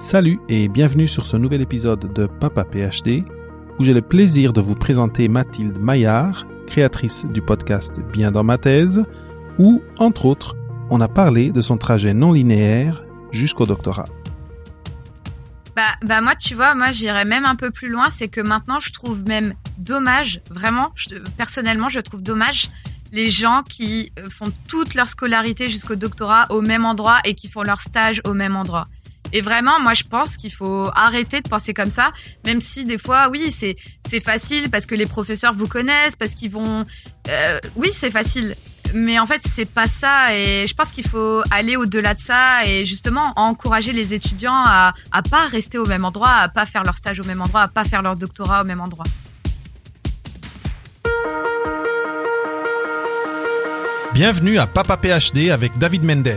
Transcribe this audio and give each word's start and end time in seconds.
Salut 0.00 0.40
et 0.48 0.68
bienvenue 0.68 1.06
sur 1.06 1.26
ce 1.26 1.36
nouvel 1.36 1.60
épisode 1.60 2.10
de 2.14 2.24
Papa 2.24 2.64
PhD 2.64 3.22
où 3.78 3.84
j'ai 3.84 3.92
le 3.92 4.00
plaisir 4.00 4.54
de 4.54 4.62
vous 4.62 4.74
présenter 4.74 5.28
Mathilde 5.28 5.78
Maillard, 5.78 6.46
créatrice 6.66 7.26
du 7.26 7.42
podcast 7.42 8.00
Bien 8.10 8.30
dans 8.30 8.42
ma 8.42 8.56
thèse, 8.56 9.04
où, 9.58 9.82
entre 9.98 10.24
autres, 10.24 10.56
on 10.88 11.02
a 11.02 11.08
parlé 11.08 11.50
de 11.50 11.60
son 11.60 11.76
trajet 11.76 12.14
non 12.14 12.32
linéaire 12.32 13.04
jusqu'au 13.30 13.66
doctorat. 13.66 14.06
Bah, 15.76 15.92
bah 16.02 16.22
moi, 16.22 16.34
tu 16.34 16.54
vois, 16.54 16.74
moi 16.74 16.92
j'irais 16.92 17.26
même 17.26 17.44
un 17.44 17.56
peu 17.56 17.70
plus 17.70 17.90
loin, 17.90 18.08
c'est 18.08 18.28
que 18.28 18.40
maintenant 18.40 18.80
je 18.80 18.92
trouve 18.92 19.26
même 19.26 19.52
dommage, 19.76 20.40
vraiment, 20.48 20.94
personnellement 21.36 21.90
je 21.90 22.00
trouve 22.00 22.22
dommage 22.22 22.70
les 23.12 23.28
gens 23.28 23.62
qui 23.68 24.12
font 24.30 24.50
toute 24.66 24.94
leur 24.94 25.08
scolarité 25.08 25.68
jusqu'au 25.68 25.96
doctorat 25.96 26.46
au 26.48 26.62
même 26.62 26.86
endroit 26.86 27.18
et 27.26 27.34
qui 27.34 27.48
font 27.48 27.62
leur 27.62 27.82
stage 27.82 28.22
au 28.24 28.32
même 28.32 28.56
endroit. 28.56 28.86
Et 29.32 29.40
vraiment, 29.40 29.80
moi, 29.80 29.94
je 29.94 30.04
pense 30.04 30.36
qu'il 30.36 30.52
faut 30.52 30.90
arrêter 30.94 31.40
de 31.40 31.48
penser 31.48 31.74
comme 31.74 31.90
ça, 31.90 32.12
même 32.44 32.60
si 32.60 32.84
des 32.84 32.98
fois, 32.98 33.28
oui, 33.30 33.50
c'est 33.50 33.76
c'est 34.08 34.20
facile 34.20 34.70
parce 34.70 34.86
que 34.86 34.94
les 34.94 35.06
professeurs 35.06 35.54
vous 35.54 35.68
connaissent, 35.68 36.16
parce 36.16 36.34
qu'ils 36.34 36.50
vont, 36.50 36.84
euh, 37.28 37.58
oui, 37.76 37.90
c'est 37.92 38.10
facile. 38.10 38.56
Mais 38.92 39.20
en 39.20 39.26
fait, 39.26 39.40
c'est 39.54 39.70
pas 39.70 39.86
ça. 39.86 40.34
Et 40.36 40.66
je 40.66 40.74
pense 40.74 40.90
qu'il 40.90 41.06
faut 41.06 41.42
aller 41.52 41.76
au-delà 41.76 42.14
de 42.14 42.20
ça 42.20 42.66
et 42.66 42.84
justement 42.84 43.32
encourager 43.36 43.92
les 43.92 44.14
étudiants 44.14 44.64
à 44.66 44.92
à 45.12 45.22
pas 45.22 45.46
rester 45.46 45.78
au 45.78 45.86
même 45.86 46.04
endroit, 46.04 46.30
à 46.30 46.48
pas 46.48 46.66
faire 46.66 46.82
leur 46.82 46.96
stage 46.96 47.20
au 47.20 47.24
même 47.24 47.40
endroit, 47.40 47.62
à 47.62 47.68
pas 47.68 47.84
faire 47.84 48.02
leur 48.02 48.16
doctorat 48.16 48.62
au 48.62 48.64
même 48.64 48.80
endroit. 48.80 49.04
Bienvenue 54.12 54.58
à 54.58 54.66
Papa 54.66 54.96
PhD 54.96 55.50
avec 55.50 55.78
David 55.78 56.02
Mendes 56.02 56.36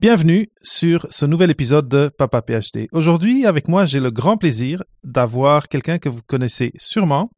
Bienvenue 0.00 0.48
sur 0.62 1.06
ce 1.10 1.26
nouvel 1.26 1.50
épisode 1.50 1.86
de 1.86 2.08
Papa 2.08 2.40
PhD. 2.40 2.88
Aujourd'hui, 2.90 3.44
avec 3.44 3.68
moi, 3.68 3.84
j'ai 3.84 4.00
le 4.00 4.10
grand 4.10 4.38
plaisir 4.38 4.82
d'avoir 5.04 5.68
quelqu'un 5.68 5.98
que 5.98 6.08
vous 6.08 6.22
connaissez 6.26 6.72
sûrement, 6.78 7.30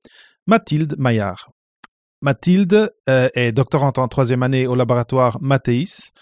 Mathilde 0.46 0.94
Maillard. 0.96 1.50
Mathilde 2.20 2.92
euh, 3.08 3.28
est 3.34 3.50
doctorante 3.50 3.98
en 3.98 4.06
troisième 4.06 4.44
année 4.44 4.68
au 4.68 4.76
laboratoire 4.76 5.38
Mathéis 5.40 6.12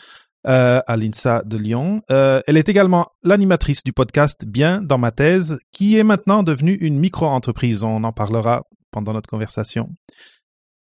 euh, 0.46 0.80
à 0.86 0.96
l'INSA 0.96 1.42
de 1.44 1.58
Lyon. 1.58 2.00
Euh, 2.10 2.40
elle 2.46 2.56
est 2.56 2.70
également 2.70 3.08
l'animatrice 3.22 3.84
du 3.84 3.92
podcast 3.92 4.46
Bien 4.46 4.80
dans 4.80 4.96
ma 4.96 5.10
thèse, 5.10 5.58
qui 5.72 5.98
est 5.98 6.04
maintenant 6.04 6.42
devenue 6.42 6.78
une 6.80 6.98
micro-entreprise. 6.98 7.84
On 7.84 8.02
en 8.02 8.12
parlera 8.12 8.62
pendant 8.92 9.12
notre 9.12 9.28
conversation. 9.28 9.90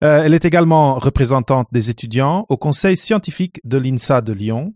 elle 0.03 0.35
est 0.35 0.45
également 0.45 1.01
représentante 1.01 1.67
des 1.73 1.91
étudiants 1.91 2.47
au 2.49 2.57
conseil 2.57 2.97
scientifique 2.97 3.59
de 3.65 3.77
l'INSA 3.77 4.21
de 4.21 4.33
Lyon 4.33 4.73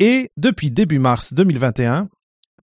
et 0.00 0.30
depuis 0.38 0.70
début 0.70 0.98
mars 0.98 1.34
2021, 1.34 2.08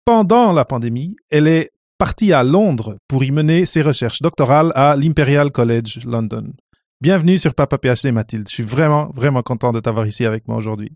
pendant 0.06 0.52
la 0.52 0.66
pandémie, 0.66 1.16
elle 1.32 1.48
est 1.48 1.72
partie 1.98 2.34
à 2.34 2.44
Londres 2.44 2.98
pour 3.08 3.24
y 3.24 3.32
mener 3.32 3.66
ses 3.66 3.82
recherches 3.82 4.22
doctorales 4.22 4.74
à 4.76 4.98
l'Imperial 4.98 5.50
College 5.52 6.00
London. 6.06 6.52
Bienvenue 7.00 7.38
sur 7.38 7.56
Papa 7.56 7.78
PhD 7.78 8.12
Mathilde. 8.12 8.48
Je 8.50 8.54
suis 8.54 8.64
vraiment, 8.64 9.12
vraiment 9.16 9.42
content 9.44 9.72
de 9.72 9.80
t'avoir 9.80 10.06
ici 10.06 10.26
avec 10.26 10.48
moi 10.48 10.58
aujourd'hui. 10.58 10.92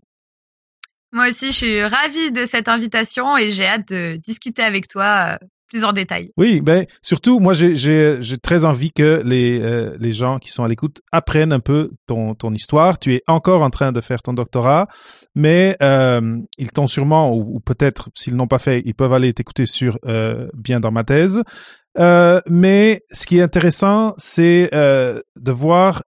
Moi 1.12 1.28
aussi, 1.28 1.46
je 1.46 1.56
suis 1.56 1.84
ravie 1.84 2.32
de 2.32 2.44
cette 2.44 2.68
invitation 2.68 3.38
et 3.38 3.50
j'ai 3.50 3.66
hâte 3.66 3.88
de 3.88 4.16
discuter 4.16 4.62
avec 4.62 4.88
toi 4.88 5.38
euh, 5.40 5.46
plus 5.68 5.84
en 5.84 5.92
détail. 5.92 6.30
Oui, 6.36 6.60
ben 6.60 6.86
surtout 7.02 7.40
moi 7.40 7.54
j'ai 7.54 8.38
très 8.42 8.64
envie 8.64 8.92
que 8.92 9.22
les 9.24 9.60
euh, 9.60 9.96
les 9.98 10.12
gens 10.12 10.38
qui 10.38 10.50
sont 10.50 10.64
à 10.64 10.68
l'écoute 10.68 11.00
apprennent 11.12 11.52
un 11.52 11.60
peu 11.60 11.90
ton 12.06 12.34
ton 12.34 12.52
histoire. 12.52 12.98
Tu 12.98 13.14
es 13.14 13.22
encore 13.26 13.62
en 13.62 13.70
train 13.70 13.92
de 13.92 14.00
faire 14.00 14.22
ton 14.22 14.32
doctorat, 14.32 14.88
mais 15.34 15.76
euh, 15.82 16.38
ils 16.58 16.72
t'ont 16.72 16.86
sûrement 16.86 17.34
ou, 17.34 17.60
peut-être 17.60 18.10
s'ils 18.14 18.36
n'ont 18.36 18.46
pas 18.46 18.58
fait, 18.58 18.82
ils 18.84 18.94
peuvent 18.94 19.12
aller 19.12 19.32
t'écouter 19.32 19.66
sur 19.66 19.98
euh, 20.06 20.48
bien 20.54 20.80
dans 20.80 20.92
ma 20.92 21.04
thèse. 21.04 21.42
Euh, 21.98 22.40
mais 22.46 23.00
ce 23.10 23.26
qui 23.26 23.38
est 23.38 23.42
intéressant, 23.42 24.14
c'est 24.18 24.68
euh, 24.74 25.20
de 25.36 25.52
voir 25.52 26.02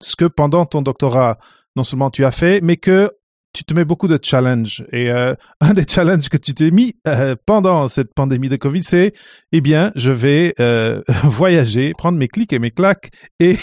ce 0.00 0.16
que 0.16 0.24
pendant 0.24 0.66
ton 0.66 0.82
doctorat, 0.82 1.38
non 1.76 1.84
seulement 1.84 2.10
tu 2.10 2.24
as 2.24 2.30
fait, 2.30 2.60
mais 2.62 2.76
que 2.76 3.10
tu 3.52 3.64
te 3.64 3.74
mets 3.74 3.84
beaucoup 3.84 4.08
de 4.08 4.18
challenges. 4.22 4.84
Et 4.92 5.10
euh, 5.10 5.34
un 5.60 5.72
des 5.72 5.84
challenges 5.88 6.28
que 6.28 6.36
tu 6.36 6.54
t'es 6.54 6.70
mis 6.70 6.96
euh, 7.06 7.36
pendant 7.46 7.88
cette 7.88 8.14
pandémie 8.14 8.48
de 8.48 8.56
Covid, 8.56 8.84
c'est, 8.84 9.12
eh 9.52 9.60
bien, 9.60 9.92
je 9.96 10.10
vais 10.10 10.54
euh, 10.60 11.02
voyager, 11.24 11.92
prendre 11.96 12.18
mes 12.18 12.28
clics 12.28 12.52
et 12.52 12.58
mes 12.58 12.70
claques 12.70 13.10
et, 13.38 13.56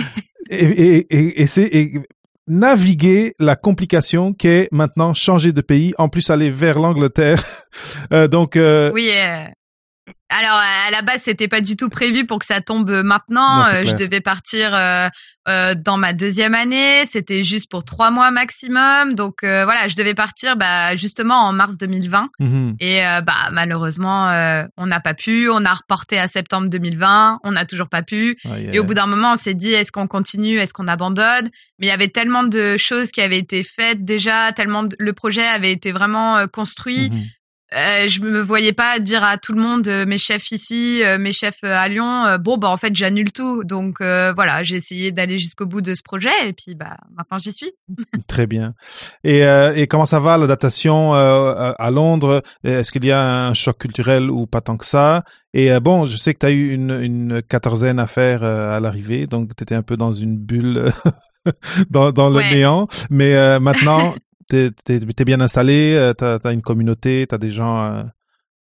et, 0.50 0.64
et, 0.64 1.42
et, 1.42 1.44
et, 1.44 1.78
et 1.78 1.92
naviguer 2.46 3.34
la 3.38 3.56
complication 3.56 4.32
qu'est 4.34 4.68
maintenant 4.70 5.14
changer 5.14 5.52
de 5.52 5.62
pays, 5.62 5.94
en 5.96 6.08
plus 6.08 6.28
aller 6.28 6.50
vers 6.50 6.78
l'Angleterre. 6.78 7.42
donc, 8.30 8.58
oui, 8.92 9.10
alors 10.30 10.60
à 10.86 10.90
la 10.90 11.02
base 11.02 11.22
c'était 11.22 11.48
pas 11.48 11.60
du 11.60 11.76
tout 11.76 11.88
prévu 11.88 12.26
pour 12.26 12.38
que 12.38 12.46
ça 12.46 12.60
tombe 12.60 12.90
maintenant. 12.90 13.64
Euh, 13.66 13.84
je 13.84 13.94
devais 13.94 14.20
partir 14.20 14.74
euh, 14.74 15.08
euh, 15.48 15.74
dans 15.74 15.96
ma 15.96 16.12
deuxième 16.12 16.54
année. 16.54 17.04
C'était 17.06 17.42
juste 17.42 17.70
pour 17.70 17.84
trois 17.84 18.10
mois 18.10 18.30
maximum. 18.30 19.14
Donc 19.14 19.38
voilà, 19.42 19.86
je 19.86 19.96
devais 19.96 20.14
partir 20.14 20.56
bah, 20.56 20.96
justement 20.96 21.46
en 21.46 21.52
mars 21.52 21.76
2020. 21.78 22.30
Mhm. 22.40 22.76
Et 22.80 23.00
bah 23.24 23.50
malheureusement 23.52 24.26
on 24.76 24.86
n'a 24.86 25.00
pas 25.00 25.14
pu. 25.14 25.48
On 25.50 25.64
a 25.64 25.74
reporté 25.74 26.18
à 26.18 26.26
septembre 26.26 26.68
2020. 26.68 27.40
On 27.44 27.52
n'a 27.52 27.64
toujours 27.64 27.88
pas 27.88 28.02
pu. 28.02 28.36
Et 28.72 28.78
au 28.78 28.84
bout 28.84 28.94
d'un 28.94 29.06
moment 29.06 29.32
on 29.32 29.36
s'est 29.36 29.54
dit 29.54 29.72
est-ce 29.72 29.92
qu'on 29.92 30.06
continue, 30.06 30.58
est-ce 30.58 30.74
qu'on 30.74 30.88
abandonne? 30.88 31.50
Mais 31.78 31.86
il 31.86 31.90
y 31.90 31.92
avait 31.92 32.08
tellement 32.08 32.44
de 32.44 32.76
choses 32.76 33.10
qui 33.10 33.20
avaient 33.20 33.38
été 33.38 33.62
faites 33.62 34.04
déjà, 34.04 34.52
tellement 34.52 34.84
le 34.98 35.12
projet 35.12 35.46
avait 35.46 35.72
été 35.72 35.92
vraiment 35.92 36.46
construit. 36.48 37.10
Mhm. 37.10 37.22
Euh, 37.74 38.06
je 38.06 38.20
me 38.20 38.40
voyais 38.40 38.72
pas 38.72 39.00
dire 39.00 39.24
à 39.24 39.36
tout 39.36 39.52
le 39.52 39.60
monde, 39.60 39.88
euh, 39.88 40.06
mes 40.06 40.18
chefs 40.18 40.52
ici, 40.52 41.02
euh, 41.02 41.18
mes 41.18 41.32
chefs 41.32 41.64
à 41.64 41.88
Lyon, 41.88 42.36
bon 42.38 42.56
bah 42.56 42.68
en 42.68 42.76
fait 42.76 42.94
j'annule 42.94 43.32
tout. 43.32 43.64
Donc 43.64 43.96
voilà, 44.00 44.62
j'ai 44.62 44.76
essayé 44.76 45.12
d'aller 45.12 45.38
jusqu'au 45.38 45.66
bout 45.66 45.80
de 45.80 45.94
ce 45.94 46.02
projet 46.02 46.30
et 46.46 46.52
puis 46.52 46.74
bah 46.74 46.96
maintenant 47.16 47.38
j'y 47.38 47.52
suis. 47.52 47.72
Très 48.28 48.46
bien. 48.46 48.74
Et, 49.24 49.40
et 49.40 49.86
comment 49.86 50.06
ça 50.06 50.20
va 50.20 50.38
l'adaptation 50.38 51.14
à 51.14 51.90
Londres? 51.90 52.42
Est-ce 52.62 52.92
qu'il 52.92 53.04
y 53.04 53.12
a 53.12 53.46
un 53.46 53.54
choc 53.54 53.78
culturel 53.78 54.30
ou 54.30 54.46
pas 54.46 54.60
tant 54.60 54.76
que 54.76 54.86
ça? 54.86 55.24
Et 55.52 55.78
bon, 55.80 56.04
je 56.04 56.16
sais 56.16 56.34
que 56.34 56.40
tu 56.40 56.46
as 56.46 56.50
eu 56.50 56.72
une, 56.72 56.90
une 56.90 57.42
quatorzaine 57.42 57.98
à 57.98 58.06
faire 58.06 58.42
à 58.42 58.80
l'arrivée, 58.80 59.26
donc 59.26 59.54
tu 59.56 59.62
étais 59.62 59.74
un 59.74 59.82
peu 59.82 59.96
dans 59.96 60.12
une 60.12 60.38
bulle. 60.38 60.92
dans, 61.90 62.10
dans 62.10 62.30
le 62.30 62.40
néant. 62.40 62.88
Mais 63.10 63.58
maintenant, 63.60 64.14
t'es 64.48 64.70
es, 64.88 65.24
bien 65.24 65.40
installé, 65.40 65.94
euh, 65.94 66.12
t'as 66.12 66.38
as 66.42 66.52
une 66.52 66.62
communauté, 66.62 67.26
t'as 67.28 67.38
des 67.38 67.50
gens 67.50 67.84
euh, 67.84 68.02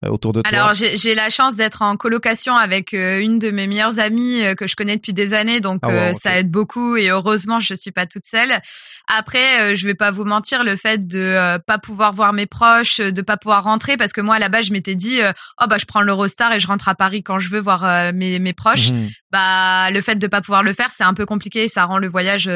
euh, 0.04 0.08
autour 0.08 0.32
de 0.32 0.42
toi? 0.42 0.50
Alors 0.50 0.74
j'ai 0.74 1.14
la 1.14 1.30
chance 1.30 1.56
d'être 1.56 1.82
en 1.82 1.96
colocation 1.96 2.54
avec 2.54 2.92
une 2.92 3.38
de 3.38 3.50
mes 3.50 3.66
meilleures 3.66 3.98
amies 3.98 4.42
que 4.56 4.66
je 4.66 4.76
connais 4.76 4.96
depuis 4.96 5.12
des 5.12 5.34
années, 5.34 5.60
donc 5.60 5.80
ah, 5.82 6.14
ça 6.14 6.38
aide 6.38 6.50
beaucoup 6.50 6.96
et 6.96 7.10
heureusement 7.10 7.60
je 7.60 7.74
suis 7.74 7.92
pas 7.92 8.06
toute 8.06 8.26
seule. 8.26 8.60
Après, 9.08 9.74
je 9.76 9.86
vais 9.86 9.94
pas 9.94 10.10
vous 10.10 10.24
mentir, 10.24 10.64
le 10.64 10.76
fait 10.76 11.06
de 11.06 11.58
pas 11.66 11.78
pouvoir 11.78 12.12
voir 12.12 12.32
mes 12.32 12.46
proches, 12.46 13.00
de 13.00 13.22
pas 13.22 13.36
pouvoir 13.36 13.64
rentrer, 13.64 13.96
parce 13.96 14.12
que 14.12 14.20
moi 14.20 14.36
à 14.36 14.38
la 14.38 14.48
base 14.48 14.66
je 14.66 14.72
m'étais 14.72 14.94
dit 14.94 15.20
oh 15.60 15.64
bah 15.68 15.76
je 15.78 15.84
prends 15.84 16.02
l'Eurostar 16.02 16.52
et 16.52 16.60
je 16.60 16.66
rentre 16.66 16.88
à 16.88 16.94
Paris 16.94 17.22
quand 17.22 17.38
je 17.38 17.50
veux 17.50 17.60
voir 17.60 18.12
mes, 18.14 18.38
mes 18.38 18.52
proches. 18.52 18.90
Mhm. 18.90 19.10
Bah 19.30 19.90
le 19.90 20.00
fait 20.00 20.16
de 20.16 20.26
pas 20.26 20.40
pouvoir 20.40 20.62
le 20.62 20.72
faire 20.72 20.90
c'est 20.90 21.04
un 21.04 21.14
peu 21.14 21.26
compliqué, 21.26 21.68
ça 21.68 21.84
rend 21.84 21.98
le 21.98 22.08
voyage 22.08 22.50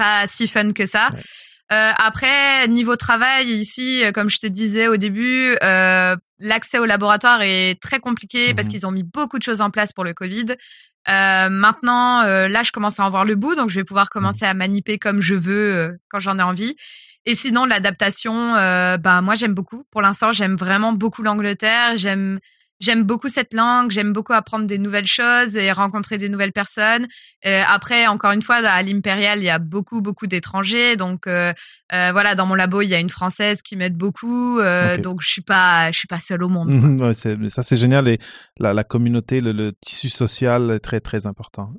pas 0.00 0.26
si 0.26 0.48
fun 0.48 0.72
que 0.72 0.86
ça. 0.86 1.10
Euh, 1.72 1.92
après, 1.98 2.66
niveau 2.66 2.96
travail, 2.96 3.48
ici, 3.48 4.04
euh, 4.04 4.10
comme 4.10 4.28
je 4.28 4.38
te 4.40 4.46
disais 4.48 4.88
au 4.88 4.96
début, 4.96 5.56
euh, 5.62 6.16
l'accès 6.40 6.80
au 6.80 6.84
laboratoire 6.84 7.42
est 7.42 7.80
très 7.80 8.00
compliqué 8.00 8.54
parce 8.54 8.66
mhm. 8.66 8.72
qu'ils 8.72 8.86
ont 8.86 8.90
mis 8.90 9.04
beaucoup 9.04 9.38
de 9.38 9.44
choses 9.44 9.60
en 9.60 9.70
place 9.70 9.92
pour 9.92 10.02
le 10.02 10.12
Covid. 10.12 10.46
Euh, 11.08 11.48
maintenant, 11.48 12.22
euh, 12.22 12.48
là, 12.48 12.64
je 12.64 12.72
commence 12.72 12.98
à 12.98 13.04
en 13.04 13.10
voir 13.10 13.24
le 13.24 13.36
bout, 13.36 13.54
donc 13.54 13.70
je 13.70 13.76
vais 13.76 13.84
pouvoir 13.84 14.06
mhm. 14.06 14.10
commencer 14.10 14.44
à 14.44 14.54
maniper 14.54 14.98
comme 14.98 15.20
je 15.20 15.36
veux 15.36 15.96
quand 16.08 16.18
j'en 16.18 16.38
ai 16.40 16.42
envie. 16.42 16.74
Et 17.24 17.34
sinon, 17.34 17.66
l'adaptation, 17.66 18.54
bah 18.54 19.20
moi, 19.20 19.34
j'aime 19.34 19.54
beaucoup. 19.54 19.84
Pour 19.90 20.00
l'instant, 20.00 20.32
j'aime 20.32 20.56
vraiment 20.56 20.92
beaucoup 20.92 21.22
l'Angleterre. 21.22 21.96
J'aime 21.96 22.40
j'aime 22.80 23.04
beaucoup 23.04 23.28
cette 23.28 23.54
langue, 23.54 23.90
j'aime 23.90 24.12
beaucoup 24.12 24.32
apprendre 24.32 24.66
des 24.66 24.78
nouvelles 24.78 25.06
choses 25.06 25.56
et 25.56 25.70
rencontrer 25.70 26.18
des 26.18 26.28
nouvelles 26.28 26.52
personnes. 26.52 27.06
Euh, 27.46 27.62
après, 27.68 28.06
encore 28.06 28.32
une 28.32 28.42
fois, 28.42 28.56
à 28.56 28.82
l'Impérial, 28.82 29.38
il 29.38 29.44
y 29.44 29.50
a 29.50 29.58
beaucoup, 29.58 30.00
beaucoup 30.00 30.26
d'étrangers. 30.26 30.96
Donc, 30.96 31.26
euh, 31.26 31.52
euh, 31.92 32.10
voilà, 32.12 32.34
dans 32.34 32.46
mon 32.46 32.54
labo, 32.54 32.82
il 32.82 32.88
y 32.88 32.94
a 32.94 32.98
une 32.98 33.10
Française 33.10 33.62
qui 33.62 33.76
m'aide 33.76 33.96
beaucoup. 33.96 34.60
Donc, 35.02 35.20
je 35.22 35.28
suis 35.28 35.42
pas, 35.42 35.90
je 35.92 35.98
suis 35.98 36.08
pas 36.08 36.18
seule 36.18 36.42
au 36.42 36.48
monde. 36.48 36.70
ouais, 37.00 37.14
ça, 37.14 37.62
c'est 37.62 37.76
génial. 37.76 38.08
Et 38.08 38.18
la, 38.58 38.72
la 38.72 38.84
communauté, 38.84 39.40
le, 39.40 39.72
tissu 39.80 40.08
social 40.08 40.70
est 40.70 40.80
très, 40.80 41.00
très 41.00 41.26
important. 41.26 41.72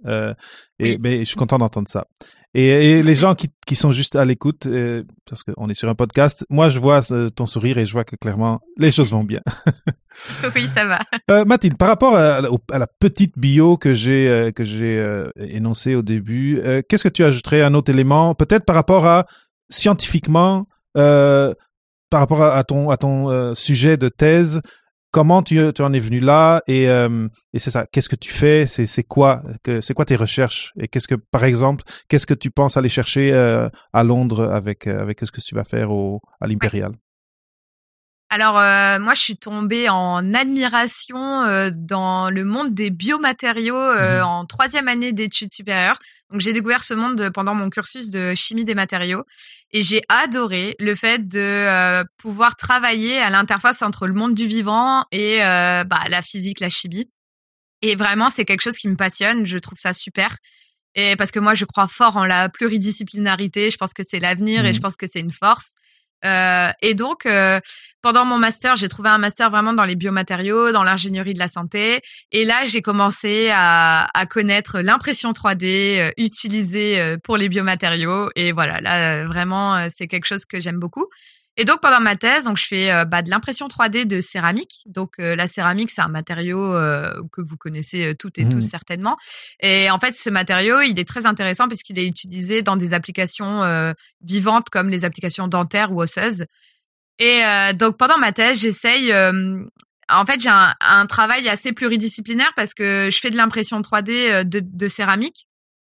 et 0.80 0.97
mais 1.00 1.19
je 1.19 1.25
suis 1.25 1.36
content 1.36 1.57
d'entendre 1.57 1.88
ça. 1.88 2.06
Et, 2.53 3.01
les 3.01 3.15
gens 3.15 3.33
qui, 3.33 3.50
qui, 3.65 3.75
sont 3.75 3.94
juste 3.94 4.18
à 4.18 4.25
l'écoute, 4.25 4.65
euh, 4.65 5.03
parce 5.30 5.44
qu'on 5.44 5.69
est 5.69 5.74
sur 5.74 5.88
un 5.88 5.95
podcast, 5.95 6.45
moi 6.50 6.68
je 6.68 6.80
vois 6.80 7.00
ton 7.33 7.45
sourire 7.45 7.77
et 7.77 7.86
je 7.86 7.94
vois 7.94 8.03
que 8.03 8.18
clairement 8.18 8.59
les 8.77 8.92
choses 8.92 9.12
vont 9.12 9.24
bien. 9.24 9.39
oui, 10.56 10.68
ça 10.74 10.86
va. 10.86 11.00
Euh, 11.30 11.45
Mathilde, 11.45 11.77
par 11.77 11.88
rapport 11.88 12.15
à, 12.15 12.42
la 12.42 12.88
petite 13.00 13.38
bio 13.38 13.77
que 13.77 13.94
j'ai 13.94 14.27
euh, 14.27 14.51
que 14.51 14.65
j'ai 14.65 15.00
euh, 15.00 15.30
énoncée 15.38 15.95
au 15.95 16.01
début, 16.01 16.62
qu'est-ce 16.89 17.03
que 17.03 17.09
tu 17.09 17.24
ajouterais 17.24 17.62
un 17.62 17.74
autre 17.74 17.92
élément, 17.92 18.36
peut-être 18.36 18.65
par 18.65 18.75
rapport 18.75 19.06
à 19.06 19.25
scientifiquement, 19.69 20.68
par 20.94 21.56
rapport 22.12 22.44
à, 22.44 22.63
ton 22.65 22.89
à 22.89 22.97
ton 22.97 23.56
sujet 23.56 23.95
de 23.95 24.09
thèse, 24.09 24.62
comment 25.12 25.44
tu, 25.44 25.60
tu, 25.74 25.81
en 25.81 25.94
es 25.94 26.00
venu 26.00 26.19
là 26.19 26.62
et, 26.68 26.90
euh, 26.90 27.28
et 27.54 27.60
c'est 27.60 27.72
ça. 27.72 27.86
Qu'est-ce 27.92 28.10
que 28.10 28.16
tu 28.16 28.31
fais? 28.31 28.66
C'est 28.66 28.86
c'est 28.86 29.04
quoi 29.04 29.44
c'est 29.81 29.94
quoi 29.94 30.06
tes 30.06 30.16
recherches? 30.16 30.74
Et 30.80 30.88
qu'est-ce 30.88 31.08
que 31.08 31.16
par 31.16 31.44
exemple 31.44 31.84
qu'est-ce 32.08 32.25
que 32.25 32.34
tu 32.34 32.50
penses 32.50 32.78
aller 32.78 32.90
chercher 32.90 33.31
euh, 33.34 33.69
à 33.94 34.04
Londres 34.04 34.50
avec 34.52 34.88
euh, 34.88 35.02
avec 35.02 35.19
ce 35.19 35.31
que 35.31 35.42
tu 35.42 35.56
vas 35.56 35.63
faire 35.63 35.92
au 35.92 36.22
à 36.40 36.48
l'Impérial? 36.48 36.92
Alors 38.31 38.57
euh, 38.57 38.98
moi, 38.98 39.13
je 39.13 39.19
suis 39.19 39.36
tombée 39.36 39.89
en 39.89 40.33
admiration 40.33 41.44
euh, 41.44 41.69
dans 41.74 42.30
le 42.30 42.45
monde 42.45 42.74
des 42.74 42.89
biomatériaux 42.89 43.75
euh, 43.75 44.19
mhm. 44.19 44.25
en 44.25 44.45
troisième 44.45 44.88
année 44.88 45.12
d'études 45.12 45.51
supérieures. 45.51 46.00
Donc 46.31 46.39
j'ai 46.39 46.54
découvert 46.54 46.81
ce 46.81 46.94
monde 46.94 47.30
pendant 47.33 47.54
mon 47.54 47.69
cursus 47.69 48.10
de 48.10 48.33
chimie 48.33 48.63
des 48.63 48.74
matériaux 48.74 49.25
et 49.72 49.81
j'ai 49.81 50.01
adoré 50.07 50.78
le 50.80 50.95
fait 50.95 51.28
de 51.28 52.06
pouvoir 52.19 52.56
travailler 52.56 53.19
à 53.19 53.30
l'interface 53.30 53.81
entre 53.81 54.07
le 54.07 54.13
monde 54.13 54.33
du 54.33 54.48
vivant 54.48 55.04
et 55.12 55.39
bah, 55.39 56.04
la 56.07 56.22
physique, 56.22 56.62
la 56.62 56.69
chimie. 56.69 57.10
Et 57.81 57.98
vraiment, 57.98 58.30
c'est 58.30 58.45
quelque 58.45 58.62
chose 58.62 58.78
qui 58.78 58.88
me 58.88 58.95
passionne. 58.95 59.45
Je 59.45 59.57
trouve 59.57 59.78
ça 59.78 59.92
super. 59.92 60.38
Et 60.95 61.18
parce 61.18 61.31
que 61.31 61.39
moi, 61.39 61.54
je 61.54 61.66
crois 61.66 61.89
fort 61.89 62.16
en 62.16 62.25
la 62.25 62.48
pluridisciplinarité. 62.48 63.69
Je 63.69 63.78
pense 63.78 63.94
que 63.94 64.04
c'est 64.07 64.19
l'avenir 64.19 64.66
et 64.66 64.72
je 64.72 64.80
pense 64.80 64.95
que 64.95 65.07
c'est 65.07 65.19
une 65.19 65.31
force. 65.31 65.74
Euh, 66.25 66.69
et 66.81 66.94
donc, 66.95 67.25
euh, 67.25 67.59
pendant 68.01 68.25
mon 68.25 68.38
master, 68.38 68.75
j'ai 68.75 68.89
trouvé 68.89 69.09
un 69.09 69.18
master 69.18 69.50
vraiment 69.50 69.73
dans 69.73 69.85
les 69.85 69.95
biomatériaux, 69.95 70.71
dans 70.71 70.83
l'ingénierie 70.83 71.33
de 71.33 71.39
la 71.39 71.47
santé. 71.47 72.01
Et 72.31 72.45
là, 72.45 72.65
j'ai 72.65 72.81
commencé 72.81 73.50
à, 73.53 74.07
à 74.13 74.25
connaître 74.25 74.79
l'impression 74.79 75.31
3D 75.31 76.00
euh, 76.00 76.12
utilisée 76.18 77.18
pour 77.23 77.38
les 77.38 77.50
biomatériaux. 77.50 78.29
Et 78.35 78.51
voilà, 78.51 78.81
là, 78.81 79.25
vraiment, 79.25 79.88
c'est 79.89 80.07
quelque 80.07 80.25
chose 80.25 80.45
que 80.45 80.59
j'aime 80.59 80.79
beaucoup. 80.79 81.07
Et 81.57 81.65
donc 81.65 81.81
pendant 81.81 82.00
ma 82.00 82.15
thèse, 82.15 82.45
donc 82.45 82.57
je 82.57 82.65
fais 82.65 82.92
euh, 82.92 83.03
bah, 83.03 83.21
de 83.21 83.30
l'impression 83.30 83.68
3D 83.68 84.06
de 84.06 84.21
céramique. 84.21 84.83
Donc 84.86 85.15
euh, 85.19 85.36
la 85.36 85.48
céramique, 85.48 85.92
c'est 85.92 86.01
un 86.01 86.07
matériau 86.07 86.74
euh, 86.74 87.12
que 87.33 87.42
vous 87.42 87.57
connaissez 87.57 88.15
toutes 88.15 88.39
et 88.39 88.48
tous 88.48 88.57
mmh. 88.57 88.69
certainement. 88.69 89.18
Et 89.59 89.89
en 89.89 90.00
fait, 90.00 90.13
ce 90.13 90.30
matériau, 90.30 90.80
il 90.81 90.98
est 90.98 91.07
très 91.07 91.25
intéressant 91.25 91.68
puisqu'il 91.68 92.00
est 92.00 92.07
utilisé 92.07 92.62
dans 92.62 92.77
des 92.77 92.94
applications 92.94 93.94
vivantes 94.21 94.69
comme 94.69 94.89
les 94.89 95.03
applications 95.03 95.48
dentaires 95.48 95.92
ou 95.92 96.01
osseuses. 96.01 96.45
Et 97.19 97.42
donc 97.75 97.97
pendant 97.97 98.18
ma 98.18 98.31
thèse, 98.31 98.62
j'essaye. 98.62 99.13
en 99.13 100.25
fait, 100.25 100.39
j'ai 100.39 100.50
un, 100.50 100.74
un, 100.80 101.06
travail 101.06 101.47
assez 101.50 101.74
pluridisciplinaire 101.74 102.51
parce 102.56 102.74
que 102.74 103.09
je 103.12 103.19
fais 103.19 103.30
de 103.30 103.38
l'impression 103.38 103.81
3D 103.81 104.44
de, 104.44 104.62
de 104.63 104.88
céramique 104.88 105.47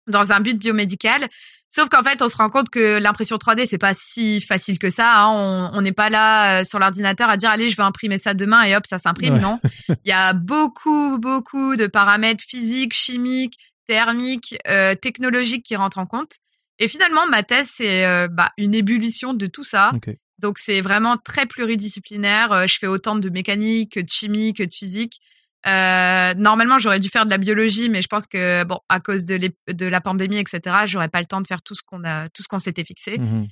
dans 0.07 0.31
un 0.31 0.39
but 0.39 0.57
biomédical. 0.57 1.27
Sauf 1.69 1.89
qu'en 1.89 2.01
fait, 2.01 2.21
on 2.21 2.29
se 2.29 2.37
rend 2.37 2.49
compte 2.49 2.69
que 2.69 2.97
l'impression 2.97 3.35
3D, 3.35 3.65
c'est 3.65 3.77
pas 3.77 3.93
si 3.93 4.39
facile 4.39 4.79
que 4.79 4.89
ça. 4.89 5.23
Hein. 5.23 5.69
On 5.73 5.81
n'est 5.81 5.91
pas 5.91 6.09
là 6.09 6.61
euh, 6.61 6.63
sur 6.63 6.79
l'ordinateur 6.79 7.29
à 7.29 7.35
dire 7.35 7.49
allez, 7.49 7.69
je 7.69 7.75
vais 7.75 7.83
imprimer 7.83 8.17
ça 8.17 8.33
demain 8.33 8.63
et 8.63 8.75
hop, 8.75 8.85
ça 8.87 8.97
s'imprime. 8.97 9.37
Non, 9.37 9.59
il 9.89 10.09
y 10.09 10.13
a 10.13 10.33
beaucoup, 10.33 11.17
beaucoup 11.17 11.75
de 11.75 11.87
paramètres 11.87 12.43
physiques, 12.43 12.93
chimiques, 12.93 13.57
thermiques, 13.85 14.57
euh, 14.67 14.95
technologiques 14.95 15.65
qui 15.65 15.75
rentrent 15.75 15.99
en 15.99 16.05
compte. 16.05 16.37
Et 16.79 16.87
finalement, 16.87 17.27
ma 17.27 17.43
thèse, 17.43 17.69
c'est 17.73 18.05
euh, 18.05 18.27
bah, 18.29 18.51
une 18.57 18.73
ébullition 18.73 19.33
de 19.33 19.47
tout 19.47 19.63
ça. 19.63 19.91
Donc, 20.39 20.59
c'est 20.59 20.81
vraiment 20.81 21.17
très 21.17 21.47
pluridisciplinaire. 21.47 22.67
Je 22.67 22.77
fais 22.77 22.87
autant 22.87 23.15
de 23.15 23.29
mécanique 23.29 23.93
que 23.93 23.99
de 23.99 24.09
chimie 24.09 24.53
que 24.53 24.63
de 24.63 24.73
physique. 24.73 25.19
Euh, 25.65 26.33
normalement, 26.35 26.77
j'aurais 26.77 26.99
dû 26.99 27.09
faire 27.09 27.25
de 27.25 27.29
la 27.31 27.37
biologie, 27.37 27.89
mais 27.89 28.01
je 28.01 28.07
pense 28.07 28.27
que 28.27 28.63
bon, 28.63 28.79
à 28.89 28.99
cause 28.99 29.25
de, 29.25 29.51
de 29.71 29.85
la 29.85 30.01
pandémie, 30.01 30.37
etc., 30.37 30.75
j'aurais 30.85 31.09
pas 31.09 31.19
le 31.19 31.25
temps 31.25 31.41
de 31.41 31.47
faire 31.47 31.61
tout 31.61 31.75
ce 31.75 31.81
qu'on 31.83 32.03
a, 32.03 32.29
tout 32.29 32.43
ce 32.43 32.47
qu'on 32.47 32.59
s'était 32.59 32.83
fixé. 32.83 33.17
Mmh 33.17 33.45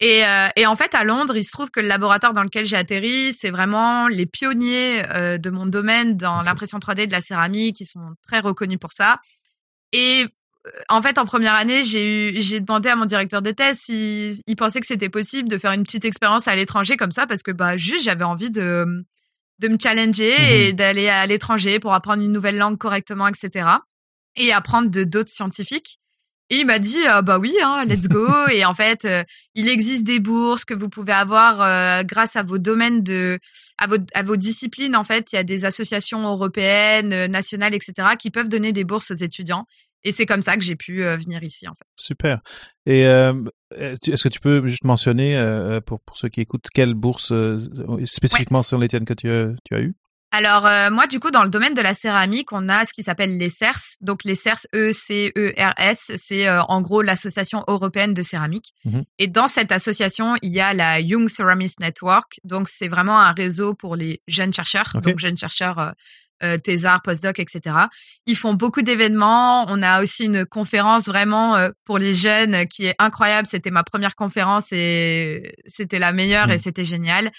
et, 0.00 0.24
euh, 0.24 0.46
et, 0.54 0.64
en 0.64 0.76
fait, 0.76 0.94
à 0.94 1.02
Londres, 1.02 1.36
il 1.36 1.42
se 1.42 1.50
trouve 1.50 1.72
que 1.72 1.80
le 1.80 1.88
laboratoire 1.88 2.32
dans 2.32 2.44
lequel 2.44 2.64
j'ai 2.64 2.76
atterri, 2.76 3.32
c'est 3.32 3.50
vraiment 3.50 4.06
les 4.06 4.26
pionniers 4.26 5.02
euh, 5.12 5.38
de 5.38 5.50
mon 5.50 5.66
domaine 5.66 6.16
dans 6.16 6.42
l'impression 6.42 6.78
3D 6.78 7.08
de 7.08 7.10
la 7.10 7.20
céramique. 7.20 7.80
Ils 7.80 7.86
sont 7.86 8.14
très 8.24 8.38
reconnus 8.38 8.78
pour 8.78 8.92
ça. 8.92 9.16
Et 9.92 10.26
en 10.88 11.02
fait, 11.02 11.18
en 11.18 11.24
première 11.24 11.54
année, 11.54 11.84
j'ai 11.84 12.30
eu, 12.30 12.40
j'ai 12.40 12.60
demandé 12.60 12.88
à 12.88 12.96
mon 12.96 13.06
directeur 13.06 13.42
de 13.42 13.50
thèse 13.50 13.78
s'il 13.78 14.34
il 14.46 14.56
pensait 14.56 14.80
que 14.80 14.86
c'était 14.86 15.08
possible 15.08 15.48
de 15.48 15.58
faire 15.58 15.72
une 15.72 15.82
petite 15.82 16.04
expérience 16.04 16.48
à 16.48 16.56
l'étranger 16.56 16.96
comme 16.96 17.12
ça, 17.12 17.26
parce 17.26 17.42
que 17.42 17.50
bah 17.50 17.76
juste 17.76 18.04
j'avais 18.04 18.24
envie 18.24 18.50
de 18.50 19.04
de 19.58 19.68
me 19.68 19.76
challenger 19.80 20.32
mhm. 20.32 20.48
et 20.50 20.72
d'aller 20.72 21.08
à 21.08 21.26
l'étranger 21.26 21.80
pour 21.80 21.94
apprendre 21.94 22.22
une 22.22 22.32
nouvelle 22.32 22.58
langue 22.58 22.78
correctement, 22.78 23.28
etc. 23.28 23.68
Et 24.36 24.52
apprendre 24.52 24.90
de 24.90 25.04
d'autres 25.04 25.30
scientifiques. 25.30 25.98
Et 26.50 26.60
il 26.60 26.66
m'a 26.66 26.78
dit 26.78 27.06
ah, 27.06 27.20
bah 27.20 27.38
oui, 27.38 27.54
hein, 27.62 27.84
let's 27.84 28.08
go. 28.08 28.26
et 28.50 28.64
en 28.64 28.72
fait, 28.72 29.04
euh, 29.04 29.22
il 29.54 29.68
existe 29.68 30.04
des 30.04 30.18
bourses 30.18 30.64
que 30.64 30.74
vous 30.74 30.88
pouvez 30.88 31.12
avoir 31.12 31.60
euh, 31.60 32.02
grâce 32.04 32.36
à 32.36 32.42
vos 32.42 32.58
domaines 32.58 33.02
de, 33.02 33.38
à 33.76 33.86
vos, 33.86 33.96
à 34.14 34.22
vos 34.22 34.36
disciplines. 34.36 34.96
En 34.96 35.04
fait, 35.04 35.32
il 35.32 35.36
y 35.36 35.38
a 35.38 35.44
des 35.44 35.64
associations 35.66 36.26
européennes, 36.26 37.12
euh, 37.12 37.28
nationales, 37.28 37.74
etc. 37.74 38.16
qui 38.18 38.30
peuvent 38.30 38.48
donner 38.48 38.72
des 38.72 38.84
bourses 38.84 39.10
aux 39.10 39.14
étudiants. 39.14 39.66
Et 40.04 40.12
c'est 40.12 40.26
comme 40.26 40.42
ça 40.42 40.56
que 40.56 40.62
j'ai 40.62 40.76
pu 40.76 41.02
venir 41.02 41.42
ici, 41.42 41.66
en 41.66 41.72
fait. 41.72 41.84
Super. 41.96 42.40
Et 42.86 43.04
est-ce 43.76 44.22
que 44.22 44.28
tu 44.28 44.40
peux 44.40 44.66
juste 44.66 44.84
mentionner, 44.84 45.80
pour, 45.86 46.00
pour 46.00 46.16
ceux 46.16 46.28
qui 46.28 46.40
écoutent, 46.40 46.66
quelle 46.72 46.94
bourse 46.94 47.32
spécifiquement 48.04 48.62
sur 48.62 48.78
les 48.78 48.88
tiennes 48.88 49.04
que 49.04 49.14
tu, 49.14 49.30
as, 49.30 49.50
tu 49.64 49.74
as 49.74 49.80
eu? 49.80 49.94
Alors 50.30 50.68
moi 50.92 51.06
du 51.06 51.20
coup 51.20 51.30
dans 51.30 51.42
le 51.42 51.48
domaine 51.48 51.72
de 51.72 51.80
la 51.80 51.94
céramique, 51.94 52.52
on 52.52 52.68
a 52.68 52.84
ce 52.84 52.92
qui 52.92 53.02
s'appelle 53.02 53.38
les 53.38 53.48
CERS. 53.48 53.96
Donc 54.02 54.24
les 54.24 54.34
CERS 54.34 54.66
E 54.74 54.92
C 54.92 55.32
E 55.38 55.54
R 55.58 55.72
S, 55.78 56.12
c'est 56.16 56.50
en 56.50 56.82
gros 56.82 57.00
l'association 57.00 57.64
européenne 57.66 58.12
de 58.12 58.20
céramique. 58.20 58.74
Mmh 58.84 59.00
Et 59.18 59.26
dans 59.26 59.48
cette 59.48 59.72
association, 59.72 60.36
il 60.42 60.52
y 60.52 60.60
a 60.60 60.74
la 60.74 61.00
Young 61.00 61.30
Ceramist 61.30 61.80
Network. 61.80 62.40
Donc 62.44 62.68
c'est 62.68 62.88
vraiment 62.88 63.18
un 63.18 63.32
réseau 63.32 63.72
pour 63.74 63.96
les 63.96 64.20
jeunes 64.28 64.52
chercheurs, 64.52 65.00
donc 65.02 65.18
jeunes 65.18 65.38
chercheurs 65.38 65.78
euh, 65.78 65.90
thésard, 66.62 67.02
postdoc, 67.02 67.38
etc. 67.38 67.76
Ils 68.26 68.36
font 68.36 68.54
beaucoup 68.54 68.82
d'événements. 68.82 69.66
On 69.68 69.82
a 69.82 70.02
aussi 70.02 70.24
une 70.24 70.44
conférence 70.44 71.06
vraiment 71.06 71.56
euh, 71.56 71.70
pour 71.84 71.98
les 71.98 72.14
jeunes 72.14 72.66
qui 72.66 72.86
est 72.86 72.94
incroyable. 72.98 73.48
C'était 73.50 73.70
ma 73.70 73.84
première 73.84 74.14
conférence 74.14 74.72
et 74.72 75.54
c'était 75.66 75.98
la 75.98 76.12
meilleure 76.12 76.50
et 76.50 76.56
mmh. 76.56 76.62
c'était 76.62 76.84
génial. 76.84 77.30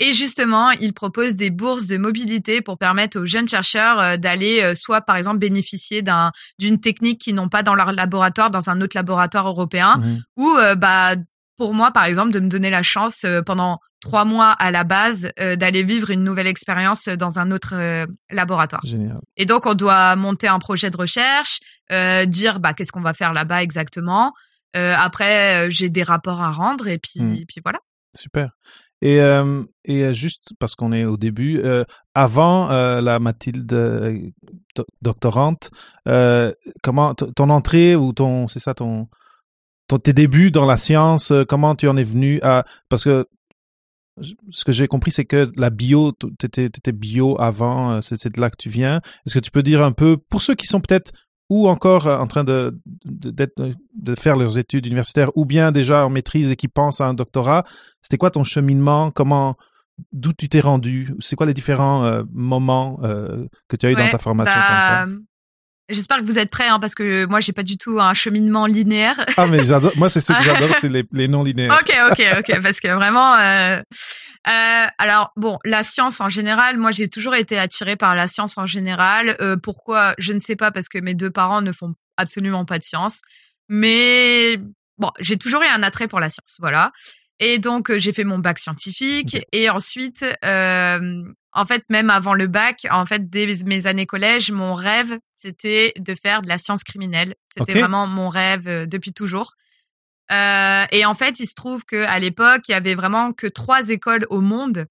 Et 0.00 0.12
justement, 0.12 0.70
ils 0.70 0.92
proposent 0.92 1.36
des 1.36 1.50
bourses 1.50 1.86
de 1.86 1.96
mobilité 1.96 2.60
pour 2.60 2.78
permettre 2.78 3.20
aux 3.20 3.26
jeunes 3.26 3.48
chercheurs 3.48 4.00
euh, 4.00 4.16
d'aller 4.16 4.60
euh, 4.62 4.74
soit 4.74 5.00
par 5.00 5.16
exemple 5.16 5.38
bénéficier 5.38 6.02
d'un 6.02 6.32
d'une 6.58 6.80
technique 6.80 7.20
qu'ils 7.20 7.34
n'ont 7.34 7.48
pas 7.48 7.62
dans 7.62 7.74
leur 7.74 7.92
laboratoire 7.92 8.50
dans 8.50 8.70
un 8.70 8.80
autre 8.80 8.96
laboratoire 8.96 9.48
européen 9.48 9.96
mmh. 9.96 10.16
ou 10.36 10.56
bah 10.76 11.14
pour 11.56 11.72
moi, 11.72 11.92
par 11.92 12.04
exemple, 12.04 12.32
de 12.32 12.40
me 12.40 12.48
donner 12.48 12.68
la 12.68 12.82
chance 12.82 13.24
pendant 13.46 13.78
trois 14.04 14.26
mois 14.26 14.50
à 14.50 14.70
la 14.70 14.84
base 14.84 15.30
euh, 15.40 15.56
d'aller 15.56 15.82
vivre 15.82 16.10
une 16.10 16.24
nouvelle 16.24 16.46
expérience 16.46 17.08
dans 17.08 17.38
un 17.38 17.50
autre 17.50 17.72
euh, 17.72 18.04
laboratoire. 18.30 18.82
Génial. 18.84 19.18
Et 19.38 19.46
donc 19.46 19.64
on 19.64 19.72
doit 19.72 20.14
monter 20.14 20.46
un 20.46 20.58
projet 20.58 20.90
de 20.90 20.96
recherche, 20.96 21.60
euh, 21.90 22.26
dire 22.26 22.60
bah 22.60 22.74
qu'est-ce 22.74 22.92
qu'on 22.92 23.00
va 23.00 23.14
faire 23.14 23.32
là-bas 23.32 23.62
exactement. 23.62 24.32
après 24.74 25.70
j'ai 25.70 25.88
des 25.88 26.02
rapports 26.02 26.42
à 26.42 26.50
rendre 26.50 26.86
et 26.88 26.98
puis 26.98 27.20
hmm. 27.20 27.46
puis 27.48 27.60
voilà. 27.64 27.78
Super. 28.14 28.50
Et 29.00 29.18
et 29.84 30.14
juste 30.14 30.52
parce 30.58 30.74
qu'on 30.74 30.92
est 30.92 31.04
au 31.04 31.16
début, 31.16 31.62
avant 32.14 32.68
la 33.00 33.18
Mathilde 33.18 33.72
doctorante, 35.00 35.70
comment 36.82 37.14
ton 37.14 37.48
entrée 37.50 37.96
ou 37.96 38.12
ton 38.12 38.48
c'est 38.48 38.60
ça 38.60 38.74
ton 38.74 39.08
ton, 39.86 39.98
tes 39.98 40.12
débuts 40.12 40.50
dans 40.50 40.66
la 40.66 40.76
science, 40.76 41.32
comment 41.48 41.74
tu 41.74 41.86
en 41.88 41.96
es 41.96 42.04
venu 42.04 42.40
à 42.42 42.64
parce 42.88 43.04
que 43.04 43.26
ce 44.50 44.64
que 44.64 44.72
j'ai 44.72 44.86
compris, 44.86 45.10
c'est 45.10 45.24
que 45.24 45.50
la 45.56 45.70
bio, 45.70 46.12
tu 46.12 46.46
étais, 46.46 46.92
bio 46.92 47.40
avant, 47.40 47.92
euh, 47.92 48.00
c'est 48.00 48.34
de 48.34 48.40
là 48.40 48.50
que 48.50 48.56
tu 48.58 48.68
viens. 48.68 49.00
Est-ce 49.26 49.34
que 49.34 49.40
tu 49.40 49.50
peux 49.50 49.62
dire 49.62 49.82
un 49.82 49.92
peu, 49.92 50.16
pour 50.16 50.42
ceux 50.42 50.54
qui 50.54 50.66
sont 50.66 50.80
peut-être 50.80 51.12
ou 51.50 51.68
encore 51.68 52.06
euh, 52.06 52.18
en 52.18 52.26
train 52.26 52.44
de, 52.44 52.78
de, 53.04 53.48
de, 53.94 54.14
faire 54.14 54.36
leurs 54.36 54.58
études 54.58 54.86
universitaires, 54.86 55.30
ou 55.36 55.44
bien 55.44 55.72
déjà 55.72 56.04
en 56.06 56.10
maîtrise 56.10 56.50
et 56.50 56.56
qui 56.56 56.68
pensent 56.68 57.00
à 57.00 57.06
un 57.06 57.14
doctorat, 57.14 57.64
c'était 58.02 58.16
quoi 58.16 58.30
ton 58.30 58.44
cheminement? 58.44 59.10
Comment 59.10 59.56
d'où 60.12 60.32
tu 60.32 60.48
t'es 60.48 60.60
rendu? 60.60 61.14
C'est 61.20 61.36
quoi 61.36 61.46
les 61.46 61.54
différents 61.54 62.04
euh, 62.04 62.22
moments 62.32 62.98
euh, 63.02 63.46
que 63.68 63.76
tu 63.76 63.86
as 63.86 63.90
eu 63.90 63.94
dans 63.94 64.08
ta 64.08 64.18
formation 64.18 64.54
comme 64.54 64.82
ça? 64.82 65.06
bah, 65.06 65.12
J'espère 65.88 66.18
que 66.18 66.24
vous 66.24 66.38
êtes 66.38 66.50
prêts, 66.50 66.68
hein, 66.68 66.80
parce 66.80 66.94
que 66.94 67.26
moi, 67.26 67.40
j'ai 67.40 67.52
pas 67.52 67.62
du 67.62 67.76
tout 67.76 68.00
un 68.00 68.14
cheminement 68.14 68.66
linéaire. 68.66 69.24
Ah, 69.36 69.46
mais 69.46 69.64
j'adore. 69.64 69.92
Moi, 69.96 70.08
c'est 70.08 70.20
ce 70.20 70.32
que 70.32 70.42
j'adore, 70.44 70.70
c'est 70.80 70.88
les, 70.88 71.04
les, 71.12 71.28
non 71.28 71.42
linéaires. 71.42 71.78
Ok, 71.80 71.94
ok, 72.10 72.22
ok, 72.38 72.62
parce 72.62 72.80
que 72.80 72.88
vraiment. 72.88 73.34
Euh, 73.36 73.80
euh, 74.46 74.86
alors 74.98 75.32
bon, 75.36 75.58
la 75.64 75.82
science 75.82 76.20
en 76.20 76.28
général, 76.28 76.78
moi, 76.78 76.90
j'ai 76.90 77.08
toujours 77.08 77.34
été 77.34 77.58
attirée 77.58 77.96
par 77.96 78.14
la 78.14 78.28
science 78.28 78.56
en 78.58 78.66
général. 78.66 79.36
Euh, 79.40 79.56
pourquoi? 79.56 80.14
Je 80.18 80.32
ne 80.32 80.40
sais 80.40 80.56
pas, 80.56 80.70
parce 80.70 80.88
que 80.88 80.98
mes 80.98 81.14
deux 81.14 81.30
parents 81.30 81.62
ne 81.62 81.72
font 81.72 81.94
absolument 82.16 82.64
pas 82.64 82.78
de 82.78 82.84
science. 82.84 83.20
Mais 83.68 84.58
bon, 84.98 85.10
j'ai 85.20 85.36
toujours 85.36 85.62
eu 85.62 85.66
un 85.66 85.82
attrait 85.82 86.08
pour 86.08 86.20
la 86.20 86.28
science, 86.28 86.56
voilà. 86.60 86.92
Et 87.40 87.58
donc 87.58 87.90
euh, 87.90 87.98
j'ai 87.98 88.12
fait 88.12 88.24
mon 88.24 88.38
bac 88.38 88.58
scientifique 88.58 89.38
et 89.52 89.68
ensuite, 89.68 90.24
euh, 90.44 91.22
en 91.54 91.64
fait, 91.64 91.84
même 91.88 92.10
avant 92.10 92.34
le 92.34 92.46
bac, 92.46 92.86
en 92.90 93.06
fait, 93.06 93.30
dès 93.30 93.46
mes 93.64 93.86
années 93.86 94.06
collège, 94.06 94.50
mon 94.50 94.74
rêve 94.74 95.18
c'était 95.44 95.92
de 95.98 96.14
faire 96.14 96.42
de 96.42 96.48
la 96.48 96.58
science 96.58 96.82
criminelle. 96.82 97.34
C'était 97.56 97.78
vraiment 97.78 98.06
mon 98.06 98.28
rêve 98.28 98.66
euh, 98.66 98.86
depuis 98.86 99.12
toujours. 99.12 99.52
Euh, 100.32 100.84
et 100.90 101.04
en 101.04 101.14
fait, 101.14 101.38
il 101.38 101.46
se 101.46 101.54
trouve 101.54 101.84
que 101.84 102.04
à 102.04 102.18
l'époque, 102.18 102.62
il 102.68 102.72
y 102.72 102.74
avait 102.74 102.94
vraiment 102.94 103.32
que 103.32 103.46
trois 103.46 103.90
écoles 103.90 104.26
au 104.30 104.40
monde 104.40 104.86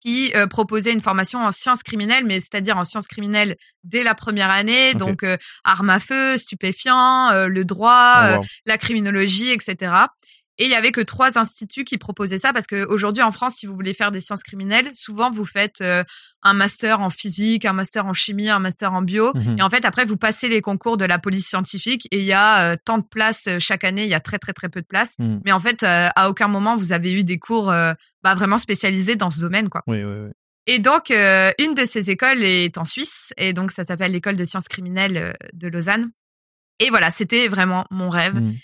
qui 0.00 0.30
euh, 0.36 0.46
proposaient 0.46 0.92
une 0.92 1.00
formation 1.00 1.40
en 1.40 1.50
sciences 1.50 1.82
criminelles, 1.82 2.24
mais 2.26 2.38
c'est-à-dire 2.38 2.76
en 2.76 2.84
sciences 2.84 3.08
criminelles 3.08 3.56
dès 3.82 4.02
la 4.02 4.14
première 4.14 4.50
année, 4.50 4.94
donc 4.94 5.24
armes 5.64 5.90
à 5.90 5.98
feu, 5.98 6.36
stupéfiants, 6.36 7.46
le 7.48 7.64
droit, 7.64 8.36
oh, 8.38 8.44
la 8.66 8.78
criminologie, 8.78 9.50
etc. 9.50 9.92
Et 10.58 10.64
il 10.64 10.70
y 10.70 10.74
avait 10.74 10.90
que 10.90 11.00
trois 11.00 11.38
instituts 11.38 11.84
qui 11.84 11.98
proposaient 11.98 12.38
ça 12.38 12.52
parce 12.52 12.66
qu'aujourd'hui 12.66 13.22
en 13.22 13.30
France, 13.30 13.54
si 13.54 13.66
vous 13.66 13.74
voulez 13.74 13.92
faire 13.92 14.10
des 14.10 14.18
sciences 14.18 14.42
criminelles, 14.42 14.90
souvent 14.92 15.30
vous 15.30 15.44
faites 15.44 15.80
euh, 15.82 16.02
un 16.42 16.52
master 16.52 17.00
en 17.00 17.10
physique, 17.10 17.64
un 17.64 17.72
master 17.72 18.06
en 18.06 18.12
chimie, 18.12 18.48
un 18.48 18.58
master 18.58 18.92
en 18.92 19.02
bio. 19.02 19.32
Mhm. 19.34 19.58
Et 19.58 19.62
en 19.62 19.70
fait, 19.70 19.84
après, 19.84 20.04
vous 20.04 20.16
passez 20.16 20.48
les 20.48 20.60
concours 20.60 20.96
de 20.96 21.04
la 21.04 21.20
police 21.20 21.46
scientifique 21.46 22.08
et 22.10 22.18
il 22.18 22.24
y 22.24 22.32
a 22.32 22.72
euh, 22.72 22.76
tant 22.84 22.98
de 22.98 23.04
places 23.04 23.46
euh, 23.46 23.58
chaque 23.60 23.84
année. 23.84 24.02
Il 24.02 24.10
y 24.10 24.14
a 24.14 24.20
très 24.20 24.40
très 24.40 24.52
très 24.52 24.68
peu 24.68 24.80
de 24.80 24.86
places. 24.86 25.14
Mhm. 25.20 25.42
Mais 25.44 25.52
en 25.52 25.60
fait, 25.60 25.84
à 25.84 26.28
aucun 26.28 26.48
moment 26.48 26.76
vous 26.76 26.92
avez 26.92 27.12
eu 27.12 27.22
des 27.22 27.38
cours 27.38 27.66
bah, 27.66 28.34
vraiment 28.34 28.58
spécialisés 28.58 29.14
dans 29.14 29.30
ce 29.30 29.40
domaine, 29.40 29.68
quoi. 29.68 29.82
Oui, 29.86 30.02
oui, 30.02 30.14
oui. 30.26 30.30
Et 30.66 30.80
donc, 30.80 31.10
une 31.10 31.74
de 31.74 31.84
ces 31.86 32.10
écoles 32.10 32.42
est 32.42 32.76
en 32.76 32.84
Suisse, 32.84 33.32
et 33.36 33.52
donc 33.52 33.70
ça 33.70 33.84
s'appelle 33.84 34.12
l'école 34.12 34.36
de 34.36 34.44
sciences 34.44 34.68
criminelles 34.68 35.34
de 35.54 35.68
Lausanne. 35.68 36.10
Et 36.80 36.90
voilà, 36.90 37.10
c'était 37.10 37.48
vraiment 37.48 37.86
mon 37.90 38.10
rêve. 38.10 38.34
Mhm. 38.34 38.56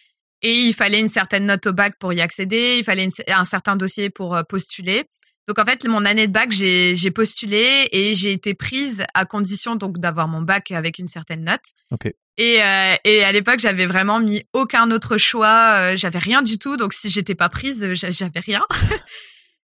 Et 0.43 0.55
il 0.63 0.75
fallait 0.75 1.01
une 1.01 1.09
certaine 1.09 1.47
note 1.47 1.67
au 1.67 1.73
bac 1.73 1.95
pour 1.99 2.13
y 2.13 2.21
accéder, 2.21 2.77
il 2.79 2.85
fallait 2.85 3.09
un 3.29 3.45
certain 3.45 3.77
dossier 3.77 4.11
pour 4.11 4.37
euh, 4.37 4.43
postuler. 4.43 5.05
Donc 5.47 5.59
en 5.59 5.65
fait, 5.65 5.85
mon 5.87 6.05
année 6.05 6.27
de 6.27 6.33
bac, 6.33 6.51
j'ai 6.53 7.11
postulé 7.11 7.89
et 7.93 8.15
j'ai 8.15 8.33
été 8.33 8.55
prise 8.55 9.05
à 9.13 9.27
condition 9.27 9.77
donc 9.77 9.99
d'avoir 9.99 10.27
mon 10.27 10.41
bac 10.41 10.71
avec 10.71 10.99
une 10.99 11.07
certaine 11.07 11.45
note. 11.45 11.65
Okay. 11.93 12.15
Et, 12.39 12.63
euh, 12.63 12.95
et 13.05 13.23
à 13.23 13.31
l'époque, 13.31 13.61
j'avais 13.61 13.87
vraiment 13.87 14.21
mis 14.21 14.43
aucun 14.55 14.91
autre 14.91 15.19
choix. 15.19 15.93
Euh, 15.93 15.97
j'avais 15.97 16.19
rien 16.19 16.43
du 16.43 16.59
tout. 16.59 16.77
Donc 16.77 16.95
si 16.95 17.11
j'étais 17.11 17.35
pas 17.35 17.51
prise, 17.51 17.93
j'avais 17.93 18.41
rien. 18.41 18.63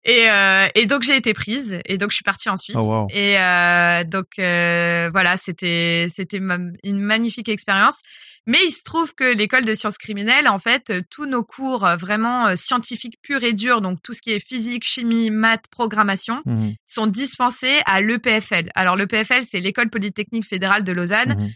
Et, 0.04 0.30
euh, 0.30 0.66
et 0.74 0.86
donc 0.86 1.02
j'ai 1.02 1.14
été 1.14 1.34
prise 1.34 1.78
et 1.84 1.98
donc 1.98 2.10
je 2.10 2.14
suis 2.14 2.24
partie 2.24 2.48
en 2.48 2.56
Suisse 2.56 2.78
oh, 2.78 3.06
et 3.10 3.38
euh, 3.38 4.02
donc 4.04 4.28
euh, 4.38 5.10
voilà 5.12 5.36
c'était 5.36 6.06
c'était 6.08 6.38
une 6.38 7.00
magnifique 7.00 7.50
expérience 7.50 8.00
mais 8.46 8.58
il 8.66 8.70
se 8.70 8.82
trouve 8.82 9.14
que 9.14 9.24
l'école 9.24 9.64
de 9.64 9.74
sciences 9.74 9.98
criminelles 9.98 10.48
en 10.48 10.58
fait 10.58 10.92
tous 11.10 11.26
nos 11.26 11.42
cours 11.42 11.86
vraiment 11.98 12.48
euh, 12.48 12.56
scientifiques 12.56 13.18
purs 13.22 13.42
et 13.42 13.52
durs 13.52 13.80
donc 13.80 14.02
tout 14.02 14.14
ce 14.14 14.22
qui 14.22 14.30
est 14.30 14.44
physique 14.44 14.84
chimie 14.84 15.30
maths 15.30 15.66
programmation 15.70 16.42
mhm. 16.46 16.74
sont 16.84 17.06
dispensés 17.06 17.80
à 17.86 18.00
l'EPFL 18.00 18.70
alors 18.74 18.96
l'EPFL 18.96 19.42
c'est 19.48 19.60
l'école 19.60 19.90
polytechnique 19.90 20.46
fédérale 20.46 20.84
de 20.84 20.92
Lausanne 20.92 21.36
mhm. 21.38 21.50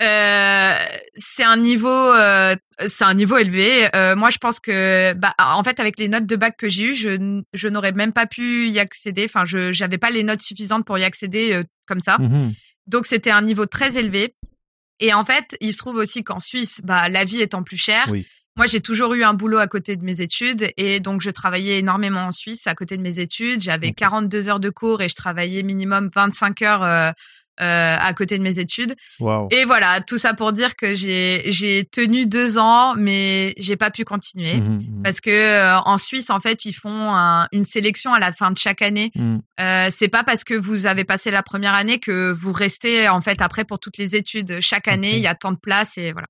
Euh, 0.00 0.74
c'est 1.16 1.42
un 1.42 1.56
niveau, 1.56 1.88
euh, 1.88 2.54
c'est 2.86 3.04
un 3.04 3.14
niveau 3.14 3.36
élevé. 3.36 3.88
Euh, 3.96 4.14
moi, 4.14 4.30
je 4.30 4.38
pense 4.38 4.60
que, 4.60 5.12
bah, 5.14 5.34
en 5.38 5.62
fait, 5.64 5.80
avec 5.80 5.98
les 5.98 6.08
notes 6.08 6.26
de 6.26 6.36
bac 6.36 6.56
que 6.56 6.68
j'ai 6.68 6.84
eues, 6.84 6.94
je, 6.94 7.42
je 7.52 7.68
n'aurais 7.68 7.92
même 7.92 8.12
pas 8.12 8.26
pu 8.26 8.68
y 8.68 8.78
accéder. 8.78 9.26
Enfin, 9.28 9.44
je 9.44 9.72
j'avais 9.72 9.98
pas 9.98 10.10
les 10.10 10.22
notes 10.22 10.40
suffisantes 10.40 10.84
pour 10.84 10.98
y 10.98 11.04
accéder 11.04 11.62
comme 11.86 12.00
ça. 12.00 12.18
Mhm. 12.18 12.54
Donc, 12.86 13.06
c'était 13.06 13.30
un 13.30 13.42
niveau 13.42 13.66
très 13.66 13.98
élevé. 13.98 14.34
Et 15.00 15.14
en 15.14 15.24
fait, 15.24 15.56
il 15.60 15.72
se 15.72 15.78
trouve 15.78 15.96
aussi 15.96 16.24
qu'en 16.24 16.40
Suisse, 16.40 16.80
bah, 16.84 17.08
la 17.08 17.24
vie 17.24 17.40
étant 17.40 17.62
plus 17.62 17.76
chère. 17.76 18.06
Moi, 18.56 18.66
j'ai 18.66 18.80
toujours 18.80 19.14
eu 19.14 19.22
un 19.22 19.34
boulot 19.34 19.58
à 19.58 19.68
côté 19.68 19.94
de 19.94 20.04
mes 20.04 20.20
études 20.20 20.72
et 20.76 20.98
donc 20.98 21.20
je 21.20 21.30
travaillais 21.30 21.78
énormément 21.78 22.22
en 22.22 22.32
Suisse 22.32 22.66
à 22.66 22.74
côté 22.74 22.96
de 22.96 23.02
mes 23.02 23.20
études. 23.20 23.60
J'avais 23.60 23.92
42 23.92 24.48
heures 24.48 24.58
de 24.58 24.68
cours 24.68 25.00
et 25.00 25.08
je 25.08 25.14
travaillais 25.14 25.62
minimum 25.62 26.10
25 26.12 26.62
heures 26.62 26.82
euh, 26.82 27.12
à 27.58 28.12
côté 28.14 28.38
de 28.38 28.42
mes 28.42 28.58
études. 28.58 28.94
Et 29.50 29.64
voilà, 29.64 30.00
tout 30.00 30.18
ça 30.18 30.34
pour 30.34 30.52
dire 30.52 30.76
que 30.76 30.94
j'ai 30.94 31.42
j'ai 31.46 31.84
tenu 31.84 32.26
deux 32.26 32.58
ans, 32.58 32.94
mais 32.96 33.54
j'ai 33.58 33.76
pas 33.76 33.90
pu 33.90 34.04
continuer 34.04 34.56
mmh 34.56 34.78
mmh 34.78 35.02
parce 35.02 35.20
que 35.20 35.30
euh, 35.30 35.78
en 35.80 35.98
Suisse, 35.98 36.30
en 36.30 36.40
fait, 36.40 36.64
ils 36.64 36.72
font 36.72 37.14
une 37.52 37.64
sélection 37.64 38.12
à 38.12 38.18
la 38.18 38.32
fin 38.32 38.50
de 38.50 38.58
chaque 38.58 38.82
année. 38.82 39.10
Mmh. 39.14 39.38
Euh, 39.60 39.88
c'est 39.90 40.08
pas 40.08 40.24
parce 40.24 40.44
que 40.44 40.54
vous 40.54 40.86
avez 40.86 41.04
passé 41.04 41.30
la 41.30 41.42
première 41.42 41.74
année 41.74 41.98
que 41.98 42.30
vous 42.30 42.52
restez 42.52 43.08
en 43.08 43.20
fait 43.20 43.40
après 43.40 43.64
pour 43.64 43.78
toutes 43.78 43.98
les 43.98 44.16
études. 44.16 44.58
Chaque 44.60 44.88
année, 44.88 45.16
il 45.16 45.22
y 45.22 45.26
a 45.26 45.34
tant 45.34 45.52
de 45.52 45.58
places 45.58 45.98
et 45.98 46.12
voilà. 46.12 46.28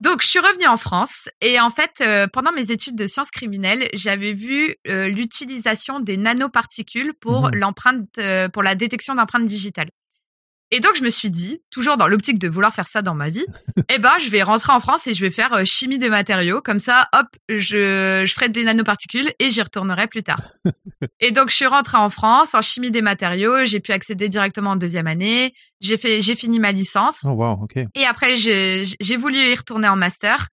Donc, 0.00 0.20
je 0.22 0.26
suis 0.26 0.38
revenue 0.38 0.66
en 0.66 0.76
France 0.76 1.28
et 1.40 1.58
en 1.58 1.70
fait, 1.70 2.02
euh, 2.02 2.26
pendant 2.30 2.52
mes 2.52 2.70
études 2.70 2.96
de 2.96 3.06
sciences 3.06 3.30
criminelles, 3.30 3.88
j'avais 3.94 4.34
vu 4.34 4.76
euh, 4.88 5.08
l'utilisation 5.08 6.00
des 6.00 6.18
nanoparticules 6.18 7.14
pour 7.14 7.48
mmh 7.48 7.50
l'empreinte, 7.54 8.18
euh, 8.18 8.48
pour 8.48 8.62
la 8.62 8.74
détection 8.74 9.14
d'empreintes 9.14 9.46
digitales. 9.46 9.88
Et 10.72 10.80
donc 10.80 10.92
je 10.96 11.02
me 11.02 11.10
suis 11.10 11.30
dit, 11.30 11.60
toujours 11.70 11.96
dans 11.96 12.08
l'optique 12.08 12.40
de 12.40 12.48
vouloir 12.48 12.74
faire 12.74 12.88
ça 12.88 13.00
dans 13.00 13.14
ma 13.14 13.30
vie, 13.30 13.46
eh 13.88 13.98
ben 13.98 14.12
je 14.22 14.28
vais 14.30 14.42
rentrer 14.42 14.72
en 14.72 14.80
France 14.80 15.06
et 15.06 15.14
je 15.14 15.20
vais 15.20 15.30
faire 15.30 15.52
euh, 15.54 15.64
chimie 15.64 15.98
des 15.98 16.08
matériaux. 16.08 16.60
Comme 16.60 16.80
ça, 16.80 17.08
hop, 17.12 17.26
je, 17.48 18.24
je 18.26 18.34
ferai 18.34 18.48
des 18.48 18.64
nanoparticules 18.64 19.30
et 19.38 19.50
j'y 19.50 19.62
retournerai 19.62 20.08
plus 20.08 20.24
tard. 20.24 20.42
et 21.20 21.30
donc 21.30 21.50
je 21.50 21.54
suis 21.54 21.66
rentrée 21.66 21.98
en 21.98 22.10
France 22.10 22.54
en 22.54 22.62
chimie 22.62 22.90
des 22.90 23.02
matériaux. 23.02 23.64
J'ai 23.64 23.78
pu 23.78 23.92
accéder 23.92 24.28
directement 24.28 24.70
en 24.70 24.76
deuxième 24.76 25.06
année. 25.06 25.54
J'ai 25.80 25.96
fait, 25.96 26.20
j'ai 26.20 26.34
fini 26.34 26.58
ma 26.58 26.72
licence. 26.72 27.24
Oh 27.28 27.32
wow, 27.32 27.62
ok. 27.62 27.76
Et 27.94 28.04
après 28.04 28.36
j'ai 28.36 29.16
voulu 29.16 29.38
y 29.38 29.54
retourner 29.54 29.88
en 29.88 29.96
master. 29.96 30.48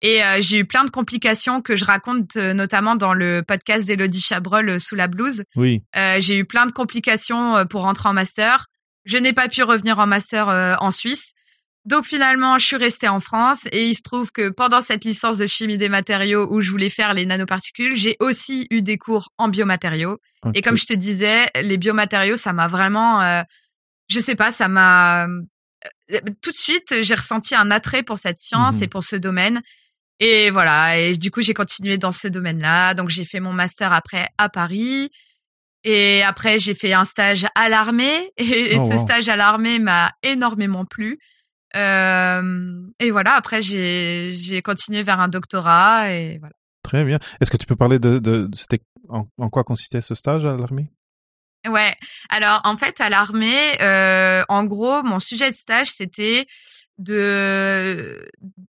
Et 0.00 0.22
euh, 0.22 0.38
j'ai 0.40 0.60
eu 0.60 0.64
plein 0.64 0.84
de 0.84 0.90
complications 0.90 1.60
que 1.60 1.74
je 1.74 1.84
raconte 1.84 2.36
euh, 2.36 2.54
notamment 2.54 2.94
dans 2.94 3.12
le 3.12 3.42
podcast 3.46 3.84
d'Elodie 3.84 4.20
Chabrol 4.20 4.78
sous 4.78 4.94
la 4.94 5.08
blouse. 5.08 5.42
Oui. 5.56 5.82
j'ai 6.20 6.38
eu 6.38 6.44
plein 6.46 6.64
de 6.64 6.72
complications 6.72 7.66
pour 7.68 7.82
rentrer 7.82 8.08
en 8.08 8.14
master. 8.14 8.68
Je 9.08 9.16
n'ai 9.16 9.32
pas 9.32 9.48
pu 9.48 9.62
revenir 9.62 9.98
en 9.98 10.06
master 10.06 10.48
euh, 10.48 10.74
en 10.80 10.90
Suisse. 10.90 11.32
Donc 11.86 12.04
finalement, 12.04 12.58
je 12.58 12.66
suis 12.66 12.76
restée 12.76 13.08
en 13.08 13.20
France 13.20 13.66
et 13.72 13.86
il 13.86 13.94
se 13.94 14.02
trouve 14.02 14.30
que 14.30 14.50
pendant 14.50 14.82
cette 14.82 15.06
licence 15.06 15.38
de 15.38 15.46
chimie 15.46 15.78
des 15.78 15.88
matériaux 15.88 16.46
où 16.50 16.60
je 16.60 16.70
voulais 16.70 16.90
faire 16.90 17.14
les 17.14 17.24
nanoparticules, 17.24 17.96
j'ai 17.96 18.16
aussi 18.20 18.66
eu 18.70 18.82
des 18.82 18.98
cours 18.98 19.30
en 19.38 19.48
biomatériaux. 19.48 20.18
Et 20.54 20.60
comme 20.60 20.76
je 20.76 20.84
te 20.84 20.92
disais, 20.92 21.46
les 21.62 21.78
biomatériaux, 21.78 22.36
ça 22.36 22.52
m'a 22.52 22.68
vraiment, 22.68 23.22
euh, 23.22 23.42
je 24.10 24.18
sais 24.18 24.36
pas, 24.36 24.50
ça 24.50 24.68
m'a 24.68 25.26
euh, 26.12 26.20
tout 26.42 26.52
de 26.52 26.56
suite, 26.56 27.02
j'ai 27.02 27.14
ressenti 27.14 27.54
un 27.54 27.70
attrait 27.70 28.02
pour 28.02 28.18
cette 28.18 28.38
science 28.38 28.82
et 28.82 28.88
pour 28.88 29.04
ce 29.04 29.16
domaine. 29.16 29.62
Et 30.20 30.50
voilà, 30.50 30.98
et 30.98 31.14
du 31.14 31.30
coup, 31.30 31.42
j'ai 31.42 31.54
continué 31.54 31.96
dans 31.96 32.12
ce 32.12 32.28
domaine-là. 32.28 32.94
Donc 32.94 33.08
j'ai 33.08 33.24
fait 33.24 33.40
mon 33.40 33.52
master 33.52 33.92
après 33.92 34.28
à 34.36 34.48
Paris. 34.48 35.10
Et 35.84 36.22
après, 36.22 36.58
j'ai 36.58 36.74
fait 36.74 36.92
un 36.92 37.04
stage 37.04 37.46
à 37.54 37.68
l'armée 37.68 38.30
et, 38.36 38.76
oh, 38.76 38.88
ce 38.90 38.96
stage 38.96 39.28
à 39.28 39.36
l'armée 39.36 39.78
m'a 39.78 40.12
énormément 40.22 40.84
plu. 40.84 41.18
Euh, 41.76 42.82
et 42.98 43.10
voilà, 43.10 43.34
après, 43.34 43.62
j'ai, 43.62 44.34
j'ai 44.34 44.62
continué 44.62 45.02
vers 45.02 45.20
un 45.20 45.28
doctorat 45.28 46.12
et 46.12 46.38
voilà. 46.38 46.54
Très 46.82 47.04
bien. 47.04 47.18
Est-ce 47.40 47.50
que 47.50 47.56
tu 47.56 47.66
peux 47.66 47.76
parler 47.76 47.98
de, 47.98 48.18
de, 48.18 48.48
c'était 48.54 48.80
en, 49.08 49.26
quoi 49.50 49.64
consistait 49.64 50.00
ce 50.00 50.14
stage 50.14 50.44
à 50.44 50.56
l'armée? 50.56 50.90
Ouais. 51.68 51.94
Alors 52.30 52.60
en 52.64 52.76
fait, 52.76 53.00
à 53.00 53.10
l'armée, 53.10 53.80
euh, 53.82 54.42
en 54.48 54.64
gros, 54.64 55.02
mon 55.02 55.18
sujet 55.18 55.50
de 55.50 55.54
stage 55.54 55.88
c'était 55.88 56.46
de 56.98 58.28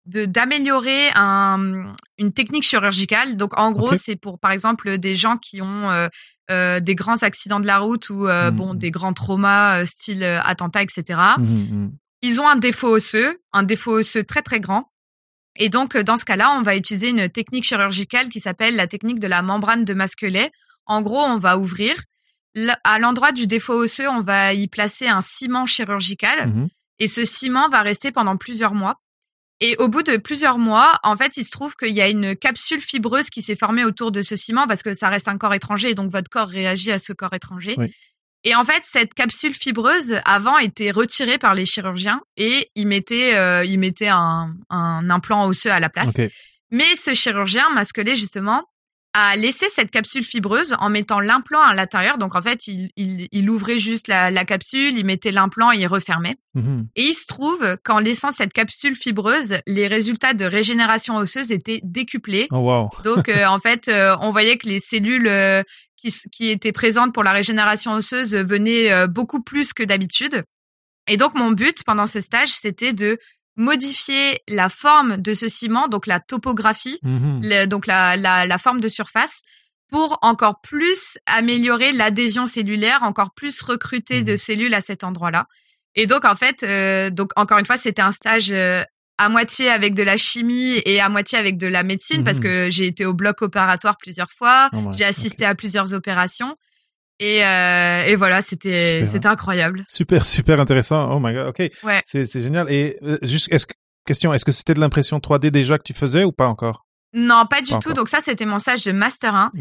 d'améliorer 0.05 1.09
un, 1.15 1.93
une 2.17 2.31
technique 2.31 2.63
chirurgicale. 2.63 3.37
Donc 3.37 3.57
en 3.59 3.71
gros, 3.71 3.95
c'est 3.95 4.15
pour 4.15 4.39
par 4.39 4.51
exemple 4.51 4.97
des 4.97 5.15
gens 5.15 5.37
qui 5.37 5.61
ont 5.61 5.89
euh, 5.89 6.07
euh, 6.51 6.79
des 6.79 6.93
grands 6.93 7.17
accidents 7.23 7.59
de 7.59 7.65
la 7.65 7.79
route 7.79 8.09
ou 8.11 8.27
euh, 8.27 8.51
bon 8.51 8.73
mmh. 8.75 8.77
des 8.77 8.91
grands 8.91 9.13
traumas 9.13 9.81
euh, 9.81 9.85
style 9.85 10.23
attentat, 10.23 10.83
etc. 10.83 11.19
Mmh, 11.39 11.43
mmh. 11.43 11.91
Ils 12.21 12.39
ont 12.39 12.47
un 12.47 12.55
défaut 12.55 12.89
osseux, 12.89 13.35
un 13.51 13.63
défaut 13.63 13.99
osseux 13.99 14.23
très 14.23 14.43
très 14.43 14.59
grand. 14.59 14.91
Et 15.57 15.69
donc 15.69 15.97
dans 15.97 16.17
ce 16.17 16.25
cas-là, 16.25 16.55
on 16.57 16.61
va 16.61 16.75
utiliser 16.75 17.09
une 17.09 17.29
technique 17.29 17.63
chirurgicale 17.63 18.29
qui 18.29 18.39
s'appelle 18.39 18.75
la 18.75 18.85
technique 18.85 19.19
de 19.19 19.27
la 19.27 19.41
membrane 19.41 19.85
de 19.85 19.93
Masquelet. 19.95 20.51
En 20.85 21.01
gros, 21.01 21.21
on 21.21 21.37
va 21.37 21.57
ouvrir 21.57 21.95
à 22.83 22.99
l'endroit 22.99 23.31
du 23.31 23.47
défaut 23.47 23.73
osseux, 23.73 24.07
on 24.07 24.21
va 24.21 24.53
y 24.53 24.67
placer 24.67 25.07
un 25.07 25.21
ciment 25.21 25.65
chirurgical 25.65 26.53
et 26.99 27.07
ce 27.07 27.25
ciment 27.25 27.69
va 27.69 27.81
rester 27.81 28.11
pendant 28.11 28.37
plusieurs 28.37 28.73
mois. 28.73 28.95
Et 29.61 29.77
au 29.77 29.87
bout 29.87 30.03
de 30.03 30.17
plusieurs 30.17 30.57
mois, 30.57 30.99
en 31.03 31.15
fait, 31.15 31.37
il 31.37 31.45
se 31.45 31.51
trouve 31.51 31.75
qu'il 31.75 31.93
y 31.93 32.01
a 32.01 32.09
une 32.09 32.35
capsule 32.35 32.81
fibreuse 32.81 33.29
qui 33.29 33.41
s'est 33.41 33.55
formée 33.55 33.85
autour 33.85 34.11
de 34.11 34.21
ce 34.21 34.35
ciment 34.35 34.67
parce 34.67 34.83
que 34.83 34.93
ça 34.93 35.07
reste 35.07 35.29
un 35.29 35.37
corps 35.37 35.53
étranger 35.53 35.91
et 35.91 35.95
donc 35.95 36.11
votre 36.11 36.29
corps 36.29 36.49
réagit 36.49 36.91
à 36.91 36.99
ce 36.99 37.13
corps 37.13 37.33
étranger. 37.33 37.77
Et 38.43 38.53
en 38.53 38.63
fait, 38.63 38.83
cette 38.85 39.13
capsule 39.13 39.53
fibreuse 39.53 40.19
avant 40.23 40.57
était 40.59 40.91
retirée 40.91 41.37
par 41.37 41.55
les 41.55 41.65
chirurgiens 41.65 42.21
et 42.37 42.69
ils 42.75 42.85
mettaient, 42.85 43.35
euh, 43.35 43.65
ils 43.65 43.79
mettaient 43.79 44.09
un, 44.09 44.53
un, 44.69 45.09
implant 45.09 45.47
osseux 45.47 45.71
à 45.71 45.79
la 45.79 45.89
place. 45.89 46.15
Mais 46.69 46.95
ce 46.95 47.13
chirurgien 47.13 47.69
masquelé 47.69 48.15
justement 48.15 48.65
a 49.17 49.37
laissé 49.37 49.67
cette 49.69 49.91
capsule 49.91 50.25
fibreuse 50.25 50.75
en 50.77 50.89
mettant 50.89 51.21
l'implant 51.21 51.61
à 51.61 51.73
l'intérieur. 51.73 52.17
Donc 52.17 52.35
en 52.35 52.41
fait, 52.41 52.67
il, 52.67 52.91
il, 52.97 53.29
il 53.31 53.49
ouvrait 53.49 53.79
juste 53.79 54.09
la, 54.09 54.29
la, 54.29 54.43
capsule, 54.43 54.97
il 54.97 55.05
mettait 55.05 55.31
l'implant 55.31 55.71
et 55.71 55.77
il 55.77 55.87
refermait. 55.87 56.35
Mhm. 56.53 56.89
Et 56.97 57.03
il 57.03 57.13
se 57.13 57.25
trouve 57.25 57.77
qu'en 57.85 57.99
laissant 57.99 58.31
cette 58.31 58.51
capsule 58.51 58.93
fibreuse, 58.93 59.59
les 59.67 59.87
résultats 59.87 60.33
de 60.33 60.43
régénération 60.43 61.15
osseuse 61.15 61.51
étaient 61.51 61.79
décuplés. 61.81 62.47
Oh, 62.51 62.57
wow. 62.57 62.89
Donc 63.05 63.29
euh, 63.29 63.45
en 63.45 63.59
fait, 63.59 63.87
euh, 63.87 64.17
on 64.19 64.31
voyait 64.31 64.57
que 64.57 64.67
les 64.67 64.79
cellules 64.79 65.29
euh, 65.29 65.63
qui, 65.95 66.13
qui, 66.29 66.49
étaient 66.49 66.73
présentes 66.73 67.13
pour 67.13 67.23
la 67.23 67.31
régénération 67.31 67.93
osseuse 67.93 68.35
venaient 68.35 69.07
beaucoup 69.07 69.41
plus 69.41 69.71
que 69.71 69.83
d'habitude. 69.83 70.43
Et 71.07 71.15
donc 71.15 71.35
mon 71.35 71.51
but 71.51 71.85
pendant 71.85 72.05
ce 72.05 72.19
stage, 72.19 72.49
c'était 72.49 72.91
de 72.91 73.17
modifier 73.55 74.39
la 74.47 74.69
forme 74.69 75.17
de 75.17 75.33
ce 75.33 75.47
ciment, 75.47 75.87
donc 75.87 76.07
la 76.07 76.19
topographie, 76.19 76.99
mhm. 77.03 77.67
donc 77.67 77.87
la, 77.87 78.17
la, 78.17 78.45
la, 78.45 78.57
forme 78.57 78.81
de 78.81 78.87
surface, 78.87 79.43
pour 79.89 80.17
encore 80.21 80.61
plus 80.61 81.17
améliorer 81.25 81.91
l'adhésion 81.91 82.47
cellulaire, 82.47 83.03
encore 83.03 83.33
plus 83.33 83.61
recruter 83.61 84.23
de 84.23 84.33
mhm. 84.33 84.37
cellules 84.37 84.73
à 84.73 84.81
cet 84.81 85.03
endroit-là. 85.03 85.47
Et 85.95 86.07
donc 86.07 86.25
en 86.25 86.35
fait, 86.35 86.63
euh, 86.63 87.09
donc 87.09 87.31
encore 87.35 87.57
une 87.57 87.65
fois, 87.65 87.77
c'était 87.77 88.01
un 88.01 88.11
stage 88.11 88.51
euh, 88.51 88.83
à 89.17 89.29
moitié 89.29 89.69
avec 89.69 89.95
de 89.95 90.03
la 90.03 90.17
chimie 90.17 90.81
et 90.85 90.99
à 90.99 91.07
moitié 91.07 91.37
avec 91.37 91.57
de 91.57 91.67
la 91.67 91.83
médecine 91.83 92.25
parce 92.25 92.37
mhm. 92.37 92.43
que 92.43 92.69
j'ai 92.69 92.87
été 92.87 93.05
au 93.05 93.13
bloc 93.13 93.41
opératoire 93.41 93.95
plusieurs 93.97 94.31
fois, 94.31 94.69
oh 94.73 94.91
j'ai 94.91 95.05
assisté 95.05 95.45
à 95.45 95.55
plusieurs 95.55 95.93
opérations. 95.93 96.57
Et, 97.19 97.45
euh, 97.45 98.01
et 98.05 98.15
voilà, 98.15 98.41
c'était 98.41 99.05
c'était 99.05 99.27
incroyable. 99.27 99.85
Super, 99.87 100.25
super 100.25 100.59
intéressant. 100.59 101.09
Oh 101.11 101.19
my 101.19 101.33
god, 101.33 101.47
ok. 101.47 101.71
Ouais. 101.83 102.01
C'est 102.05 102.25
c'est 102.25 102.41
génial. 102.41 102.71
Et 102.71 102.97
euh, 103.03 103.17
juste, 103.21 103.47
est-ce 103.51 103.65
question, 104.05 104.33
est-ce 104.33 104.45
que 104.45 104.51
c'était 104.51 104.73
de 104.73 104.79
l'impression 104.79 105.19
3D 105.19 105.49
déjà 105.49 105.77
que 105.77 105.83
tu 105.83 105.93
faisais 105.93 106.23
ou 106.23 106.31
pas 106.31 106.47
encore? 106.47 106.85
Non, 107.15 107.45
pas 107.49 107.61
du 107.61 107.71
tout. 107.79 107.93
Donc 107.93 108.09
ça, 108.09 108.19
c'était 108.21 108.45
mon 108.45 108.59
stage 108.59 108.83
de 108.83 108.91
master 108.91 109.33
1. 109.33 109.51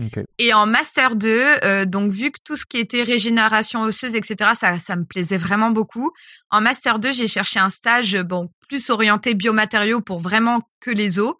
Et 0.40 0.52
en 0.52 0.66
master 0.66 1.14
2, 1.14 1.28
euh, 1.62 1.86
donc 1.86 2.10
vu 2.10 2.32
que 2.32 2.38
tout 2.44 2.56
ce 2.56 2.66
qui 2.66 2.78
était 2.78 3.04
régénération 3.04 3.82
osseuse, 3.82 4.16
etc., 4.16 4.50
ça, 4.56 4.76
ça 4.80 4.96
me 4.96 5.04
plaisait 5.04 5.36
vraiment 5.36 5.70
beaucoup. 5.70 6.10
En 6.50 6.60
master 6.60 6.98
2, 6.98 7.12
j'ai 7.12 7.28
cherché 7.28 7.60
un 7.60 7.70
stage 7.70 8.20
bon 8.22 8.50
plus 8.68 8.90
orienté 8.90 9.34
biomatériaux 9.34 10.00
pour 10.00 10.18
vraiment 10.18 10.60
que 10.80 10.90
les 10.90 11.20
os. 11.20 11.34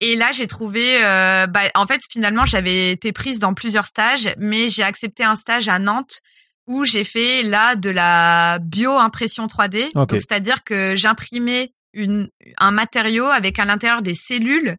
Et 0.00 0.14
là, 0.14 0.30
j'ai 0.32 0.46
trouvé, 0.46 1.02
euh, 1.04 1.46
bah, 1.46 1.62
en 1.74 1.86
fait, 1.86 2.00
finalement, 2.08 2.46
j'avais 2.46 2.92
été 2.92 3.12
prise 3.12 3.40
dans 3.40 3.54
plusieurs 3.54 3.86
stages, 3.86 4.28
mais 4.38 4.68
j'ai 4.68 4.84
accepté 4.84 5.24
un 5.24 5.36
stage 5.36 5.68
à 5.68 5.78
Nantes 5.78 6.20
où 6.66 6.84
j'ai 6.84 7.02
fait 7.04 7.42
là 7.42 7.74
de 7.74 7.90
la 7.90 8.58
bio-impression 8.60 9.46
3D. 9.46 9.88
c'est-à-dire 10.12 10.62
que 10.64 10.94
j'imprimais 10.94 11.72
une, 11.94 12.28
un 12.58 12.70
matériau 12.70 13.24
avec 13.24 13.58
à 13.58 13.64
l'intérieur 13.64 14.02
des 14.02 14.14
cellules 14.14 14.76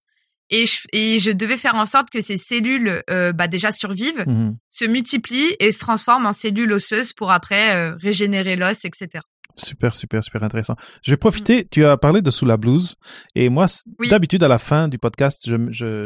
et 0.52 0.66
je, 0.66 0.80
et 0.94 1.20
je 1.20 1.32
devais 1.32 1.58
faire 1.58 1.76
en 1.76 1.86
sorte 1.86 2.10
que 2.10 2.22
ces 2.22 2.38
cellules, 2.38 3.04
euh, 3.10 3.32
bah, 3.34 3.48
déjà 3.48 3.72
survivent, 3.72 4.24
mhm. 4.26 4.58
se 4.70 4.86
multiplient 4.86 5.56
et 5.60 5.72
se 5.72 5.80
transforment 5.80 6.26
en 6.26 6.34
cellules 6.34 6.72
osseuses 6.72 7.14
pour 7.14 7.32
après 7.32 7.76
euh, 7.76 7.96
régénérer 7.98 8.56
l'os, 8.56 8.86
etc. 8.86 9.24
Super, 9.60 9.96
super, 9.96 10.24
super 10.24 10.44
intéressant. 10.44 10.76
Je 11.04 11.12
vais 11.12 11.18
profiter, 11.18 11.68
tu 11.70 11.86
as 11.86 11.98
parlé 11.98 12.22
de 12.22 12.32
Sous 12.32 12.46
la 12.46 12.58
blouse, 12.58 12.96
et 13.36 13.50
moi, 13.50 13.68
d'habitude, 14.10 14.44
à 14.44 14.48
la 14.48 14.60
fin 14.60 14.88
du 14.88 14.98
podcast, 14.98 15.46
j'ai 15.46 15.58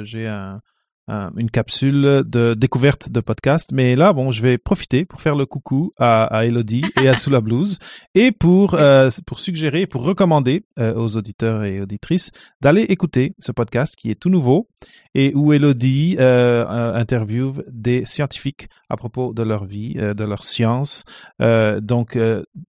je, 0.06 0.28
un, 0.28 0.60
une 1.08 1.50
capsule 1.50 2.24
de 2.26 2.54
découverte 2.54 3.10
de 3.10 3.20
podcast. 3.20 3.72
Mais 3.74 3.96
là, 3.96 4.14
bon, 4.14 4.32
je 4.32 4.42
vais 4.42 4.58
profiter 4.58 5.06
pour 5.06 5.22
faire 5.22 5.36
le 5.36 5.46
coucou 5.46 5.92
à, 5.98 6.24
à 6.26 6.46
Elodie 6.46 6.84
et 7.02 7.08
à 7.08 7.16
Sous 7.16 7.30
la 7.30 7.42
blouse 7.42 7.80
et 8.16 8.32
pour 8.32 8.76
euh, 8.76 9.10
pour 9.26 9.40
suggérer, 9.40 9.86
pour 9.86 10.04
recommander 10.04 10.66
euh, 10.80 10.94
aux 10.96 11.18
auditeurs 11.18 11.64
et 11.64 11.82
auditrices 11.82 12.32
d'aller 12.62 12.84
écouter 12.84 13.34
ce 13.40 13.52
podcast 13.52 13.96
qui 13.96 14.12
est 14.12 14.16
tout 14.16 14.30
nouveau 14.30 14.70
et 15.16 15.34
où 15.36 15.54
Elodie 15.54 16.16
euh, 16.20 16.94
interviewe 16.94 17.64
des 17.68 18.06
scientifiques 18.06 18.68
à 18.94 18.98
propos 18.98 19.34
de 19.34 19.44
leur 19.44 19.66
vie, 19.66 19.96
euh, 19.98 20.14
de 20.14 20.24
leur 20.24 20.44
science. 20.44 21.04
Euh, 21.42 21.82
donc, 21.82 22.18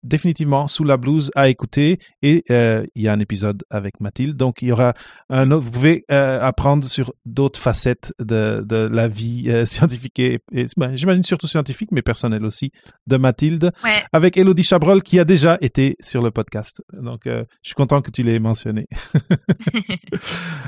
définitivement, 0.02 0.68
sous 0.68 0.84
la 0.84 0.96
blouse 0.96 1.30
à 1.34 1.48
écouter. 1.48 1.98
Et 2.22 2.42
il 2.48 3.02
y 3.02 3.08
a 3.08 3.12
un 3.12 3.20
épisode 3.20 3.62
avec 3.70 4.00
Mathilde. 4.00 4.36
Donc, 4.36 4.62
il 4.62 4.68
y 4.68 4.72
aura 4.72 4.94
un 5.30 5.50
autre. 5.50 5.64
Vous 5.64 5.70
pouvez 5.70 6.04
apprendre 6.08 6.88
sur 6.88 7.12
d'autres 7.24 7.60
facettes 7.60 8.12
de, 8.18 8.62
de 8.66 8.88
la 8.90 9.08
vie 9.08 9.52
scientifique 9.66 10.18
et, 10.18 10.40
ben, 10.76 10.96
j'imagine 10.96 11.24
surtout 11.24 11.46
scientifique, 11.46 11.90
mais 11.92 12.02
personnelle 12.02 12.44
aussi, 12.44 12.72
de 13.06 13.16
Mathilde. 13.16 13.72
Avec 14.12 14.36
Elodie 14.36 14.62
Chabrol 14.62 15.02
qui 15.02 15.18
a 15.18 15.24
déjà 15.24 15.58
été 15.60 15.96
sur 16.00 16.22
le 16.22 16.30
podcast. 16.30 16.82
Donc, 16.92 17.22
je 17.26 17.44
suis 17.62 17.74
content 17.74 18.00
que 18.00 18.10
tu 18.10 18.22
l'aies 18.22 18.40
mentionné. 18.40 18.86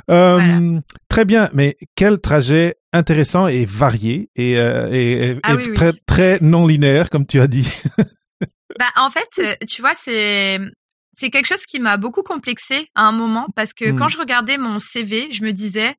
Très 1.09 1.25
bien, 1.25 1.49
mais 1.55 1.77
quel 1.95 2.21
trajet 2.21 2.77
intéressant 2.97 3.47
et 3.47 3.65
varié 3.65 4.31
et, 4.37 4.59
euh, 4.59 4.89
et, 4.93 5.39
ah 5.43 5.57
très, 5.75 5.93
très 6.07 6.39
non 6.41 6.67
linéaire, 6.67 7.11
comme 7.11 7.27
tu 7.27 7.41
as 7.41 7.47
dit. 7.47 7.71
bah, 8.79 8.91
en 8.97 9.11
fait, 9.11 9.29
euh, 9.39 9.55
tu 9.69 9.81
vois, 9.81 9.95
c'est 9.97 10.59
c'est 11.19 11.31
quelque 11.31 11.47
chose 11.47 11.65
qui 11.65 11.81
m'a 11.81 11.97
beaucoup 11.97 12.23
complexé 12.23 12.89
à 12.95 13.05
un 13.05 13.13
moment 13.13 13.47
parce 13.57 13.73
que 13.73 13.91
quand 13.93 14.07
hmm. 14.07 14.11
je 14.11 14.19
regardais 14.19 14.59
mon 14.59 14.79
CV, 14.79 15.33
je 15.33 15.43
me 15.45 15.53
disais 15.53 15.95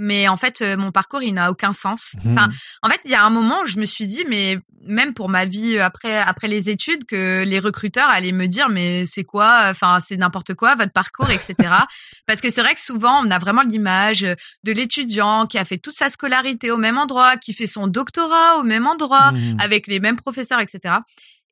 mais 0.00 0.28
en 0.28 0.36
fait 0.36 0.62
euh, 0.62 0.76
mon 0.76 0.90
parcours 0.90 1.22
il 1.22 1.34
n'a 1.34 1.50
aucun 1.50 1.72
sens. 1.72 2.14
Hmm. 2.24 2.32
Enfin, 2.32 2.48
en 2.82 2.88
fait, 2.88 3.00
il 3.04 3.10
y 3.10 3.14
a 3.14 3.22
un 3.22 3.30
moment 3.30 3.60
où 3.62 3.66
je 3.66 3.78
me 3.78 3.84
suis 3.84 4.06
dit 4.06 4.24
mais 4.28 4.58
même 4.86 5.12
pour 5.12 5.28
ma 5.28 5.44
vie 5.44 5.78
après 5.78 6.16
après 6.16 6.48
les 6.48 6.70
études 6.70 7.04
que 7.04 7.44
les 7.46 7.60
recruteurs 7.60 8.08
allaient 8.08 8.32
me 8.32 8.46
dire 8.46 8.70
mais 8.70 9.04
c'est 9.04 9.24
quoi 9.24 9.66
enfin 9.68 9.98
c'est 10.04 10.16
n'importe 10.16 10.54
quoi 10.54 10.74
votre 10.74 10.92
parcours 10.92 11.30
etc. 11.30 11.54
Parce 12.26 12.40
que 12.40 12.50
c'est 12.50 12.62
vrai 12.62 12.74
que 12.74 12.80
souvent 12.80 13.24
on 13.24 13.30
a 13.30 13.38
vraiment 13.38 13.62
l'image 13.62 14.20
de 14.20 14.72
l'étudiant 14.72 15.46
qui 15.46 15.58
a 15.58 15.64
fait 15.64 15.78
toute 15.78 15.96
sa 15.96 16.08
scolarité 16.08 16.70
au 16.70 16.78
même 16.78 16.96
endroit, 16.96 17.36
qui 17.36 17.52
fait 17.52 17.66
son 17.66 17.86
doctorat 17.86 18.56
au 18.56 18.62
même 18.62 18.86
endroit 18.86 19.32
hmm. 19.32 19.56
avec 19.60 19.86
les 19.86 20.00
mêmes 20.00 20.16
professeurs 20.16 20.60
etc. 20.60 20.94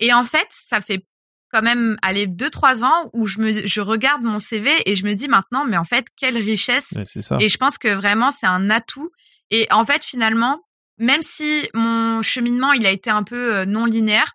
Et 0.00 0.14
en 0.14 0.24
fait 0.24 0.48
ça 0.50 0.80
fait 0.80 1.04
quand 1.50 1.62
même 1.62 1.96
aller 2.02 2.26
deux 2.26 2.50
trois 2.50 2.84
ans 2.84 3.10
où 3.12 3.26
je 3.26 3.38
me 3.38 3.66
je 3.66 3.80
regarde 3.80 4.22
mon 4.22 4.38
CV 4.38 4.70
et 4.86 4.94
je 4.94 5.04
me 5.04 5.14
dis 5.14 5.28
maintenant 5.28 5.64
mais 5.64 5.76
en 5.76 5.84
fait 5.84 6.06
quelle 6.16 6.36
richesse 6.36 6.92
et 7.40 7.48
je 7.48 7.56
pense 7.56 7.78
que 7.78 7.94
vraiment 7.94 8.30
c'est 8.30 8.46
un 8.46 8.70
atout 8.70 9.10
et 9.50 9.66
en 9.70 9.84
fait 9.84 10.04
finalement 10.04 10.60
même 10.98 11.22
si 11.22 11.68
mon 11.74 12.22
cheminement 12.22 12.72
il 12.72 12.86
a 12.86 12.90
été 12.90 13.10
un 13.10 13.22
peu 13.22 13.56
euh, 13.56 13.64
non 13.64 13.86
linéaire 13.86 14.34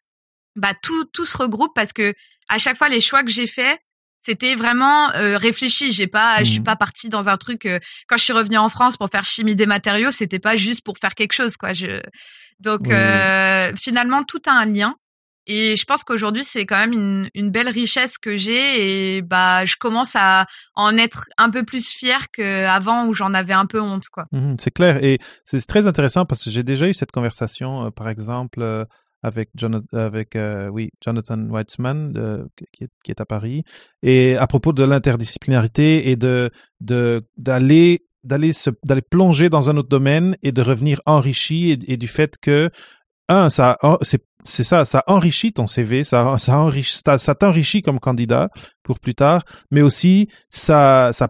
bah 0.56 0.74
tout 0.82 1.06
tout 1.06 1.26
se 1.26 1.38
regroupe 1.38 1.74
parce 1.76 1.94
que 1.94 2.14
à 2.50 2.58
chaque 2.58 2.78
fois 2.78 2.90
les 2.90 3.02
choix 3.02 3.24
que 3.24 3.32
j'ai 3.32 3.48
faits 3.48 3.80
c'était 4.26 4.56
vraiment 4.56 5.12
euh, 5.16 5.38
réfléchi. 5.38 5.92
J'ai 5.92 6.08
pas, 6.08 6.40
je 6.44 6.50
suis 6.50 6.62
mmh. 6.62 6.64
pas 6.64 6.78
partie 6.78 7.10
dans 7.10 7.28
un 7.28 7.36
truc. 7.36 7.66
Euh, 7.66 7.80
quand 8.08 8.16
je 8.16 8.24
suis 8.24 8.32
revenue 8.32 8.56
en 8.56 8.70
France 8.70 8.96
pour 8.96 9.10
faire 9.10 9.26
chimie 9.26 9.54
des 9.54 9.66
matériaux, 9.66 10.12
c'était 10.12 10.40
pas 10.40 10.56
juste 10.56 10.82
pour 10.82 10.98
faire 10.98 11.14
quelque 11.14 11.34
chose, 11.34 11.58
quoi. 11.58 11.74
Je... 11.74 12.02
Donc 12.62 12.86
finalement, 13.78 14.24
tout 14.24 14.42
a 14.46 14.54
un 14.54 14.64
lien. 14.64 14.96
Et 15.46 15.76
je 15.76 15.86
pense 15.86 16.04
qu'aujourd'hui, 16.04 16.44
c'est 16.44 16.66
quand 16.66 16.78
même 16.78 16.94
une, 16.94 17.30
une, 17.34 17.52
belle 17.52 17.68
richesse 17.68 18.18
que 18.18 18.38
j'ai 18.38 19.18
et 19.18 19.22
bah 19.22 19.66
je 19.66 19.76
commence 19.76 20.16
à 20.16 20.46
en 20.76 20.98
être 20.98 21.26
un 21.38 21.50
peu 21.50 21.64
plus 21.64 21.90
fière 21.90 22.32
qu'avant 22.32 23.08
où 23.08 23.14
j'en 23.14 23.34
avais 23.34 23.54
un 23.54 23.66
peu 23.66 23.82
honte 23.82 24.08
quoi. 24.10 24.26
Mmh 24.32 24.56
c'est 24.60 24.72
clair 24.72 25.04
et 25.04 25.20
c'est 25.46 25.60
très 25.68 25.88
intéressant 25.88 26.26
parce 26.26 26.44
que 26.44 26.50
j'ai 26.50 26.64
déjà 26.64 26.88
eu 26.88 26.94
cette 26.94 27.12
conversation 27.12 27.86
euh, 27.86 27.90
par 27.90 28.08
exemple 28.08 28.62
euh, 28.62 28.86
avec 29.22 29.50
Jonathan, 29.56 29.86
avec 29.98 30.36
euh, 30.36 30.70
oui 30.70 30.92
Jonathan 31.04 31.38
Weitzman 31.50 32.14
qui, 32.56 32.84
est, 32.86 32.90
qui, 33.04 33.12
est, 33.12 33.20
à 33.20 33.26
Paris 33.26 33.64
et 34.02 34.38
à 34.38 34.48
propos 34.48 34.72
de 34.72 34.84
l'interdisciplinarité 34.84 36.10
et 36.10 36.16
de 36.16 36.52
de 36.80 37.26
d'aller 37.38 38.00
se 38.54 38.70
d'aller 38.84 39.02
plonger 39.02 39.50
dans 39.50 39.70
un 39.70 39.76
autre 39.76 39.90
domaine 39.90 40.38
et 40.42 40.54
de 40.54 40.62
revenir 40.62 41.02
enrichi 41.06 41.78
et 41.86 41.98
du 41.98 42.08
fait 42.08 42.38
que 42.38 42.70
un 43.30 43.50
ça 43.50 43.78
c'est 44.44 44.64
ça, 44.64 44.86
ça 44.86 45.04
enrichit 45.08 45.54
ton 45.54 45.68
CV, 45.68 46.04
ça, 46.04 46.38
ça 46.38 46.60
enrichit, 46.60 47.00
ça, 47.18 47.36
t'enrichit 47.36 47.82
comme 47.82 48.00
candidat 48.00 48.50
pour 48.84 49.00
plus 49.00 49.16
tard, 49.16 49.44
mais 49.72 49.82
aussi 49.82 50.28
ça, 50.50 51.12
ça 51.14 51.30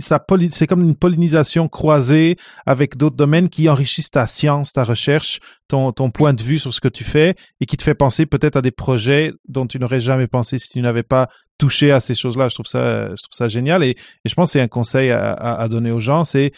ça 0.00 0.20
c'est 0.50 0.66
comme 0.66 0.82
une 0.82 0.94
pollinisation 0.94 1.68
croisée 1.68 2.36
avec 2.66 2.98
d'autres 2.98 3.16
domaines 3.16 3.48
qui 3.48 3.70
enrichissent 3.70 4.10
ta 4.10 4.26
science, 4.26 4.74
ta 4.74 4.84
recherche, 4.84 5.40
ton, 5.68 5.90
ton 5.92 6.10
point 6.10 6.34
de 6.34 6.42
vue 6.42 6.58
sur 6.58 6.74
ce 6.74 6.82
que 6.82 6.88
tu 6.88 7.02
fais 7.02 7.34
et 7.62 7.64
qui 7.66 7.78
te 7.78 7.82
fait 7.82 7.94
penser 7.94 8.26
peut-être 8.26 8.56
à 8.56 8.60
des 8.60 8.72
projets 8.72 9.32
dont 9.48 9.66
tu 9.66 9.78
n'aurais 9.78 10.00
jamais 10.00 10.26
pensé 10.26 10.58
si 10.58 10.68
tu 10.68 10.82
n'avais 10.82 11.02
pas 11.02 11.28
touché 11.56 11.92
à 11.92 12.00
ces 12.00 12.14
choses-là. 12.14 12.48
Je 12.48 12.54
trouve 12.54 12.66
ça, 12.66 13.08
je 13.08 13.22
trouve 13.22 13.32
ça 13.32 13.48
génial 13.48 13.82
et, 13.82 13.96
je 14.26 14.34
pense 14.34 14.50
que 14.50 14.52
c'est 14.52 14.60
un 14.60 14.68
conseil 14.68 15.10
à, 15.10 15.32
à 15.32 15.68
donner 15.68 15.90
aux 15.90 16.00
gens, 16.00 16.24
c'est 16.24 16.52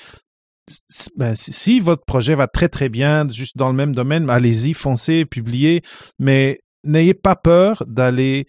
ben, 1.16 1.34
si 1.34 1.80
votre 1.80 2.04
projet 2.04 2.34
va 2.34 2.48
très 2.48 2.68
très 2.68 2.88
bien, 2.88 3.28
juste 3.28 3.56
dans 3.56 3.68
le 3.68 3.74
même 3.74 3.94
domaine, 3.94 4.28
allez-y, 4.30 4.74
foncez, 4.74 5.24
publiez, 5.24 5.82
mais 6.18 6.60
n'ayez 6.84 7.14
pas 7.14 7.36
peur 7.36 7.84
d'aller 7.86 8.46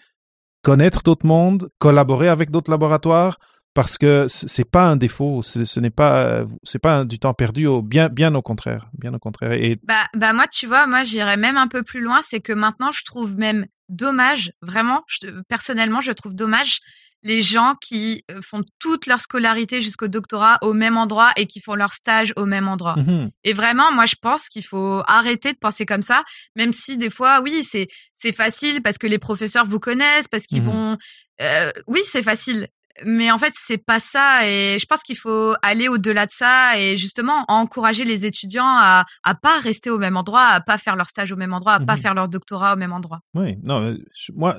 connaître 0.64 1.04
d'autres 1.04 1.26
mondes, 1.26 1.70
collaborer 1.80 2.28
avec 2.28 2.52
d'autres 2.52 2.72
laboratoires, 2.72 3.38
parce 3.74 4.00
que 4.00 4.26
c'est 4.28 4.70
pas 4.70 4.88
un 4.88 4.96
défaut, 4.96 5.44
ce, 5.44 5.80
n'est 5.80 5.92
pas 5.92 6.46
c'est 6.64 6.80
pas 6.80 7.06
du 7.06 7.20
temps 7.20 7.36
perdu, 7.36 7.68
au, 7.68 7.84
bien 7.84 8.10
bien 8.10 8.34
au 8.34 8.42
contraire, 8.42 8.90
bien 8.98 9.14
au 9.14 9.20
contraire. 9.20 9.56
Bah 9.84 10.08
bah 10.16 10.34
moi 10.34 10.48
tu 10.48 10.66
vois, 10.66 10.88
moi 10.88 11.04
j'irais 11.04 11.38
même 11.38 11.58
un 11.58 11.68
peu 11.68 11.84
plus 11.84 12.02
loin, 12.02 12.22
c'est 12.24 12.40
que 12.40 12.54
maintenant 12.54 12.92
je 12.92 13.04
trouve 13.04 13.38
même 13.38 13.68
dommage, 13.90 14.52
vraiment, 14.62 15.04
personnellement 15.48 16.02
je 16.02 16.12
trouve 16.12 16.34
dommage 16.34 16.80
les 17.24 17.42
gens 17.42 17.76
qui 17.82 18.24
euh, 18.32 18.42
font 18.42 18.64
toute 18.80 19.06
leur 19.06 19.20
scolarité 19.20 19.82
jusqu'au 19.82 20.08
doctorat 20.08 20.60
au 20.62 20.74
même 20.74 20.98
endroit 20.98 21.32
et 21.36 21.46
qui 21.46 21.60
font 21.60 21.76
leur 21.76 21.92
stage 21.92 22.32
au 22.36 22.46
même 22.46 22.68
endroit. 22.68 22.96
Mmh 22.96 23.30
et 23.44 23.54
vraiment, 23.54 23.92
moi, 23.94 24.06
je 24.06 24.16
pense 24.22 24.50
qu'il 24.50 24.64
faut 24.64 25.02
arrêter 25.08 25.54
de 25.54 25.58
penser 25.58 25.86
comme 25.86 26.02
ça, 26.02 26.24
même 26.56 26.74
si 26.74 26.98
des 26.98 27.10
fois, 27.10 27.40
oui, 27.42 27.64
c'est 27.64 27.88
c'est 28.14 28.34
facile 28.34 28.82
parce 28.82 28.98
que 28.98 29.08
les 29.08 29.20
professeurs 29.20 29.66
vous 29.66 29.80
connaissent, 29.80 30.28
parce 30.28 30.44
qu'ils 30.44 30.62
mmh 30.62 30.70
vont. 30.70 30.98
Euh, 31.42 31.72
oui, 31.88 32.02
c'est 32.04 32.24
facile 32.24 32.68
mais 33.06 33.32
en 33.32 33.38
fait 33.38 33.54
c'est 33.56 33.78
pas 33.78 34.00
ça 34.00 34.48
et 34.48 34.78
je 34.80 34.86
pense 34.86 35.02
qu'il 35.02 35.18
faut 35.18 35.54
aller 35.62 35.88
au-delà 35.88 36.26
de 36.26 36.32
ça 36.32 36.80
et 36.80 36.98
justement 36.98 37.46
encourager 37.48 38.04
les 38.04 38.26
étudiants 38.26 38.66
à 38.66 39.06
à 39.24 39.36
pas 39.36 39.60
rester 39.60 39.90
au 39.90 39.98
même 39.98 40.18
endroit, 40.18 40.46
à 40.46 40.62
pas 40.62 40.78
faire 40.78 40.96
leur 40.96 41.08
stage 41.08 41.32
au 41.32 41.36
même 41.36 41.54
endroit, 41.54 41.74
à 41.74 41.80
pas 41.80 41.96
mhm. 41.96 42.02
faire 42.02 42.14
leur 42.14 42.30
doctorat 42.30 42.74
au 42.74 42.78
même 42.78 42.94
endroit. 42.94 43.20
Oui, 43.34 43.58
non, 43.64 43.96
moi 44.36 44.58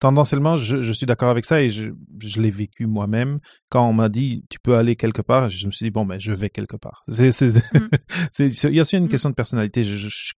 tendanciellement 0.00 0.56
je, 0.56 0.82
je 0.82 0.92
suis 0.92 1.06
d'accord 1.06 1.30
avec 1.30 1.44
ça 1.44 1.62
et 1.62 1.70
je, 1.70 1.90
je 2.22 2.40
l'ai 2.40 2.50
vécu 2.50 2.86
moi-même 2.86 3.40
quand 3.68 3.86
on 3.88 3.92
m'a 3.92 4.08
dit 4.08 4.44
tu 4.50 4.58
peux 4.60 4.76
aller 4.76 4.96
quelque 4.96 5.22
part, 5.22 5.50
je 5.50 5.66
me 5.66 5.72
suis 5.72 5.86
dit 5.86 5.90
bon 5.90 6.06
ben 6.06 6.20
je 6.20 6.32
vais 6.32 6.50
quelque 6.50 6.76
part. 6.76 7.02
C'est 7.08 7.32
c'est 7.32 7.62
il 8.38 8.74
y 8.74 8.78
a 8.78 8.82
aussi 8.82 8.96
une 8.96 9.04
mm. 9.04 9.08
question 9.08 9.30
de 9.30 9.34
personnalité. 9.34 9.82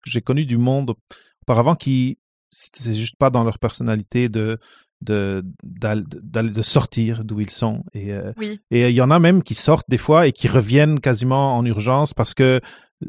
J'ai 0.06 0.22
connu 0.22 0.46
du 0.46 0.58
monde 0.58 0.94
auparavant 1.42 1.74
qui 1.74 2.18
c'est 2.50 2.94
juste 2.94 3.16
pas 3.16 3.30
dans 3.30 3.44
leur 3.44 3.58
personnalité 3.58 4.28
de 4.28 4.58
de 5.02 5.42
d'aller 5.62 6.50
de 6.50 6.62
sortir 6.62 7.24
d'où 7.24 7.40
ils 7.40 7.50
sont. 7.50 7.84
Et 7.94 8.12
euh, 8.12 8.32
et 8.70 8.88
il 8.88 8.94
y 8.94 9.00
en 9.00 9.10
a 9.10 9.18
même 9.18 9.42
qui 9.42 9.54
sortent 9.54 9.88
des 9.88 9.98
fois 9.98 10.26
et 10.26 10.32
qui 10.32 10.48
reviennent 10.48 11.00
quasiment 11.00 11.56
en 11.56 11.64
urgence 11.64 12.12
parce 12.14 12.34
que 12.34 12.60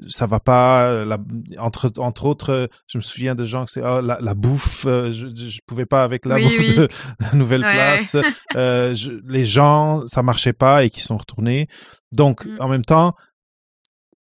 ça 0.08 0.26
va 0.26 0.40
pas 0.40 1.04
la, 1.04 1.18
entre 1.58 1.92
entre 1.98 2.26
autres 2.26 2.70
je 2.88 2.98
me 2.98 3.04
souviens 3.04 3.36
de 3.36 3.44
gens 3.44 3.66
que 3.66 3.72
c'est 3.72 3.82
oh, 3.82 4.00
la, 4.00 4.18
la, 4.22 4.34
bouffe 4.36 4.86
euh, 4.86 5.12
je, 5.12 5.28
je 5.36 5.60
pouvais 5.66 5.86
pas 5.86 6.06
avec 6.06 6.26
la 6.26 6.38
bouffe 6.38 6.76
de 6.76 6.88
la 7.20 7.34
nouvelle 7.34 7.62
place. 7.62 8.16
Euh, 8.56 8.96
les 9.28 9.46
gens 9.46 10.06
ça 10.08 10.24
marchait 10.24 10.54
pas 10.54 10.84
et 10.84 10.90
qui 10.90 11.00
sont 11.00 11.16
retournés. 11.16 11.68
Donc 12.12 12.46
mm. 12.46 12.58
en 12.60 12.68
même 12.68 12.84
temps 12.84 13.16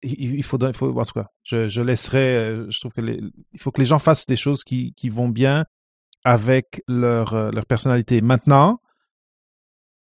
il, 0.01 0.43
faut, 0.43 0.57
il 0.59 0.73
faut, 0.73 0.99
en 0.99 1.03
tout 1.03 1.13
cas, 1.13 1.27
je, 1.43 1.67
je 1.67 1.81
laisserai, 1.81 2.55
je 2.69 2.79
trouve 2.79 2.91
que 2.91 3.01
les, 3.01 3.19
il 3.53 3.59
faut 3.59 3.71
que 3.71 3.81
les 3.81 3.87
gens 3.87 3.99
fassent 3.99 4.25
des 4.25 4.35
choses 4.35 4.63
qui, 4.63 4.93
qui 4.95 5.09
vont 5.09 5.29
bien 5.29 5.65
avec 6.25 6.83
leur, 6.89 7.33
euh, 7.33 7.51
leur 7.51 7.65
personnalité. 7.65 8.19
Maintenant, 8.19 8.81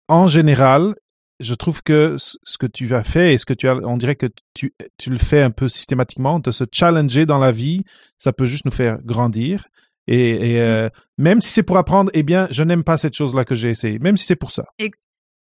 en 0.09 0.29
général, 0.29 0.95
je 1.41 1.55
trouve 1.55 1.83
que 1.83 2.17
ce 2.19 2.57
que 2.57 2.67
tu 2.67 2.95
as 2.95 3.03
fait 3.03 3.35
et 3.35 3.39
ce 3.39 3.45
que 3.45 3.53
tu 3.53 3.69
as, 3.69 3.75
on 3.75 3.97
dirait 3.97 4.15
que 4.15 4.29
tu, 4.55 4.73
tu 4.97 5.11
le 5.11 5.19
fais 5.19 5.43
un 5.43 5.51
peu 5.51 5.69
systématiquement, 5.69 6.39
de 6.39 6.51
se 6.51 6.65
challenger 6.73 7.27
dans 7.27 7.39
la 7.39 7.53
vie, 7.53 7.83
ça 8.17 8.33
peut 8.33 8.47
juste 8.47 8.65
nous 8.65 8.71
faire 8.71 8.99
grandir. 9.03 9.67
Et, 10.07 10.53
et 10.53 10.61
euh, 10.61 10.89
même 11.19 11.41
si 11.41 11.51
c'est 11.51 11.63
pour 11.63 11.77
apprendre, 11.77 12.11
eh 12.15 12.23
bien, 12.23 12.47
je 12.51 12.63
n'aime 12.63 12.85
pas 12.85 12.97
cette 12.97 13.15
chose-là 13.15 13.45
que 13.45 13.55
j'ai 13.55 13.71
essayé, 13.71 13.99
même 13.99 14.17
si 14.17 14.25
c'est 14.25 14.37
pour 14.37 14.53
ça. 14.53 14.65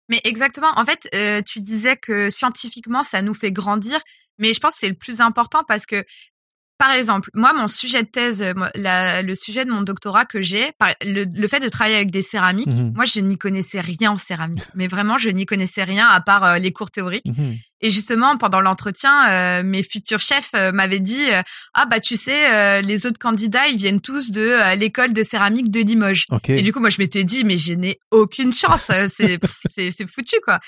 Mais 0.08 0.20
exactement. 0.24 0.72
En 0.76 0.84
fait, 0.84 1.08
euh, 1.14 1.42
tu 1.46 1.60
disais 1.60 1.96
que 1.96 2.30
scientifiquement, 2.30 3.02
ça 3.02 3.22
nous 3.22 3.34
fait 3.34 3.52
grandir, 3.52 4.00
mais 4.38 4.52
je 4.52 4.60
pense 4.60 4.74
que 4.74 4.80
c'est 4.80 4.88
le 4.88 4.94
plus 4.94 5.20
important 5.20 5.62
parce 5.66 5.86
que 5.86 6.04
par 6.80 6.92
exemple, 6.92 7.28
moi, 7.34 7.52
mon 7.52 7.68
sujet 7.68 8.02
de 8.02 8.08
thèse, 8.08 8.40
euh, 8.40 8.54
le 9.22 9.34
sujet 9.34 9.66
de 9.66 9.70
mon 9.70 9.82
doctorat 9.82 10.24
que 10.24 10.40
j'ai, 10.40 10.72
le, 11.02 11.46
fait 11.46 11.60
de 11.60 11.68
travailler 11.68 11.96
avec 11.96 12.10
des 12.10 12.22
céramiques, 12.22 12.68
mhm. 12.68 12.94
moi, 12.94 13.04
je 13.04 13.20
n'y 13.20 13.36
connaissais 13.36 13.82
rien 13.82 14.12
en 14.12 14.16
céramique. 14.16 14.64
mais 14.74 14.88
vraiment, 14.88 15.18
je 15.18 15.28
n'y 15.28 15.44
connaissais 15.44 15.84
rien 15.84 16.06
à 16.06 16.22
part 16.22 16.42
euh, 16.42 16.56
les 16.56 16.72
cours 16.72 16.90
théoriques. 16.90 17.26
Mhm. 17.26 17.58
Et 17.82 17.90
justement, 17.90 18.38
pendant 18.38 18.62
l'entretien, 18.62 19.28
euh, 19.28 19.62
mes 19.62 19.82
futurs 19.82 20.20
chefs 20.20 20.52
m'avaient 20.52 21.00
dit 21.00 21.28
ah 21.72 21.86
bah 21.86 21.98
tu 21.98 22.16
sais, 22.16 22.82
les 22.82 23.06
autres 23.06 23.18
candidats, 23.18 23.68
ils 23.68 23.78
viennent 23.78 24.02
tous 24.02 24.30
de 24.30 24.76
l'école 24.76 25.14
de 25.14 25.22
céramique 25.22 25.70
de 25.70 25.80
Limoges. 25.80 26.26
Et 26.48 26.60
du 26.60 26.74
coup, 26.74 26.80
moi, 26.80 26.90
je 26.90 26.98
m'étais 26.98 27.24
dit 27.24 27.42
mais 27.42 27.56
je 27.56 27.72
n'ai 27.72 27.98
aucune 28.10 28.52
chance, 28.52 28.90
c'est 29.08 29.40
c'est 29.70 30.10
foutu 30.10 30.36
quoi. 30.44 30.60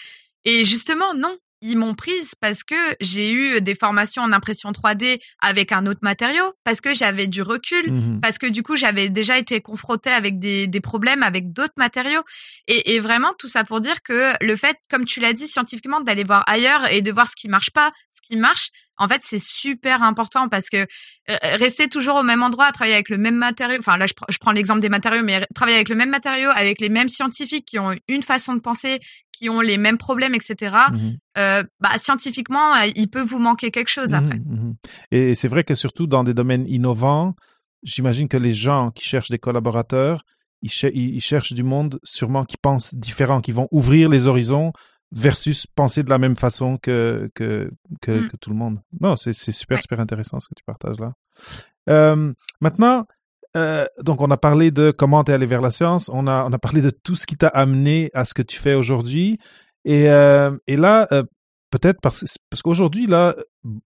Et 0.47 0.65
justement, 0.65 1.13
non 1.15 1.37
ils 1.63 1.79
m'ont 1.79 1.95
prise 1.95 2.35
parce 2.41 2.65
que 2.65 2.75
j'ai 3.01 3.33
eu 3.33 3.61
des 3.61 3.75
formations 3.75 4.23
en 4.23 4.33
impression 4.33 4.73
3D 4.73 5.21
avec 5.39 5.71
un 5.73 5.87
autre 5.87 6.01
matériau, 6.03 6.43
parce 6.65 6.81
que 6.81 6.93
j'avais 6.93 7.29
du 7.29 7.41
recul, 7.41 7.91
mmh 7.91 8.21
parce 8.21 8.39
que 8.39 8.47
du 8.47 8.63
coup 8.63 8.77
j'avais 8.77 9.09
déjà 9.09 9.39
été 9.39 9.61
confrontée 9.61 10.11
avec 10.11 10.39
des, 10.39 10.67
des 10.67 10.81
problèmes 10.81 11.23
avec 11.23 11.53
d'autres 11.53 11.73
matériaux. 11.77 12.23
Et, 12.67 12.95
et, 12.95 13.01
vraiment 13.01 13.33
tout 13.39 13.49
ça 13.49 13.65
pour 13.65 13.81
dire 13.81 14.03
que 14.03 14.33
le 14.45 14.57
fait, 14.57 14.77
comme 14.91 15.05
tu 15.05 15.21
l'as 15.21 15.33
dit 15.33 15.47
scientifiquement, 15.47 16.01
d'aller 16.01 16.25
voir 16.25 16.45
ailleurs 16.49 16.87
et 16.91 17.01
de 17.01 17.13
voir 17.13 17.29
ce 17.29 17.37
qui 17.37 17.49
marche 17.49 17.71
pas, 17.71 17.91
ce 18.11 18.21
qui 18.21 18.37
marche, 18.37 18.71
en 18.99 19.09
fait, 19.09 19.23
c'est 19.25 19.41
super 19.41 20.03
important 20.03 20.49
parce 20.49 20.69
que 20.69 20.77
euh, 20.77 21.37
rester 21.59 21.89
toujours 21.89 22.17
au 22.17 22.23
même 22.23 22.43
endroit, 22.43 22.71
travailler 22.73 22.95
avec 22.95 23.09
le 23.09 23.19
même 23.19 23.37
matériau, 23.37 23.79
enfin 23.79 23.97
là 23.97 24.07
je, 24.07 24.39
prends 24.39 24.53
l'exemple 24.53 24.81
des 24.81 24.89
matériaux, 24.89 25.23
mais 25.25 25.47
travailler 25.55 25.77
avec 25.77 25.89
le 25.89 25.95
même 25.95 26.11
matériau, 26.11 26.51
avec 26.55 26.81
les 26.81 26.89
mêmes 26.89 27.09
scientifiques 27.09 27.67
qui 27.67 27.79
ont 27.79 27.95
une 28.09 28.23
façon 28.23 28.55
de 28.55 28.61
penser, 28.61 29.01
qui 29.33 29.49
ont 29.49 29.61
les 29.61 29.79
mêmes 29.79 29.99
problèmes, 29.99 30.35
etc. 30.35 30.77
Mmh 30.91 30.99
euh, 31.39 31.65
bah, 31.81 31.97
scientifiquement, 31.97 32.75
euh, 32.75 32.91
il 32.95 33.09
peut 33.09 33.23
vous 33.23 33.39
manquer 33.39 33.71
quelque 33.71 33.89
chose 33.89 34.11
mmh 34.11 34.15
après. 34.15 34.37
Mmh 34.37 34.75
Et 35.13 35.35
c'est 35.35 35.49
vrai 35.49 35.65
que 35.65 35.75
surtout 35.75 36.07
dans 36.07 36.25
des 36.25 36.35
domaines 36.35 36.67
innovants, 36.67 37.35
j'imagine 37.83 38.29
que 38.29 38.37
les 38.37 38.53
gens 38.53 38.91
qui 38.91 39.05
cherchent 39.05 39.31
des 39.31 39.39
collaborateurs, 39.39 40.25
ils, 40.61 40.71
ils 40.93 41.21
cherchent 41.23 41.55
du 41.55 41.63
monde 41.63 41.99
sûrement 42.05 42.45
qui 42.45 42.57
pense 42.61 42.95
différent, 42.95 43.41
qui 43.41 43.53
vont 43.53 43.67
ouvrir 43.71 44.11
les 44.11 44.27
horizons 44.27 44.73
versus 45.13 45.67
penser 45.67 46.03
de 46.03 46.11
la 46.11 46.19
même 46.19 46.37
façon 46.37 46.79
que, 46.79 47.31
que, 47.35 47.71
que, 48.01 48.13
mm. 48.13 48.31
tout 48.41 48.51
le 48.51 48.57
monde. 48.57 48.81
Non, 49.01 49.17
c'est 49.17 49.33
super, 49.33 49.81
super 49.81 50.01
intéressant 50.01 50.41
ce 50.41 50.49
que 50.49 50.55
tu 50.55 50.65
partages 50.65 50.99
là. 50.99 51.13
Euh, 51.91 52.33
maintenant, 52.61 53.07
euh, 53.57 53.85
donc 54.01 54.21
on 54.21 54.31
a 54.31 54.37
parlé 54.37 54.71
de 54.71 54.91
comment 54.91 55.23
tu 55.23 55.31
es 55.31 55.35
allé 55.35 55.47
vers 55.47 55.61
la 55.61 55.71
science, 55.71 56.11
on 56.13 56.27
a, 56.27 56.45
on 56.47 56.53
a 56.53 56.59
parlé 56.59 56.81
de 56.81 56.91
tout 56.91 57.15
ce 57.15 57.27
qui 57.27 57.37
t'a 57.37 57.49
amené 57.49 58.11
à 58.15 58.25
ce 58.25 58.35
que 58.35 58.43
tu 58.43 58.59
fais 58.59 58.75
aujourd'hui. 58.75 59.39
Et, 59.85 60.09
euh, 60.09 60.57
et 60.67 60.77
là, 60.77 61.07
peut-être 61.71 62.01
parce, 62.01 62.25
parce 62.49 62.63
qu'aujourd'hui, 62.63 63.07
là, 63.07 63.37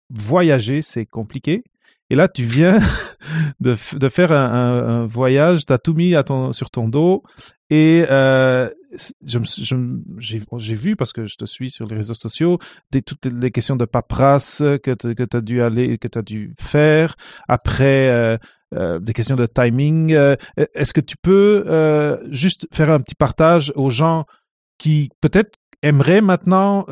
voyager, 0.08 0.82
c'est 0.82 1.06
compliqué. 1.06 1.62
Et 2.10 2.16
là, 2.16 2.28
tu 2.28 2.42
viens 2.42 2.78
de, 3.60 3.74
faire 3.76 4.32
un, 4.32 5.06
voyage, 5.06 5.66
tu 5.66 5.72
as 5.72 5.78
tout 5.78 5.94
mis 5.94 6.14
sur 6.52 6.70
ton 6.70 6.88
dos. 6.88 7.22
Et 7.70 8.04
euh, 8.10 8.68
j'ai 10.18 10.74
vu, 10.74 10.96
parce 10.96 11.12
que 11.12 11.26
je 11.26 11.36
te 11.36 11.44
suis 11.44 11.70
sur 11.70 11.86
les 11.86 11.96
réseaux 11.96 12.14
sociaux, 12.14 12.58
toutes 13.06 13.26
les 13.26 13.50
questions 13.50 13.76
de 13.76 13.84
paperasse 13.84 14.62
que 14.82 14.92
tu 14.92 15.36
as 15.36 15.40
dû 15.40 15.62
aller, 15.62 15.98
que 15.98 16.08
tu 16.08 16.18
as 16.18 16.22
dû 16.22 16.54
faire. 16.58 17.16
Après, 17.48 18.08
euh, 18.10 18.36
euh, 18.74 18.98
des 19.00 19.12
questions 19.12 19.36
de 19.36 19.46
timing. 19.46 20.12
Euh, 20.12 20.36
est-ce 20.74 20.92
que 20.92 21.00
tu 21.00 21.16
peux 21.16 21.64
juste 22.30 22.66
faire 22.72 22.90
un 22.90 23.00
petit 23.00 23.14
partage 23.14 23.72
aux 23.76 23.90
gens 23.90 24.26
qui 24.78 25.10
peut-être 25.20 25.58
aimeraient 25.82 26.20
maintenant 26.20 26.86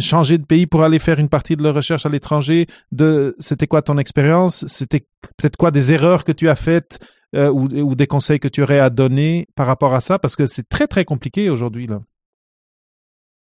changer 0.00 0.38
de 0.38 0.44
pays 0.44 0.66
pour 0.66 0.82
aller 0.82 0.98
faire 0.98 1.18
une 1.18 1.28
partie 1.28 1.56
de 1.56 1.62
leur 1.62 1.74
recherche 1.74 2.06
à 2.06 2.08
l'étranger, 2.08 2.66
de 2.92 3.36
c'était 3.38 3.66
quoi 3.66 3.82
ton 3.82 3.98
expérience, 3.98 4.64
c'était 4.66 5.06
peut-être 5.36 5.56
quoi 5.56 5.70
des 5.70 5.92
erreurs 5.92 6.24
que 6.24 6.32
tu 6.32 6.48
as 6.48 6.56
faites 6.56 6.98
euh, 7.34 7.50
ou, 7.50 7.64
ou, 7.64 7.94
des 7.94 8.06
conseils 8.06 8.38
que 8.40 8.48
tu 8.48 8.62
aurais 8.62 8.78
à 8.78 8.90
donner 8.90 9.46
par 9.56 9.66
rapport 9.66 9.94
à 9.94 10.00
ça, 10.00 10.18
parce 10.18 10.36
que 10.36 10.46
c'est 10.46 10.68
très 10.68 10.86
très 10.86 11.04
compliqué 11.04 11.50
aujourd'hui 11.50 11.86
là. 11.86 12.00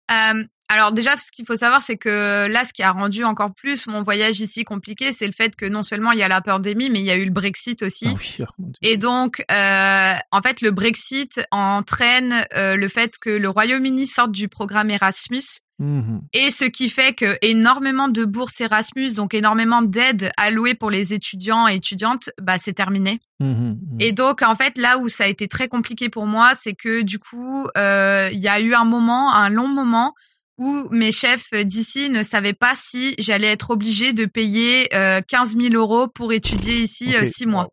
Euh, 0.10 0.44
alors 0.70 0.92
déjà, 0.92 1.16
ce 1.16 1.32
qu'il 1.32 1.46
faut 1.46 1.56
savoir, 1.56 1.82
c'est 1.82 1.98
que 1.98 2.48
là, 2.48 2.66
ce 2.66 2.74
qui 2.74 2.84
a 2.84 2.92
rendu 2.92 3.24
encore 3.24 3.54
plus 3.54 3.88
mon 3.88 4.04
voyage 4.04 4.40
ici 4.42 4.66
compliqué, 4.66 5.12
c'est 5.14 5.26
le 5.26 5.32
fait 5.32 5.56
que 5.56 5.66
non 5.66 5.84
seulement 5.84 6.12
il 6.12 6.20
y 6.20 6.24
a 6.24 6.28
la 6.28 6.42
pandémie, 6.42 6.90
mais 6.90 7.00
il 7.00 7.06
y 7.06 7.12
a 7.12 7.16
eu 7.16 7.26
le 7.26 7.32
Brexit 7.32 7.84
aussi. 7.84 8.08
Ah 8.08 8.46
oh 8.60 8.64
et 8.82 8.98
donc, 8.98 9.44
euh, 9.50 10.14
en 10.32 10.42
fait, 10.42 10.62
le 10.62 10.72
Brexit 10.72 11.40
entraîne 11.52 12.46
euh, 12.56 12.76
le 12.76 12.88
fait 12.90 13.18
que 13.18 13.30
le 13.30 13.50
Royaume-Uni 13.50 14.08
sorte 14.08 14.32
du 14.32 14.50
programme 14.50 14.90
Erasmus. 14.90 15.62
Mmh 15.80 16.22
et 16.34 16.50
ce 16.50 16.66
qui 16.66 16.90
fait 16.90 17.14
que 17.14 17.38
énormément 17.44 18.08
de 18.08 18.26
bourses 18.26 18.62
Erasmus, 18.62 19.14
donc 19.14 19.36
énormément 19.36 19.84
d'aides 19.84 20.32
allouées 20.36 20.74
pour 20.74 20.90
les 20.90 21.14
étudiants 21.14 21.68
et 21.68 21.76
étudiantes, 21.76 22.32
bah 22.42 22.58
c'est 22.58 22.74
terminé. 22.74 23.20
Mmh 23.40 23.46
mmh 23.46 23.78
et 24.00 24.12
donc 24.12 24.42
en 24.42 24.56
fait 24.56 24.80
là 24.80 24.98
où 24.98 25.08
ça 25.08 25.26
a 25.26 25.28
été 25.28 25.48
très 25.48 25.68
compliqué 25.68 26.10
pour 26.10 26.26
moi, 26.26 26.54
c'est 26.60 26.74
que 26.74 27.04
du 27.04 27.20
coup 27.20 27.68
euh, 27.78 28.30
il 28.32 28.40
y 28.40 28.48
a 28.48 28.60
eu 28.60 28.74
un 28.74 28.86
moment, 28.86 29.32
un 29.32 29.50
long 29.50 29.68
moment 29.68 30.16
où 30.58 30.88
mes 30.90 31.12
chefs 31.12 31.54
d'ici 31.54 32.10
ne 32.10 32.24
savaient 32.24 32.54
pas 32.54 32.74
si 32.76 33.16
j'allais 33.20 33.48
être 33.48 33.72
obligée 33.72 34.14
de 34.14 34.26
payer 34.26 34.94
euh, 34.96 35.22
15 35.28 35.56
000 35.58 35.74
euros 35.74 36.08
pour 36.08 36.34
étudier 36.34 36.76
ici 36.76 37.16
euh, 37.16 37.24
six 37.26 37.46
mois. 37.46 37.70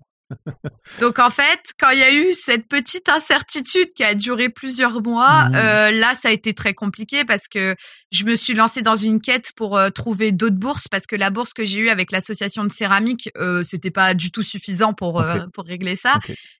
Donc 1.00 1.18
en 1.18 1.30
fait, 1.30 1.60
quand 1.78 1.90
il 1.90 1.98
y 1.98 2.02
a 2.02 2.12
eu 2.12 2.34
cette 2.34 2.66
petite 2.68 3.08
incertitude 3.08 3.88
qui 3.94 4.04
a 4.04 4.14
duré 4.14 4.48
plusieurs 4.48 5.02
mois, 5.02 5.48
mmh. 5.48 5.54
euh, 5.54 5.90
là 5.90 6.14
ça 6.14 6.28
a 6.28 6.32
été 6.32 6.54
très 6.54 6.74
compliqué 6.74 7.24
parce 7.24 7.48
que 7.48 7.74
je 8.10 8.24
me 8.24 8.34
suis 8.34 8.54
lancée 8.54 8.82
dans 8.82 8.96
une 8.96 9.20
quête 9.20 9.52
pour 9.56 9.76
euh, 9.76 9.90
trouver 9.90 10.32
d'autres 10.32 10.56
bourses 10.56 10.88
parce 10.88 11.06
que 11.06 11.16
la 11.16 11.30
bourse 11.30 11.52
que 11.52 11.64
j'ai 11.64 11.78
eue 11.78 11.88
avec 11.88 12.12
l'association 12.12 12.64
de 12.64 12.72
céramique, 12.72 13.30
euh, 13.38 13.62
c'était 13.62 13.90
pas 13.90 14.14
du 14.14 14.30
tout 14.30 14.42
suffisant 14.42 14.92
pour 14.92 15.20
euh, 15.20 15.40
pour 15.52 15.64
régler 15.64 15.96
ça. 15.96 16.14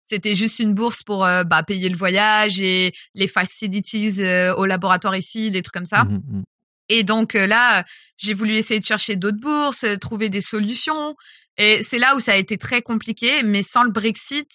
C'était 0.05 0.35
juste 0.35 0.59
une 0.59 0.74
bourse 0.74 1.03
pour 1.03 1.20
bah, 1.20 1.62
payer 1.66 1.88
le 1.88 1.96
voyage 1.96 2.61
et 2.61 2.92
les 3.14 3.27
facilities 3.27 4.22
au 4.57 4.66
laboratoire 4.66 5.16
ici, 5.16 5.50
des 5.50 5.62
trucs 5.62 5.74
comme 5.74 5.87
ça. 5.87 6.05
Mmh, 6.05 6.16
mmh. 6.16 6.42
Et 6.90 7.05
donc 7.05 7.33
là, 7.33 7.85
j'ai 8.18 8.35
voulu 8.35 8.53
essayer 8.53 8.79
de 8.79 8.85
chercher 8.85 9.16
d'autres 9.16 9.40
bourses, 9.40 9.87
trouver 10.00 10.29
des 10.29 10.42
solutions. 10.42 11.16
Et 11.58 11.82
c'est 11.82 11.98
là 11.98 12.16
où 12.16 12.20
ça 12.20 12.32
a 12.32 12.36
été 12.36 12.58
très 12.58 12.82
compliqué, 12.82 13.42
mais 13.42 13.62
sans 13.62 13.84
le 13.84 13.90
Brexit, 13.90 14.48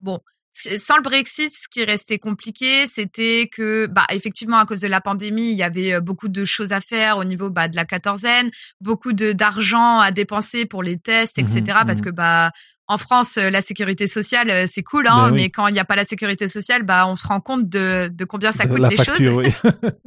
bon, 0.00 0.20
sans 0.52 0.96
le 0.96 1.02
Brexit, 1.02 1.50
ce 1.50 1.68
qui 1.68 1.82
restait 1.82 2.18
compliqué, 2.18 2.86
c'était 2.86 3.48
que, 3.50 3.86
bah, 3.86 4.04
effectivement, 4.10 4.58
à 4.58 4.66
cause 4.66 4.80
de 4.80 4.88
la 4.88 5.00
pandémie, 5.00 5.50
il 5.50 5.56
y 5.56 5.62
avait 5.62 5.94
euh, 5.94 6.00
beaucoup 6.00 6.28
de 6.28 6.44
choses 6.44 6.72
à 6.72 6.80
faire 6.80 7.16
au 7.16 7.24
niveau 7.24 7.48
bah, 7.48 7.68
de 7.68 7.76
la 7.76 7.86
quatorzaine, 7.86 8.50
beaucoup 8.80 9.14
de 9.14 9.32
d'argent 9.32 9.98
à 10.00 10.10
dépenser 10.10 10.66
pour 10.66 10.82
les 10.82 10.98
tests, 10.98 11.38
etc. 11.38 11.60
Mmh 11.62 11.86
parce 11.86 11.98
mmh 12.00 12.02
que, 12.02 12.10
bah, 12.10 12.50
en 12.86 12.98
France, 12.98 13.38
euh, 13.38 13.48
la 13.48 13.62
sécurité 13.62 14.06
sociale, 14.06 14.50
euh, 14.50 14.66
c'est 14.70 14.82
cool, 14.82 15.06
hein, 15.08 15.28
ben 15.30 15.36
mais 15.36 15.48
quand 15.48 15.68
il 15.68 15.72
n'y 15.72 15.80
a 15.80 15.86
pas 15.86 15.96
la 15.96 16.04
sécurité 16.04 16.48
sociale, 16.48 16.82
bah, 16.82 17.06
on 17.06 17.16
se 17.16 17.26
rend 17.26 17.40
compte 17.40 17.70
de, 17.70 18.10
de 18.12 18.24
combien 18.26 18.52
ça 18.52 18.66
coûte 18.66 18.86
les 18.90 18.96
choses. 19.02 19.20
Oui. 19.20 19.50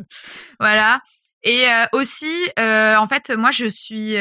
voilà. 0.60 1.02
Et 1.42 1.66
aussi, 1.92 2.50
en 2.58 3.08
fait, 3.08 3.30
moi, 3.38 3.52
je 3.52 3.68
suis 3.68 4.16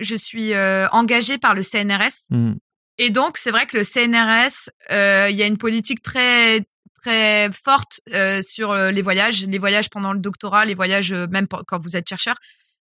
je 0.00 0.16
suis 0.16 0.54
euh, 0.54 0.88
engagée 0.88 1.38
par 1.38 1.54
le 1.54 1.62
CNRS. 1.62 2.28
Mmh. 2.30 2.54
Et 2.98 3.10
donc, 3.10 3.38
c'est 3.38 3.50
vrai 3.50 3.66
que 3.66 3.76
le 3.76 3.84
CNRS, 3.84 4.70
euh, 4.90 5.28
il 5.30 5.36
y 5.36 5.42
a 5.42 5.46
une 5.46 5.58
politique 5.58 6.02
très 6.02 6.62
très 7.02 7.50
forte 7.64 8.02
euh, 8.12 8.42
sur 8.42 8.74
les 8.74 9.00
voyages, 9.00 9.46
les 9.46 9.58
voyages 9.58 9.88
pendant 9.88 10.12
le 10.12 10.18
doctorat, 10.18 10.66
les 10.66 10.74
voyages 10.74 11.12
même 11.12 11.46
quand 11.48 11.78
vous 11.78 11.96
êtes 11.96 12.06
chercheur. 12.06 12.36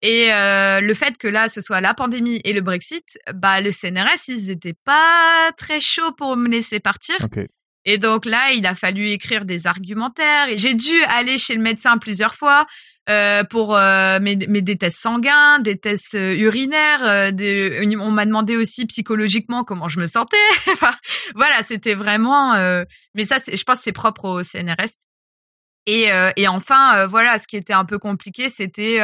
Et 0.00 0.28
le 0.30 0.94
fait 0.94 1.18
que 1.18 1.28
là, 1.28 1.50
ce 1.50 1.60
soit 1.60 1.82
la 1.82 1.92
pandémie 1.92 2.40
et 2.44 2.54
le 2.54 2.62
Brexit, 2.62 3.18
bah 3.34 3.60
le 3.60 3.70
CNRS, 3.70 4.28
ils 4.28 4.48
étaient 4.48 4.76
pas 4.86 5.52
très 5.58 5.80
chauds 5.80 6.12
pour 6.12 6.38
me 6.38 6.48
laisser 6.48 6.80
partir. 6.80 7.18
Et 7.84 7.98
donc 7.98 8.24
là, 8.24 8.52
il 8.52 8.66
a 8.66 8.74
fallu 8.74 9.08
écrire 9.08 9.44
des 9.44 9.66
argumentaires. 9.66 10.48
Et 10.48 10.58
j'ai 10.58 10.74
dû 10.74 11.02
aller 11.04 11.38
chez 11.38 11.54
le 11.54 11.60
médecin 11.60 11.98
plusieurs 11.98 12.34
fois. 12.34 12.66
Euh, 13.10 13.42
pour 13.42 13.76
euh, 13.76 14.20
mes, 14.20 14.36
des 14.36 14.76
tests 14.76 14.98
sanguins, 14.98 15.58
des 15.58 15.76
tests 15.76 16.14
euh, 16.14 16.36
urinaires. 16.36 17.02
on 17.02 18.10
m'a 18.12 18.24
demandé 18.24 18.56
aussi 18.56 18.86
psychologiquement 18.86 19.64
comment 19.64 19.88
je 19.88 19.98
me 19.98 20.06
sentais. 20.06 20.36
voilà, 21.34 21.56
c'était 21.66 21.94
vraiment. 21.94 22.54
mais 23.14 23.24
ça, 23.24 23.38
je 23.52 23.62
pense, 23.64 23.80
c'est 23.80 23.92
propre 23.92 24.26
au 24.26 24.42
CNRS. 24.44 24.92
Et, 25.86 26.08
et 26.36 26.46
enfin, 26.46 27.06
voilà, 27.06 27.40
ce 27.40 27.48
qui 27.48 27.56
était 27.56 27.72
un 27.72 27.84
peu 27.84 27.98
compliqué, 27.98 28.48
c'était 28.48 29.00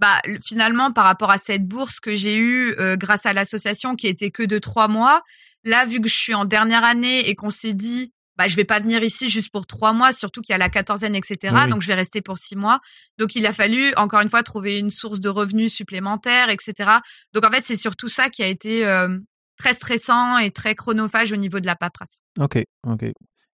bah, 0.00 0.20
finalement 0.44 0.90
par 0.90 1.04
rapport 1.04 1.30
à 1.30 1.38
cette 1.38 1.68
bourse 1.68 2.00
que 2.00 2.16
j'ai 2.16 2.36
eue 2.36 2.74
grâce 2.96 3.24
à 3.26 3.32
l'association, 3.32 3.94
qui 3.94 4.08
était 4.08 4.30
que 4.30 4.42
de 4.42 4.58
trois 4.58 4.88
mois. 4.88 5.22
Là, 5.64 5.84
vu 5.84 6.00
que 6.00 6.08
je 6.08 6.16
suis 6.16 6.34
en 6.34 6.44
dernière 6.44 6.82
année 6.82 7.28
et 7.28 7.36
qu'on 7.36 7.50
s'est 7.50 7.74
dit 7.74 8.13
bah 8.36 8.48
je 8.48 8.56
vais 8.56 8.64
pas 8.64 8.80
venir 8.80 9.02
ici 9.02 9.28
juste 9.28 9.50
pour 9.50 9.66
trois 9.66 9.92
mois, 9.92 10.12
surtout 10.12 10.40
qu'il 10.40 10.52
y 10.52 10.56
a 10.56 10.58
la 10.58 10.68
quatorzaine, 10.68 11.14
etc. 11.14 11.54
Donc 11.68 11.82
je 11.82 11.88
vais 11.88 11.94
rester 11.94 12.20
pour 12.20 12.38
six 12.38 12.56
mois. 12.56 12.80
Donc 13.18 13.36
il 13.36 13.46
a 13.46 13.52
fallu 13.52 13.92
encore 13.96 14.20
une 14.20 14.28
fois 14.28 14.42
trouver 14.42 14.78
une 14.78 14.90
source 14.90 15.20
de 15.20 15.28
revenus 15.28 15.72
supplémentaires, 15.72 16.50
etc. 16.50 16.90
Donc 17.32 17.46
en 17.46 17.50
fait 17.50 17.64
c'est 17.64 17.76
surtout 17.76 18.08
ça 18.08 18.30
qui 18.30 18.42
a 18.42 18.48
été 18.48 18.86
euh, 18.86 19.18
très 19.56 19.72
stressant 19.72 20.38
et 20.38 20.50
très 20.50 20.74
chronophage 20.74 21.32
au 21.32 21.36
niveau 21.36 21.60
de 21.60 21.66
la 21.66 21.76
paperasse. 21.76 22.20
Ok, 22.40 22.62
ok. 22.86 23.04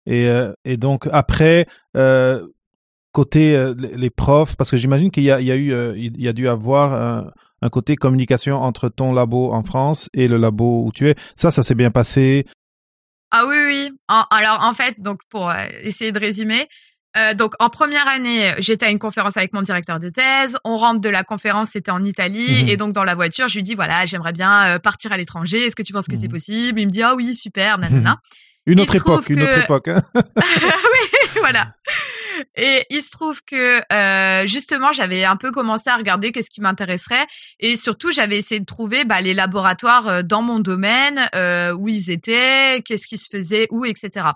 Et, 0.05 0.27
euh, 0.29 0.53
et 0.63 0.77
donc 0.77 1.07
après 1.11 1.67
euh, 1.95 2.45
côté 3.11 3.73
les 3.75 4.09
profs, 4.09 4.55
parce 4.55 4.69
que 4.69 4.77
j'imagine 4.77 5.09
qu'il 5.09 5.23
y 5.23 5.31
a, 5.31 5.41
il 5.41 5.47
y 5.47 5.51
a 5.51 5.55
eu, 5.55 5.73
il 5.97 6.21
y 6.21 6.27
a 6.27 6.33
dû 6.33 6.47
avoir 6.47 6.93
un, 6.93 7.31
un 7.61 7.69
côté 7.69 7.95
communication 7.95 8.57
entre 8.57 8.89
ton 8.89 9.13
labo 9.13 9.51
en 9.51 9.63
France 9.63 10.09
et 10.13 10.27
le 10.27 10.37
labo 10.37 10.83
où 10.85 10.91
tu 10.91 11.09
es. 11.09 11.15
Ça, 11.35 11.51
ça 11.51 11.63
s'est 11.63 11.75
bien 11.75 11.91
passé. 11.91 12.45
Ah 13.31 13.45
oui, 13.45 13.57
oui. 13.65 13.91
alors 14.07 14.63
en 14.63 14.73
fait, 14.73 14.95
donc 14.99 15.21
pour 15.29 15.49
euh, 15.49 15.65
essayer 15.83 16.11
de 16.11 16.19
résumer, 16.19 16.67
euh, 17.17 17.33
donc 17.33 17.53
en 17.59 17.69
première 17.69 18.07
année, 18.07 18.53
j'étais 18.59 18.85
à 18.85 18.89
une 18.89 18.99
conférence 18.99 19.37
avec 19.37 19.53
mon 19.53 19.61
directeur 19.61 19.99
de 19.99 20.09
thèse. 20.09 20.57
On 20.63 20.77
rentre 20.77 21.01
de 21.01 21.09
la 21.09 21.23
conférence, 21.23 21.69
c'était 21.71 21.91
en 21.91 22.03
Italie, 22.03 22.63
mhm. 22.63 22.69
et 22.69 22.77
donc 22.77 22.93
dans 22.93 23.03
la 23.03 23.15
voiture, 23.15 23.47
je 23.47 23.55
lui 23.55 23.63
dis 23.63 23.75
voilà, 23.75 24.05
j'aimerais 24.05 24.33
bien 24.33 24.65
euh, 24.65 24.79
partir 24.79 25.11
à 25.11 25.17
l'étranger. 25.17 25.65
Est-ce 25.65 25.75
que 25.75 25.83
tu 25.83 25.93
penses 25.93 26.07
que 26.07 26.15
c'est 26.15 26.27
mhm. 26.27 26.33
possible? 26.33 26.79
Il 26.79 26.87
me 26.87 26.91
dit 26.91 27.03
ah 27.03 27.15
oui, 27.15 27.35
super, 27.35 27.77
nanana. 27.77 28.19
Une 28.65 28.81
autre 28.81 28.95
époque, 28.95 29.29
une 29.29 29.41
autre 29.41 29.57
époque. 29.59 29.87
Hein. 29.87 30.01
oui, 30.15 31.17
voilà. 31.39 31.73
Et 32.55 32.85
il 32.89 33.01
se 33.01 33.11
trouve 33.11 33.41
que 33.43 33.81
euh, 33.93 34.47
justement, 34.47 34.91
j'avais 34.91 35.23
un 35.23 35.35
peu 35.35 35.51
commencé 35.51 35.89
à 35.89 35.97
regarder 35.97 36.31
qu'est-ce 36.31 36.49
qui 36.49 36.61
m'intéresserait, 36.61 37.25
et 37.59 37.75
surtout, 37.75 38.11
j'avais 38.11 38.37
essayé 38.37 38.59
de 38.59 38.65
trouver 38.65 39.05
bah, 39.05 39.21
les 39.21 39.33
laboratoires 39.33 40.07
euh, 40.07 40.21
dans 40.21 40.41
mon 40.41 40.59
domaine, 40.59 41.29
euh, 41.35 41.71
où 41.73 41.87
ils 41.87 42.09
étaient, 42.09 42.81
qu'est-ce 42.85 43.07
qui 43.07 43.17
se 43.17 43.27
faisait, 43.31 43.67
où, 43.71 43.85
etc. 43.85 44.31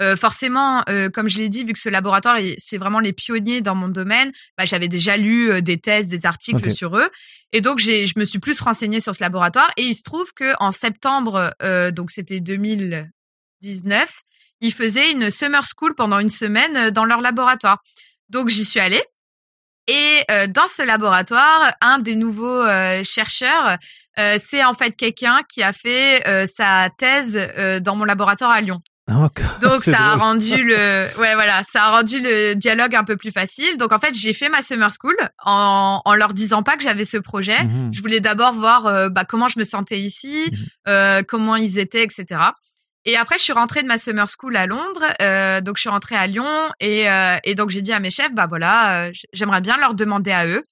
Euh, 0.00 0.16
forcément, 0.16 0.82
euh, 0.88 1.10
comme 1.10 1.28
je 1.28 1.38
l'ai 1.38 1.48
dit, 1.50 1.64
vu 1.64 1.74
que 1.74 1.78
ce 1.78 1.90
laboratoire, 1.90 2.38
c'est 2.58 2.78
vraiment 2.78 3.00
les 3.00 3.12
pionniers 3.12 3.60
dans 3.60 3.74
mon 3.74 3.88
domaine, 3.88 4.32
bah, 4.56 4.64
j'avais 4.64 4.88
déjà 4.88 5.16
lu 5.16 5.50
euh, 5.50 5.60
des 5.60 5.78
thèses, 5.78 6.08
des 6.08 6.24
articles 6.24 6.70
sur 6.70 6.96
eux, 6.96 7.10
et 7.52 7.60
donc 7.60 7.78
j'ai, 7.78 8.06
je 8.06 8.18
me 8.18 8.24
suis 8.24 8.38
plus 8.38 8.58
renseignée 8.60 9.00
sur 9.00 9.14
ce 9.14 9.22
laboratoire. 9.22 9.70
Et 9.76 9.82
il 9.82 9.94
se 9.94 10.02
trouve 10.02 10.32
que 10.32 10.54
en 10.58 10.72
septembre, 10.72 11.52
donc 11.92 12.10
c'était 12.10 12.40
2000, 12.40 13.10
19, 13.60 14.10
ils 14.60 14.72
faisaient 14.72 15.10
une 15.10 15.30
summer 15.30 15.64
school 15.64 15.94
pendant 15.94 16.18
une 16.18 16.30
semaine 16.30 16.76
euh, 16.76 16.90
dans 16.90 17.04
leur 17.04 17.20
laboratoire. 17.20 17.82
Donc 18.28 18.48
j'y 18.48 18.64
suis 18.64 18.80
allée. 18.80 19.02
Et 19.88 20.22
euh, 20.30 20.46
dans 20.46 20.68
ce 20.68 20.82
laboratoire, 20.82 21.72
un 21.80 21.98
des 21.98 22.14
nouveaux 22.14 22.62
euh, 22.62 23.02
chercheurs, 23.02 23.76
c'est 24.38 24.62
en 24.62 24.74
fait 24.74 24.96
quelqu'un 24.96 25.40
qui 25.48 25.62
a 25.62 25.72
fait 25.72 26.22
sa 26.46 26.90
thèse 26.98 27.80
dans 27.80 27.96
mon 27.96 28.04
laboratoire 28.04 28.50
à 28.50 28.60
Lyon. 28.60 28.82
Donc 29.62 29.76
ça 29.82 29.98
a 29.98 30.14
rendu 30.16 30.62
le 30.62 31.08
ouais 31.18 31.34
voilà 31.34 31.62
ça 31.64 31.84
a 31.84 31.90
rendu 31.96 32.20
le 32.20 32.52
dialogue 32.52 32.94
un 32.94 33.04
peu 33.04 33.16
plus 33.16 33.32
facile. 33.32 33.78
Donc 33.78 33.92
en 33.92 33.98
fait 33.98 34.14
j'ai 34.14 34.34
fait 34.34 34.50
ma 34.50 34.60
summer 34.60 34.90
school 34.92 35.16
en, 35.42 36.02
en 36.04 36.14
leur 36.14 36.34
disant 36.34 36.62
pas 36.62 36.76
que 36.76 36.82
j'avais 36.82 37.06
ce 37.06 37.16
projet. 37.16 37.64
Mmh 37.64 37.92
je 37.94 38.00
voulais 38.02 38.20
d'abord 38.20 38.52
voir 38.52 39.08
bah, 39.08 39.24
comment 39.24 39.48
je 39.48 39.58
me 39.58 39.64
sentais 39.64 40.00
ici, 40.00 40.52
mmh 40.86 41.22
comment 41.26 41.56
ils 41.56 41.78
étaient, 41.78 42.04
etc. 42.04 42.50
Et 43.06 43.16
après, 43.16 43.38
je 43.38 43.42
suis 43.42 43.52
rentrée 43.52 43.82
de 43.82 43.88
ma 43.88 43.98
summer 43.98 44.26
school 44.28 44.56
à 44.56 44.66
Londres. 44.66 45.04
Euh, 45.22 45.60
donc, 45.60 45.76
je 45.76 45.80
suis 45.80 45.88
rentrée 45.88 46.16
à 46.16 46.26
Lyon 46.26 46.68
et, 46.80 47.08
euh, 47.08 47.36
et 47.44 47.54
donc 47.54 47.70
j'ai 47.70 47.80
dit 47.80 47.92
à 47.92 48.00
mes 48.00 48.10
chefs, 48.10 48.34
bah 48.34 48.46
voilà, 48.46 49.06
euh, 49.06 49.12
j'aimerais 49.32 49.62
bien 49.62 49.76
leur 49.78 49.94
demander 49.94 50.32
à 50.32 50.46
eux. 50.46 50.62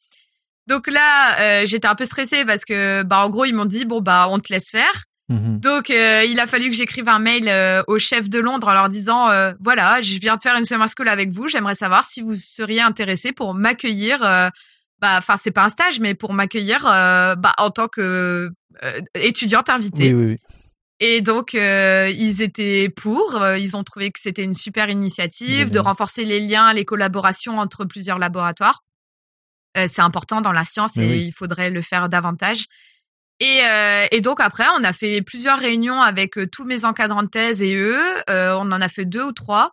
Donc 0.66 0.86
là, 0.86 1.40
euh, 1.40 1.66
j'étais 1.66 1.88
un 1.88 1.94
peu 1.94 2.04
stressée 2.04 2.44
parce 2.44 2.66
que, 2.66 3.02
bah 3.02 3.24
en 3.24 3.30
gros, 3.30 3.46
ils 3.46 3.54
m'ont 3.54 3.64
dit, 3.64 3.86
bon 3.86 4.02
bah 4.02 4.26
on 4.30 4.38
te 4.38 4.52
laisse 4.52 4.70
faire. 4.70 5.04
Mhm. 5.30 5.60
Donc, 5.60 5.88
euh, 5.88 6.24
il 6.24 6.38
a 6.40 6.46
fallu 6.46 6.68
que 6.68 6.76
j'écrive 6.76 7.08
un 7.08 7.18
mail 7.18 7.50
au 7.86 7.98
chef 7.98 8.28
de 8.28 8.38
Londres 8.38 8.68
en 8.68 8.72
leur 8.72 8.88
disant, 8.90 9.28
voilà, 9.60 10.02
je 10.02 10.18
viens 10.18 10.36
de 10.36 10.42
faire 10.42 10.56
une 10.56 10.66
summer 10.66 10.88
school 10.94 11.08
avec 11.08 11.30
vous. 11.30 11.48
J'aimerais 11.48 11.74
savoir 11.74 12.04
si 12.04 12.20
vous 12.20 12.34
seriez 12.34 12.82
intéressé 12.82 13.32
pour 13.32 13.54
m'accueillir. 13.54 14.20
bah, 14.20 14.50
enfin, 15.16 15.36
c'est 15.38 15.50
pas 15.50 15.64
un 15.64 15.68
stage, 15.70 16.00
mais 16.00 16.14
pour 16.14 16.34
m'accueillir, 16.34 16.80
bah 16.82 17.54
en 17.56 17.70
tant 17.70 17.88
que 17.88 18.50
étudiante 19.14 19.70
invitée. 19.70 20.12
Oui, 20.12 20.24
oui, 20.24 20.32
oui. 20.32 20.57
Et 21.00 21.20
donc, 21.20 21.54
euh, 21.54 22.10
ils 22.16 22.42
étaient 22.42 22.88
pour. 22.88 23.40
Euh, 23.40 23.56
ils 23.56 23.76
ont 23.76 23.84
trouvé 23.84 24.10
que 24.10 24.18
c'était 24.20 24.42
une 24.42 24.54
super 24.54 24.90
initiative 24.90 25.70
de 25.70 25.78
renforcer 25.78 26.24
les 26.24 26.40
liens, 26.40 26.72
les 26.72 26.84
collaborations 26.84 27.58
entre 27.58 27.84
plusieurs 27.84 28.18
laboratoires. 28.18 28.82
Euh, 29.76 29.86
c'est 29.86 30.02
important 30.02 30.40
dans 30.40 30.52
la 30.52 30.64
science 30.64 30.96
et 30.96 31.18
il 31.18 31.32
faudrait 31.32 31.70
le 31.70 31.82
faire 31.82 32.08
davantage. 32.08 32.64
Et, 33.40 33.60
et, 34.10 34.20
donc 34.20 34.40
après, 34.40 34.64
on 34.76 34.82
a 34.82 34.92
fait 34.92 35.22
plusieurs 35.22 35.60
réunions 35.60 36.00
avec 36.00 36.36
tous 36.50 36.64
mes 36.64 36.84
encadrants 36.84 37.22
de 37.22 37.28
thèse 37.28 37.62
et 37.62 37.76
eux. 37.76 38.02
on 38.28 38.72
en 38.72 38.80
a 38.80 38.88
fait 38.88 39.04
deux 39.04 39.22
ou 39.22 39.32
trois 39.32 39.68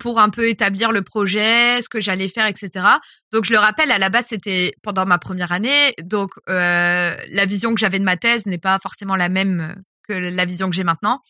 pour 0.00 0.20
un 0.20 0.28
peu 0.28 0.50
établir 0.50 0.92
le 0.92 1.00
projet, 1.00 1.80
ce 1.80 1.88
que 1.88 1.98
j'allais 1.98 2.28
faire, 2.28 2.46
etc. 2.46 2.84
Donc 3.32 3.46
je 3.46 3.52
le 3.52 3.58
rappelle, 3.58 3.90
à 3.90 3.96
la 3.96 4.10
base 4.10 4.26
c'était 4.26 4.74
pendant 4.82 5.06
ma 5.06 5.16
première 5.16 5.50
année, 5.52 5.94
donc 6.02 6.32
la 6.46 7.46
vision 7.46 7.72
que 7.72 7.80
j'avais 7.80 7.98
de 7.98 8.04
ma 8.04 8.18
thèse 8.18 8.44
n'est 8.44 8.58
pas 8.58 8.78
forcément 8.82 9.16
la 9.16 9.30
même 9.30 9.76
la 10.14 10.44
vision 10.44 10.68
que 10.68 10.76
j'ai 10.76 10.84
maintenant. 10.84 11.20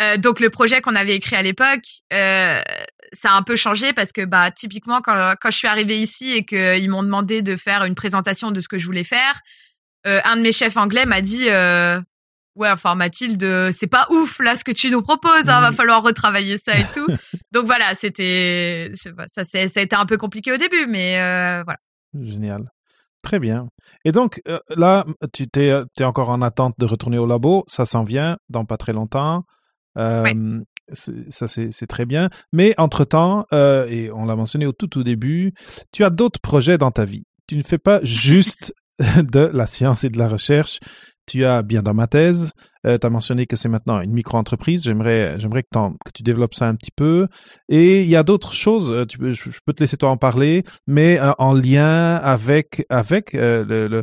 Euh, 0.00 0.16
donc 0.16 0.40
le 0.40 0.50
projet 0.50 0.80
qu'on 0.80 0.94
avait 0.94 1.16
écrit 1.16 1.36
à 1.36 1.42
l'époque, 1.42 1.84
euh, 2.12 2.60
ça 3.12 3.32
a 3.32 3.36
un 3.36 3.42
peu 3.42 3.56
changé 3.56 3.92
parce 3.92 4.12
que 4.12 4.24
bah 4.24 4.50
typiquement 4.50 5.00
quand, 5.00 5.34
quand 5.40 5.50
je 5.50 5.56
suis 5.56 5.66
arrivée 5.66 5.98
ici 5.98 6.32
et 6.32 6.44
qu'ils 6.44 6.88
m'ont 6.88 7.02
demandé 7.02 7.42
de 7.42 7.56
faire 7.56 7.84
une 7.84 7.94
présentation 7.94 8.50
de 8.50 8.60
ce 8.60 8.68
que 8.68 8.78
je 8.78 8.86
voulais 8.86 9.04
faire, 9.04 9.40
euh, 10.06 10.20
un 10.24 10.36
de 10.36 10.42
mes 10.42 10.52
chefs 10.52 10.76
anglais 10.76 11.04
m'a 11.04 11.20
dit 11.20 11.46
ouais 12.54 12.70
enfin 12.70 12.94
Mathilde 12.94 13.72
c'est 13.72 13.86
pas 13.88 14.06
ouf 14.10 14.38
là 14.40 14.56
ce 14.56 14.62
que 14.62 14.72
tu 14.72 14.90
nous 14.90 15.02
proposes, 15.02 15.48
hein, 15.48 15.60
va 15.60 15.72
falloir 15.72 16.02
retravailler 16.02 16.58
ça 16.58 16.78
et 16.78 16.84
tout. 16.94 17.06
donc 17.52 17.66
voilà 17.66 17.94
c'était 17.94 18.92
ça, 18.94 19.42
ça 19.44 19.58
a 19.58 19.80
été 19.80 19.96
un 19.96 20.06
peu 20.06 20.16
compliqué 20.16 20.52
au 20.52 20.56
début 20.58 20.86
mais 20.86 21.14
voilà. 21.64 21.78
Génial. 22.14 22.70
Très 23.22 23.40
bien. 23.40 23.68
Et 24.08 24.12
donc, 24.12 24.40
euh, 24.48 24.58
là, 24.74 25.04
tu 25.34 25.48
t'es, 25.48 25.66
es 25.66 26.04
encore 26.04 26.30
en 26.30 26.40
attente 26.40 26.74
de 26.78 26.86
retourner 26.86 27.18
au 27.18 27.26
labo. 27.26 27.64
Ça 27.68 27.84
s'en 27.84 28.04
vient 28.04 28.38
dans 28.48 28.64
pas 28.64 28.78
très 28.78 28.94
longtemps. 28.94 29.44
Euh, 29.98 30.62
Ça, 30.94 31.46
c'est 31.46 31.86
très 31.86 32.06
bien. 32.06 32.30
Mais 32.50 32.72
entre-temps, 32.78 33.44
euh, 33.52 33.86
et 33.86 34.10
on 34.10 34.24
l'a 34.24 34.34
mentionné 34.34 34.64
au 34.64 34.72
tout, 34.72 34.86
tout 34.86 35.04
début, 35.04 35.52
tu 35.92 36.04
as 36.04 36.08
d'autres 36.08 36.40
projets 36.40 36.78
dans 36.78 36.90
ta 36.90 37.04
vie. 37.04 37.24
Tu 37.46 37.56
ne 37.56 37.62
fais 37.62 37.76
pas 37.76 38.00
juste 38.02 38.72
de 38.98 39.50
la 39.52 39.66
science 39.66 40.04
et 40.04 40.08
de 40.08 40.16
la 40.16 40.28
recherche 40.28 40.80
tu 41.28 41.44
as 41.44 41.62
bien 41.62 41.82
dans 41.82 41.94
ma 41.94 42.08
thèse, 42.08 42.52
euh, 42.86 42.98
tu 42.98 43.06
as 43.06 43.10
mentionné 43.10 43.46
que 43.46 43.56
c'est 43.56 43.68
maintenant 43.68 44.00
une 44.00 44.12
micro-entreprise. 44.12 44.84
J'aimerais, 44.84 45.38
j'aimerais 45.38 45.62
que, 45.62 45.68
que, 45.70 46.12
tu 46.14 46.22
développes 46.22 46.54
ça 46.54 46.68
un 46.68 46.74
petit 46.74 46.90
peu. 46.90 47.28
Et 47.68 48.02
il 48.02 48.08
y 48.08 48.16
a 48.16 48.22
d'autres 48.22 48.52
choses. 48.52 48.90
Euh, 48.90 49.04
tu 49.04 49.18
peux, 49.18 49.32
je, 49.32 49.50
peux 49.64 49.72
te 49.72 49.82
laisser 49.82 49.96
toi 49.96 50.10
en 50.10 50.16
parler, 50.16 50.64
mais 50.86 51.18
euh, 51.20 51.32
en 51.38 51.54
lien 51.54 52.14
avec 52.16 52.86
avec 52.88 53.32
le, 53.32 54.02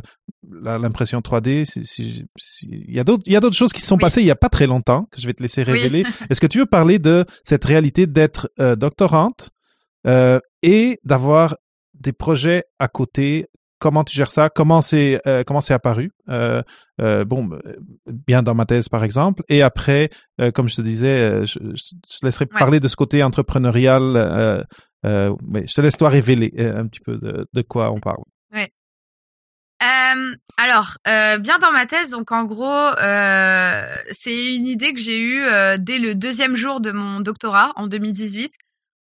l'impression 0.52 1.20
3D. 1.20 1.64
il 2.62 2.94
y 2.94 3.00
a 3.00 3.04
d'autres, 3.04 3.22
il 3.26 3.32
y 3.32 3.36
a 3.36 3.40
d'autres 3.40 3.56
choses 3.56 3.72
qui 3.72 3.80
se 3.80 3.88
sont 3.88 3.98
passées 3.98 4.20
il 4.20 4.26
y 4.26 4.30
a 4.30 4.36
pas 4.36 4.48
très 4.48 4.66
longtemps 4.66 5.06
que 5.10 5.20
je 5.20 5.26
vais 5.26 5.34
te 5.34 5.42
laisser 5.42 5.62
révéler. 5.62 6.04
Est-ce 6.30 6.40
que 6.40 6.46
tu 6.46 6.58
veux 6.58 6.66
parler 6.66 6.98
de 6.98 7.24
cette 7.44 7.64
réalité 7.64 8.06
d'être 8.06 8.48
doctorante 8.76 9.50
et 10.62 11.00
d'avoir 11.04 11.56
des 11.94 12.12
projets 12.12 12.64
à 12.78 12.88
côté 12.88 13.46
comment 13.78 14.04
tu 14.04 14.14
gères 14.14 14.30
ça 14.30 14.48
Comment 14.50 14.80
c'est 14.80 15.20
euh, 15.26 15.42
comment 15.44 15.60
c'est 15.60 15.74
apparu 15.74 16.12
euh, 16.28 16.62
euh, 17.00 17.24
Bon, 17.24 17.48
bien 18.06 18.42
dans 18.42 18.54
ma 18.54 18.66
thèse 18.66 18.88
par 18.88 19.04
exemple. 19.04 19.42
Et 19.48 19.62
après, 19.62 20.10
comme 20.54 20.68
je 20.68 20.76
te 20.76 20.82
disais, 20.82 21.44
je, 21.46 21.58
je 21.74 22.18
laisserai 22.22 22.46
parler 22.46 22.80
de 22.80 22.88
ce 22.88 22.96
côté 22.96 23.22
entrepreneurial. 23.22 24.64
mais 25.04 25.66
je 25.66 25.74
te 25.74 25.80
laisse 25.80 25.96
toi 25.96 26.08
révéler 26.08 26.52
un 26.58 26.86
petit 26.86 27.00
peu 27.00 27.16
de, 27.18 27.46
de 27.52 27.62
quoi 27.62 27.90
on 27.90 28.00
parle. 28.00 28.22
Ouais. 28.52 28.70
alors, 30.56 30.96
bien 31.04 31.58
dans 31.58 31.72
ma 31.72 31.86
thèse, 31.86 32.10
donc 32.10 32.32
en 32.32 32.44
gros, 32.44 32.90
c'est 34.10 34.56
une 34.56 34.66
idée 34.66 34.92
que 34.92 35.00
j'ai 35.00 35.20
eue 35.20 35.44
dès 35.78 35.98
le 35.98 36.14
deuxième 36.14 36.56
jour 36.56 36.80
de 36.80 36.92
mon 36.92 37.20
doctorat 37.20 37.72
en 37.76 37.86
2018. 37.86 38.52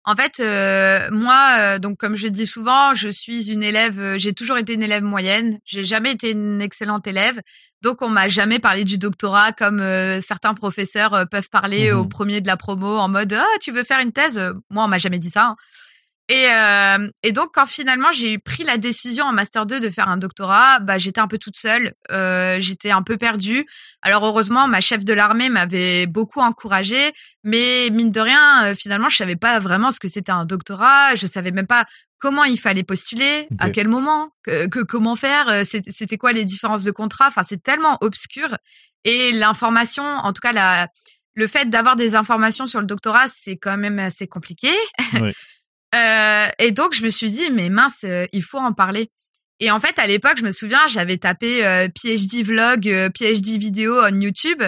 En 0.07 0.15
fait, 0.15 0.39
euh, 0.39 1.09
moi, 1.11 1.55
euh, 1.57 1.79
donc 1.79 1.97
comme 1.97 2.15
je 2.15 2.27
dis 2.27 2.45
souvent, 2.45 2.93
je 2.93 3.09
suis 3.09 3.51
une 3.51 3.63
élève. 3.63 3.99
Euh, 3.99 4.17
j'ai 4.19 4.33
toujours 4.33 4.57
été 4.57 4.73
une 4.73 4.83
élève 4.83 5.03
moyenne. 5.03 5.59
J'ai 5.65 5.83
jamais 5.83 6.11
été 6.11 6.29
une 6.29 6.61
excellente 6.61 7.07
élève. 7.07 7.41
Donc 7.81 8.03
on 8.03 8.09
m'a 8.09 8.29
jamais 8.29 8.59
parlé 8.59 8.83
du 8.83 8.97
doctorat 8.99 9.51
comme 9.51 9.79
certains 10.21 10.55
professeurs 10.55 11.27
peuvent 11.29 11.49
parler 11.49 11.91
au 11.91 12.05
mmh 12.05 12.09
premier 12.09 12.41
de 12.41 12.47
la 12.47 12.57
promo 12.57 12.97
en 12.97 13.07
mode 13.07 13.33
ah 13.33 13.45
tu 13.61 13.71
veux 13.71 13.83
faire 13.83 13.99
une 13.99 14.11
thèse? 14.11 14.39
Moi 14.71 14.85
on 14.85 14.87
m'a 14.87 14.97
jamais 14.97 15.19
dit 15.19 15.29
ça. 15.29 15.49
Hein. 15.49 15.55
Et, 16.27 16.47
euh, 16.49 17.07
et 17.21 17.31
donc 17.31 17.49
quand 17.53 17.67
finalement 17.67 18.11
j'ai 18.11 18.39
pris 18.39 18.63
la 18.63 18.77
décision 18.77 19.25
en 19.25 19.31
master 19.31 19.67
2 19.67 19.79
de 19.79 19.89
faire 19.91 20.09
un 20.09 20.17
doctorat, 20.17 20.79
bah 20.79 20.97
j'étais 20.97 21.19
un 21.21 21.27
peu 21.27 21.37
toute 21.37 21.55
seule, 21.55 21.93
euh, 22.11 22.57
j'étais 22.59 22.89
un 22.89 23.03
peu 23.03 23.17
perdue. 23.17 23.67
Alors 24.01 24.25
heureusement 24.25 24.67
ma 24.67 24.81
chef 24.81 25.05
de 25.05 25.13
l'armée 25.13 25.49
m'avait 25.49 26.07
beaucoup 26.07 26.39
encouragée, 26.39 27.13
mais 27.43 27.89
mine 27.91 28.09
de 28.09 28.19
rien 28.19 28.65
euh, 28.65 28.75
finalement 28.75 29.09
je 29.09 29.17
savais 29.17 29.35
pas 29.35 29.59
vraiment 29.59 29.91
ce 29.91 29.99
que 29.99 30.07
c'était 30.07 30.31
un 30.31 30.45
doctorat, 30.45 31.13
je 31.13 31.27
savais 31.27 31.51
même 31.51 31.67
pas 31.67 31.85
comment 32.17 32.43
il 32.43 32.59
fallait 32.59 32.81
postuler, 32.81 33.45
à 33.59 33.69
quel 33.69 33.87
moment, 33.87 34.31
que, 34.41 34.65
que 34.65 34.79
comment 34.79 35.15
faire, 35.15 35.47
euh, 35.47 35.63
c'était 35.63 36.17
quoi 36.17 36.31
les 36.31 36.43
différences 36.43 36.83
de 36.83 36.91
contrat. 36.91 37.27
Enfin 37.27 37.43
c'est 37.43 37.61
tellement 37.61 37.99
obscur 38.01 38.57
et 39.03 39.31
l'information, 39.31 40.03
en 40.03 40.33
tout 40.33 40.41
cas 40.41 40.53
la 40.53 40.87
le 41.35 41.47
fait 41.47 41.69
d'avoir 41.69 41.95
des 41.97 42.15
informations 42.15 42.65
sur 42.65 42.79
le 42.79 42.87
doctorat, 42.87 43.27
c'est 43.27 43.57
quand 43.57 43.77
même 43.77 43.99
assez 43.99 44.25
compliqué. 44.25 44.71
Oui. 45.21 45.31
Euh, 45.95 46.47
et 46.59 46.71
donc 46.71 46.93
je 46.93 47.03
me 47.03 47.09
suis 47.09 47.29
dit 47.29 47.49
mais 47.51 47.69
mince, 47.69 48.03
euh, 48.03 48.25
il 48.33 48.43
faut 48.43 48.57
en 48.57 48.73
parler. 48.73 49.09
Et 49.59 49.71
en 49.71 49.79
fait 49.79 49.97
à 49.99 50.07
l'époque 50.07 50.37
je 50.37 50.43
me 50.43 50.51
souviens 50.51 50.85
j'avais 50.87 51.17
tapé 51.17 51.65
euh, 51.65 51.87
PhD 51.87 52.43
vlog, 52.43 52.83
PhD 53.17 53.57
vidéo 53.57 54.01
en 54.01 54.19
YouTube 54.19 54.61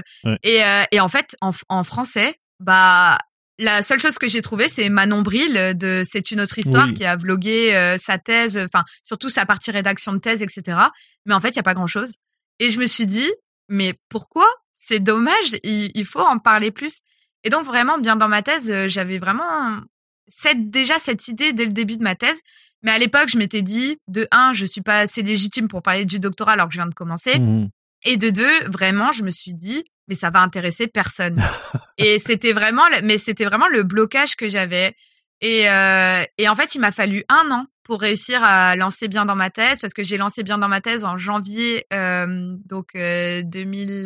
et, 0.43 0.61
et 0.91 0.99
en 0.99 1.09
fait 1.09 1.35
en, 1.41 1.51
en 1.67 1.83
français 1.83 2.35
bah 2.59 3.17
la 3.59 3.81
seule 3.81 3.99
chose 3.99 4.19
que 4.19 4.27
j'ai 4.27 4.43
trouvé, 4.43 4.69
c'est 4.69 4.87
Manon 4.87 5.23
Bril 5.23 5.73
de 5.75 6.03
C'est 6.07 6.29
une 6.29 6.39
autre 6.39 6.59
histoire 6.59 6.93
qui 6.93 7.03
a 7.05 7.15
vlogué 7.15 7.97
sa 7.99 8.19
thèse, 8.19 8.55
enfin 8.57 8.83
surtout 9.01 9.29
sa 9.29 9.47
partie 9.47 9.71
rédaction 9.71 10.13
de 10.13 10.19
thèse, 10.19 10.43
etc. 10.43 10.77
Mais 11.25 11.33
en 11.33 11.41
fait, 11.41 11.49
il 11.49 11.55
y 11.55 11.59
a 11.59 11.63
pas 11.63 11.73
grand-chose. 11.73 12.13
Et 12.59 12.69
je 12.69 12.79
me 12.79 12.85
suis 12.85 13.07
dit, 13.07 13.31
mais 13.67 13.95
pourquoi? 14.09 14.47
C'est 14.75 14.99
dommage. 14.99 15.57
Il, 15.63 15.89
il, 15.95 16.05
faut 16.05 16.21
en 16.21 16.37
parler 16.37 16.69
plus. 16.69 17.01
Et 17.43 17.49
donc 17.49 17.65
vraiment, 17.65 17.97
bien 17.97 18.15
dans 18.15 18.27
ma 18.27 18.43
thèse, 18.43 18.71
j'avais 18.89 19.17
vraiment 19.17 19.81
cette, 20.27 20.69
déjà 20.69 20.99
cette 20.99 21.27
idée 21.27 21.53
dès 21.53 21.65
le 21.65 21.71
début 21.71 21.97
de 21.97 22.03
ma 22.03 22.15
thèse. 22.15 22.41
Mais 22.83 22.91
à 22.91 22.97
l'époque, 22.99 23.29
je 23.29 23.37
m'étais 23.37 23.61
dit, 23.61 23.97
de 24.07 24.27
un, 24.31 24.53
je 24.53 24.65
suis 24.65 24.81
pas 24.81 24.99
assez 24.99 25.23
légitime 25.23 25.67
pour 25.67 25.81
parler 25.81 26.05
du 26.05 26.19
doctorat 26.19 26.53
alors 26.53 26.67
que 26.67 26.73
je 26.73 26.79
viens 26.79 26.87
de 26.87 26.93
commencer. 26.93 27.39
Mmh. 27.39 27.69
Et 28.05 28.17
de 28.17 28.29
deux, 28.29 28.65
vraiment, 28.67 29.11
je 29.11 29.23
me 29.23 29.31
suis 29.31 29.53
dit, 29.53 29.83
mais 30.07 30.15
ça 30.15 30.29
va 30.29 30.41
intéresser 30.41 30.87
personne. 30.87 31.35
et 31.97 32.19
c'était 32.19 32.53
vraiment, 32.53 32.85
mais 33.03 33.17
c'était 33.17 33.45
vraiment 33.45 33.67
le 33.67 33.83
blocage 33.83 34.35
que 34.35 34.47
j'avais. 34.47 34.95
Et, 35.41 35.69
euh, 35.69 36.23
et 36.37 36.47
en 36.49 36.55
fait, 36.55 36.75
il 36.75 36.79
m'a 36.79 36.91
fallu 36.91 37.23
un 37.29 37.51
an 37.51 37.65
pour 37.83 38.01
réussir 38.01 38.43
à 38.43 38.75
lancer 38.75 39.07
bien 39.07 39.25
dans 39.25 39.35
ma 39.35 39.49
thèse 39.49 39.79
parce 39.79 39.93
que 39.93 40.03
j'ai 40.03 40.17
lancé 40.17 40.43
bien 40.43 40.57
dans 40.57 40.67
ma 40.67 40.81
thèse 40.81 41.05
en 41.05 41.17
janvier 41.17 41.85
euh, 41.93 42.55
donc 42.65 42.95
euh, 42.95 43.41
2000, 43.43 44.03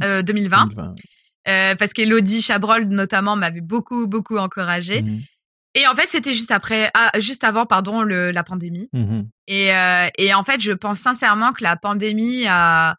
2020. 0.00 0.22
2020. 0.22 0.94
Euh, 1.48 1.74
parce 1.74 1.92
qu'Elodie 1.92 2.40
Chabrol 2.40 2.84
notamment 2.84 3.34
m'avait 3.34 3.60
beaucoup 3.60 4.06
beaucoup 4.06 4.36
encouragé. 4.36 5.02
Mmh 5.02 5.20
et 5.74 5.86
en 5.86 5.94
fait, 5.94 6.06
c'était 6.06 6.34
juste 6.34 6.50
après, 6.50 6.90
ah, 6.92 7.10
juste 7.18 7.44
avant, 7.44 7.64
pardon, 7.64 8.02
le, 8.02 8.30
la 8.30 8.44
pandémie. 8.44 8.88
Mmh 8.92 9.20
et, 9.46 9.74
euh, 9.74 10.06
et 10.18 10.34
en 10.34 10.44
fait, 10.44 10.60
je 10.60 10.72
pense 10.72 10.98
sincèrement 10.98 11.54
que 11.54 11.64
la 11.64 11.76
pandémie 11.76 12.44
a 12.46 12.96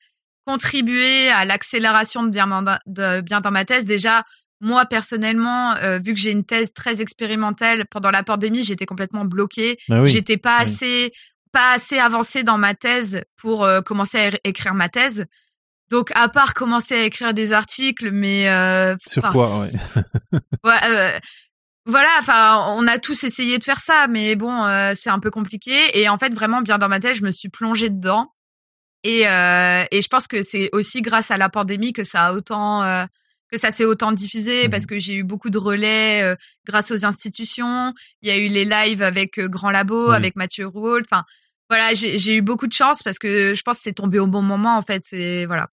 contribué 0.47 1.29
à 1.29 1.45
l'accélération 1.45 2.23
de 2.23 2.29
bien, 2.29 2.47
de 2.87 3.21
bien 3.21 3.41
dans 3.41 3.51
ma 3.51 3.63
thèse. 3.63 3.85
Déjà, 3.85 4.23
moi 4.59 4.85
personnellement, 4.85 5.75
euh, 5.75 5.99
vu 5.99 6.13
que 6.13 6.19
j'ai 6.19 6.31
une 6.31 6.45
thèse 6.45 6.73
très 6.73 7.01
expérimentale, 7.01 7.85
pendant 7.91 8.11
la 8.11 8.23
pandémie, 8.23 8.63
j'étais 8.63 8.85
complètement 8.85 9.25
bloquée. 9.25 9.77
Bah 9.87 10.05
j'étais 10.05 10.37
pas 10.37 10.57
assez 10.57 11.11
pas 11.51 11.73
assez 11.73 11.99
avancée 11.99 12.43
dans 12.43 12.57
ma 12.57 12.73
thèse 12.73 13.21
pour 13.37 13.63
euh, 13.63 13.81
commencer 13.81 14.17
à 14.17 14.31
écrire 14.43 14.73
ma 14.73 14.89
thèse. 14.89 15.25
Donc, 15.93 16.09
à 16.15 16.27
part 16.27 16.55
commencer 16.55 16.95
à 16.95 17.03
écrire 17.03 17.35
des 17.35 17.53
articles, 17.53 18.09
mais 18.09 18.49
euh, 18.49 18.95
sur 19.05 19.21
quoi 19.31 19.47
ouais. 20.63 20.71
euh, 20.85 21.11
voilà, 21.85 22.09
enfin, 22.19 22.65
on 22.69 22.87
a 22.87 22.97
tous 22.97 23.23
essayé 23.23 23.59
de 23.59 23.63
faire 23.63 23.79
ça, 23.79 24.07
mais 24.09 24.35
bon, 24.35 24.51
euh, 24.51 24.93
c'est 24.95 25.11
un 25.11 25.19
peu 25.19 25.29
compliqué. 25.29 25.99
Et 25.99 26.09
en 26.09 26.17
fait, 26.17 26.33
vraiment, 26.33 26.61
bien 26.61 26.79
dans 26.79 26.89
ma 26.89 26.99
tête, 26.99 27.15
je 27.15 27.21
me 27.21 27.29
suis 27.29 27.49
plongée 27.49 27.91
dedans. 27.91 28.31
Et, 29.03 29.27
euh, 29.27 29.83
et 29.91 30.01
je 30.01 30.07
pense 30.07 30.25
que 30.25 30.41
c'est 30.41 30.71
aussi 30.73 31.03
grâce 31.03 31.29
à 31.29 31.37
la 31.37 31.47
pandémie 31.47 31.93
que 31.93 32.03
ça 32.03 32.25
a 32.25 32.33
autant 32.33 32.81
euh, 32.81 33.05
que 33.51 33.59
ça 33.59 33.69
s'est 33.69 33.85
autant 33.85 34.13
diffusé 34.13 34.67
mmh 34.67 34.71
parce 34.71 34.87
que 34.87 34.97
j'ai 34.97 35.13
eu 35.17 35.23
beaucoup 35.23 35.51
de 35.51 35.59
relais 35.59 36.23
euh, 36.23 36.35
grâce 36.65 36.89
aux 36.89 37.05
institutions. 37.05 37.93
Il 38.23 38.29
y 38.29 38.31
a 38.31 38.37
eu 38.37 38.47
les 38.47 38.65
lives 38.65 39.03
avec 39.03 39.39
Grand 39.39 39.69
Labo, 39.69 40.09
avec 40.09 40.35
Mathieu 40.37 40.65
Rouault. 40.65 41.01
Enfin, 41.01 41.21
voilà, 41.69 41.93
j'ai 41.93 42.35
eu 42.35 42.41
beaucoup 42.41 42.65
de 42.65 42.73
chance 42.73 43.03
parce 43.03 43.19
que 43.19 43.53
je 43.53 43.61
pense 43.61 43.77
que 43.77 43.83
c'est 43.83 43.93
tombé 43.93 44.17
au 44.17 44.25
bon 44.25 44.41
moment 44.41 44.75
en 44.75 44.81
fait. 44.81 45.03
C'est 45.05 45.45
voilà. 45.45 45.67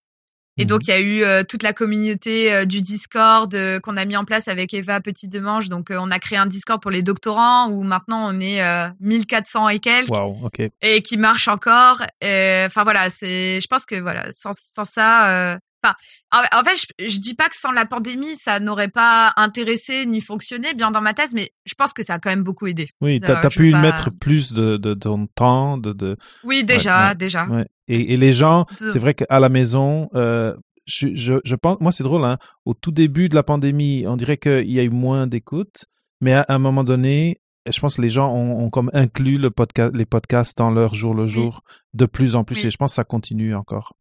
Et 0.57 0.65
donc, 0.65 0.81
mmh. 0.81 0.83
il 0.87 0.89
y 0.89 0.93
a 0.93 0.99
eu 0.99 1.23
euh, 1.23 1.43
toute 1.43 1.63
la 1.63 1.73
communauté 1.73 2.53
euh, 2.53 2.65
du 2.65 2.81
Discord 2.81 3.53
euh, 3.55 3.79
qu'on 3.79 3.95
a 3.95 4.05
mis 4.05 4.17
en 4.17 4.25
place 4.25 4.47
avec 4.47 4.73
Eva 4.73 4.99
Petit 4.99 5.27
Demange. 5.27 5.69
Donc, 5.69 5.91
on 5.91 6.11
a 6.11 6.19
créé 6.19 6.37
un 6.37 6.45
Discord 6.45 6.81
pour 6.81 6.91
les 6.91 7.01
doctorants 7.01 7.69
où 7.69 7.83
maintenant 7.83 8.29
on 8.33 8.39
est 8.39 8.61
1400 8.99 9.69
et 9.69 9.79
quelques. 9.79 10.09
Wow, 10.09 10.37
ok. 10.43 10.69
Et 10.81 11.01
qui 11.01 11.17
marche 11.17 11.47
encore. 11.47 12.03
Enfin, 12.21 12.83
voilà, 12.83 13.09
c'est, 13.09 13.61
je 13.61 13.67
pense 13.67 13.85
que 13.85 13.95
voilà, 13.95 14.31
sans, 14.31 14.51
sans 14.53 14.85
ça, 14.85 15.59
Enfin, 15.83 15.95
en 16.31 16.63
fait, 16.63 16.87
je, 16.99 17.09
je, 17.09 17.17
dis 17.17 17.33
pas 17.33 17.49
que 17.49 17.57
sans 17.57 17.71
la 17.71 17.85
pandémie, 17.85 18.35
ça 18.37 18.59
n'aurait 18.59 18.89
pas 18.89 19.33
intéressé 19.35 20.05
ni 20.05 20.21
fonctionné 20.21 20.73
bien 20.73 20.91
dans 20.91 21.01
ma 21.01 21.13
thèse, 21.13 21.33
mais 21.33 21.51
je 21.65 21.73
pense 21.73 21.93
que 21.93 22.03
ça 22.03 22.15
a 22.15 22.19
quand 22.19 22.29
même 22.29 22.43
beaucoup 22.43 22.67
aidé. 22.67 22.89
Oui, 23.01 23.19
tu 23.19 23.31
as, 23.31 23.49
pu 23.49 23.73
mettre 23.73 24.09
plus 24.19 24.53
de, 24.53 24.77
de, 24.77 24.93
ton 24.93 25.25
temps, 25.27 25.77
de, 25.77 25.93
de... 25.93 26.17
Oui, 26.43 26.63
déjà, 26.63 27.15
déjà. 27.15 27.47
Et, 27.87 28.13
et, 28.13 28.17
les 28.17 28.33
gens, 28.33 28.65
c'est 28.77 28.99
vrai 28.99 29.13
qu'à 29.13 29.39
la 29.39 29.49
maison, 29.49 30.09
euh, 30.13 30.55
je, 30.85 31.09
je, 31.13 31.33
je, 31.43 31.55
pense, 31.55 31.79
moi 31.79 31.91
c'est 31.91 32.03
drôle, 32.03 32.23
hein, 32.25 32.37
au 32.65 32.73
tout 32.73 32.91
début 32.91 33.29
de 33.29 33.35
la 33.35 33.43
pandémie, 33.43 34.05
on 34.07 34.15
dirait 34.15 34.37
qu'il 34.37 34.71
y 34.71 34.79
a 34.79 34.83
eu 34.83 34.89
moins 34.89 35.27
d'écoute, 35.27 35.85
mais 36.21 36.33
à, 36.33 36.45
un 36.49 36.59
moment 36.59 36.83
donné, 36.83 37.41
je 37.69 37.79
pense 37.79 37.97
que 37.97 38.01
les 38.01 38.09
gens 38.09 38.31
ont, 38.33 38.63
ont 38.63 38.69
comme 38.69 38.89
inclus 38.93 39.37
le 39.37 39.51
podcast, 39.51 39.95
les 39.95 40.05
podcasts 40.05 40.57
dans 40.57 40.71
leur 40.71 40.93
jour 40.93 41.13
le 41.13 41.27
jour 41.27 41.63
de 41.93 42.05
plus 42.05 42.35
en 42.35 42.43
plus, 42.43 42.65
et 42.65 42.71
je 42.71 42.77
pense 42.77 42.91
que 42.91 42.95
ça 42.95 43.03
continue 43.03 43.55
encore. 43.55 43.95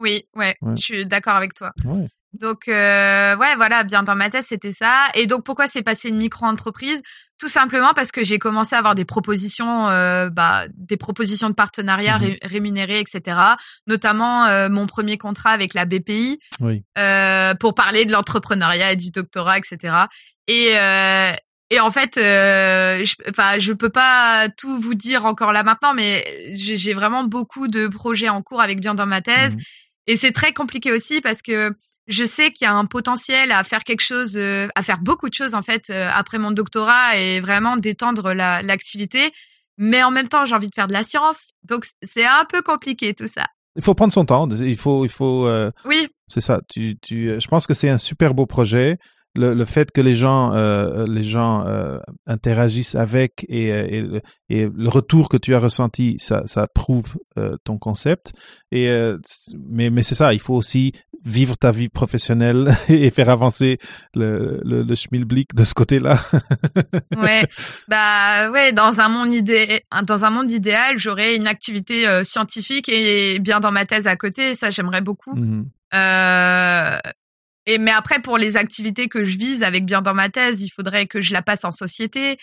Oui, 0.00 0.24
ouais, 0.36 0.56
je 0.76 0.82
suis 0.82 1.06
d'accord 1.06 1.34
avec 1.34 1.54
toi. 1.54 1.72
Donc 2.34 2.68
euh, 2.68 3.36
ouais, 3.36 3.56
voilà, 3.56 3.84
bien 3.84 4.02
dans 4.02 4.14
ma 4.14 4.28
tête, 4.30 4.44
c'était 4.46 4.72
ça. 4.72 5.06
Et 5.14 5.26
donc 5.26 5.44
pourquoi 5.44 5.66
c'est 5.66 5.82
passé 5.82 6.08
une 6.10 6.18
micro-entreprise? 6.18 7.02
Tout 7.38 7.48
simplement 7.48 7.94
parce 7.94 8.12
que 8.12 8.22
j'ai 8.22 8.38
commencé 8.38 8.74
à 8.74 8.78
avoir 8.78 8.94
des 8.94 9.04
propositions, 9.04 9.88
euh, 9.88 10.28
bah, 10.28 10.66
des 10.74 10.96
propositions 10.96 11.48
de 11.48 11.54
partenariat 11.54 12.18
mmh 12.18 12.36
rémunérés, 12.42 13.00
etc. 13.00 13.38
Notamment 13.86 14.44
euh, 14.46 14.68
mon 14.68 14.86
premier 14.86 15.16
contrat 15.16 15.50
avec 15.50 15.72
la 15.72 15.84
BPI 15.84 16.38
oui. 16.60 16.84
euh, 16.98 17.54
pour 17.54 17.74
parler 17.74 18.04
de 18.04 18.12
l'entrepreneuriat 18.12 18.92
et 18.92 18.96
du 18.96 19.10
doctorat, 19.10 19.58
etc. 19.58 19.94
Et, 20.48 20.72
euh, 20.76 21.32
et 21.70 21.80
en 21.80 21.90
fait, 21.90 22.16
euh, 22.16 23.04
je, 23.04 23.14
enfin, 23.28 23.58
je 23.58 23.72
peux 23.72 23.90
pas 23.90 24.48
tout 24.56 24.78
vous 24.78 24.94
dire 24.94 25.26
encore 25.26 25.52
là 25.52 25.62
maintenant, 25.62 25.94
mais 25.94 26.24
j'ai 26.54 26.94
vraiment 26.94 27.24
beaucoup 27.24 27.68
de 27.68 27.86
projets 27.86 28.28
en 28.28 28.42
cours 28.42 28.60
avec 28.60 28.80
bien 28.80 28.94
dans 28.94 29.06
ma 29.06 29.20
thèse, 29.20 29.56
mmh. 29.56 29.60
Et 30.08 30.16
c'est 30.16 30.32
très 30.32 30.52
compliqué 30.52 30.90
aussi 30.90 31.20
parce 31.20 31.42
que 31.42 31.72
je 32.08 32.24
sais 32.24 32.50
qu'il 32.50 32.64
y 32.64 32.68
a 32.68 32.74
un 32.74 32.86
potentiel 32.86 33.52
à 33.52 33.62
faire 33.62 33.84
quelque 33.84 34.00
chose, 34.00 34.36
euh, 34.36 34.66
à 34.74 34.82
faire 34.82 34.98
beaucoup 34.98 35.28
de 35.28 35.34
choses 35.34 35.54
en 35.54 35.62
fait 35.62 35.90
euh, 35.90 36.08
après 36.12 36.38
mon 36.38 36.50
doctorat 36.50 37.16
et 37.18 37.40
vraiment 37.40 37.76
d'étendre 37.76 38.32
l'activité. 38.32 39.30
mais 39.76 40.02
en 40.02 40.10
même 40.10 40.26
temps, 40.26 40.44
j'ai 40.46 40.54
envie 40.54 40.68
de 40.68 40.74
faire 40.74 40.88
de 40.88 40.94
la 40.94 41.04
science, 41.04 41.50
donc 41.62 41.86
c'est 42.02 42.24
un 42.24 42.46
peu 42.50 42.62
compliqué 42.62 43.14
tout 43.14 43.26
ça. 43.28 43.44
Il 43.76 43.82
faut 43.82 43.94
prendre 43.94 44.12
son 44.12 44.24
temps. 44.24 44.48
Il 44.50 44.76
faut, 44.76 45.04
il 45.04 45.10
faut. 45.10 45.46
Euh, 45.46 45.70
oui. 45.84 46.08
C'est 46.26 46.40
ça. 46.40 46.60
Tu, 46.68 46.98
tu. 47.00 47.40
Je 47.40 47.46
pense 47.46 47.66
que 47.66 47.74
c'est 47.74 47.88
un 47.88 47.98
super 47.98 48.34
beau 48.34 48.44
projet 48.44 48.98
le, 49.34 49.54
le, 49.54 49.64
fait 49.64 49.90
que 49.90 50.00
les 50.00 50.14
gens, 50.14 50.52
euh, 50.54 51.06
les 51.06 51.24
gens 51.24 51.66
euh, 51.66 51.98
interagissent 52.26 52.94
avec 52.94 53.44
et, 53.48 53.72
euh, 53.72 54.20
et, 54.48 54.62
et, 54.62 54.68
le 54.74 54.88
retour 54.88 55.28
que 55.28 55.36
tu 55.36 55.54
as 55.54 55.60
ressenti, 55.60 56.16
ça, 56.18 56.42
ça 56.46 56.66
prouve 56.66 57.16
euh, 57.38 57.56
ton 57.64 57.78
concept. 57.78 58.32
Et 58.70 58.90
mais, 59.70 59.88
mais 59.90 60.02
c'est 60.02 60.14
ça, 60.14 60.34
il 60.34 60.40
faut 60.40 60.54
aussi 60.54 60.92
vivre 61.24 61.56
ta 61.56 61.72
vie 61.72 61.88
professionnelle 61.88 62.70
et 62.88 63.10
faire 63.10 63.28
avancer 63.28 63.78
le, 64.14 64.60
le, 64.62 64.82
le 64.82 64.94
schmilblick 64.94 65.54
de 65.54 65.64
ce 65.64 65.74
côté-là. 65.74 66.20
ouais, 67.16 67.46
bah 67.88 68.50
ouais, 68.50 68.72
dans 68.72 69.00
un 69.00 69.08
monde 69.08 69.32
idé, 69.32 69.82
dans 70.04 70.24
un 70.24 70.30
monde 70.30 70.50
idéal, 70.50 70.98
j'aurais 70.98 71.36
une 71.36 71.46
activité 71.46 72.24
scientifique 72.24 72.88
et 72.88 73.38
bien 73.38 73.60
dans 73.60 73.72
ma 73.72 73.86
thèse 73.86 74.06
à 74.06 74.16
côté. 74.16 74.54
Ça, 74.54 74.70
j'aimerais 74.70 75.00
beaucoup. 75.00 75.34
Mmh. 75.34 75.64
Euh, 75.94 76.98
et 77.68 77.76
mais 77.76 77.90
après, 77.90 78.18
pour 78.20 78.38
les 78.38 78.56
activités 78.56 79.08
que 79.08 79.24
je 79.24 79.36
vise 79.36 79.62
avec 79.62 79.84
bien 79.84 80.00
dans 80.00 80.14
ma 80.14 80.30
thèse, 80.30 80.62
il 80.62 80.70
faudrait 80.70 81.06
que 81.06 81.20
je 81.20 81.34
la 81.34 81.42
passe 81.42 81.64
en 81.64 81.70
société. 81.70 82.38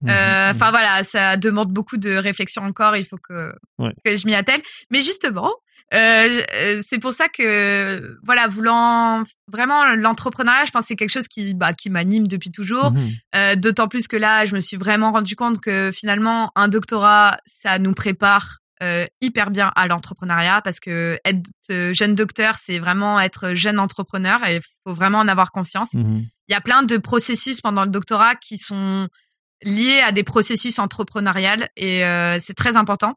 Mmh, 0.00 0.08
euh, 0.08 0.52
mmh. 0.52 0.56
Enfin 0.56 0.70
voilà, 0.70 1.04
ça 1.04 1.36
demande 1.36 1.70
beaucoup 1.70 1.98
de 1.98 2.14
réflexion 2.14 2.62
encore. 2.62 2.96
Il 2.96 3.04
faut 3.04 3.18
que 3.18 3.52
que 3.78 4.16
je 4.16 4.26
m'y 4.26 4.34
attelle. 4.34 4.62
Mais 4.90 5.02
justement, 5.02 5.52
euh, 5.92 6.40
euh, 6.54 6.80
c'est 6.88 6.98
pour 6.98 7.12
ça 7.12 7.28
que 7.28 8.16
voilà, 8.22 8.48
voulant 8.48 9.22
vraiment 9.52 9.84
l'entrepreneuriat, 9.96 10.64
je 10.64 10.70
pense 10.70 10.84
que 10.84 10.88
c'est 10.88 10.96
quelque 10.96 11.10
chose 11.10 11.28
qui 11.28 11.52
bah, 11.52 11.74
qui 11.74 11.90
m'anime 11.90 12.26
depuis 12.26 12.50
toujours. 12.50 12.92
Mmh. 12.92 13.08
Euh, 13.36 13.56
D'autant 13.56 13.86
plus 13.86 14.08
que 14.08 14.16
là, 14.16 14.46
je 14.46 14.54
me 14.54 14.60
suis 14.60 14.78
vraiment 14.78 15.12
rendu 15.12 15.36
compte 15.36 15.60
que 15.60 15.90
finalement, 15.92 16.52
un 16.56 16.68
doctorat, 16.68 17.36
ça 17.44 17.78
nous 17.78 17.92
prépare 17.92 18.59
euh, 18.82 19.06
hyper 19.20 19.50
bien 19.50 19.72
à 19.76 19.86
l'entrepreneuriat 19.86 20.62
parce 20.62 20.80
que 20.80 21.18
être 21.24 21.50
euh, 21.70 21.92
jeune 21.94 22.14
docteur, 22.14 22.56
c'est 22.56 22.78
vraiment 22.78 23.20
être 23.20 23.54
jeune 23.54 23.78
entrepreneur 23.78 24.44
et 24.46 24.56
il 24.56 24.62
faut 24.86 24.94
vraiment 24.94 25.18
en 25.18 25.28
avoir 25.28 25.50
conscience. 25.50 25.92
Mmh 25.94 26.22
il 26.50 26.52
y 26.52 26.56
a 26.56 26.60
plein 26.60 26.82
de 26.82 26.96
processus 26.96 27.60
pendant 27.60 27.84
le 27.84 27.90
doctorat 27.90 28.34
qui 28.34 28.58
sont 28.58 29.06
liés 29.62 30.00
à 30.00 30.10
des 30.10 30.24
processus 30.24 30.80
entrepreneuriales 30.80 31.68
et 31.76 32.04
euh, 32.04 32.38
c'est 32.40 32.54
très 32.54 32.76
important. 32.76 33.14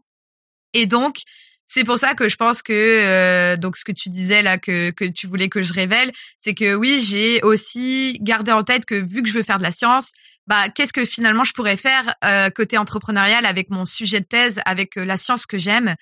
Et 0.73 0.85
donc, 0.85 1.21
c'est 1.65 1.83
pour 1.83 1.97
ça 1.97 2.13
que 2.13 2.29
je 2.29 2.35
pense 2.35 2.61
que 2.61 3.55
donc 3.55 3.77
ce 3.77 3.85
que 3.85 3.91
tu 3.91 4.09
disais 4.09 4.41
là 4.41 4.57
que 4.57 4.91
que 4.91 5.05
tu 5.05 5.27
voulais 5.27 5.49
que 5.49 5.63
je 5.63 5.73
révèle, 5.73 6.11
c'est 6.37 6.53
que 6.53 6.75
oui, 6.75 7.01
j'ai 7.01 7.41
aussi 7.41 8.17
gardé 8.21 8.51
en 8.51 8.63
tête 8.63 8.85
que 8.85 8.95
vu 8.95 9.23
que 9.23 9.29
je 9.29 9.33
veux 9.33 9.43
faire 9.43 9.57
de 9.57 9.63
la 9.63 9.71
science, 9.71 10.13
bah 10.47 10.69
qu'est-ce 10.69 10.93
que 10.93 11.05
finalement 11.05 11.43
je 11.43 11.53
pourrais 11.53 11.77
faire 11.77 12.15
euh, 12.23 12.49
côté 12.49 12.77
entrepreneurial 12.77 13.45
avec 13.45 13.69
mon 13.69 13.85
sujet 13.85 14.19
de 14.19 14.25
thèse, 14.25 14.59
avec 14.65 14.97
euh, 14.97 15.05
la 15.05 15.17
science 15.17 15.45
que 15.45 15.57
j'aime. 15.57 15.95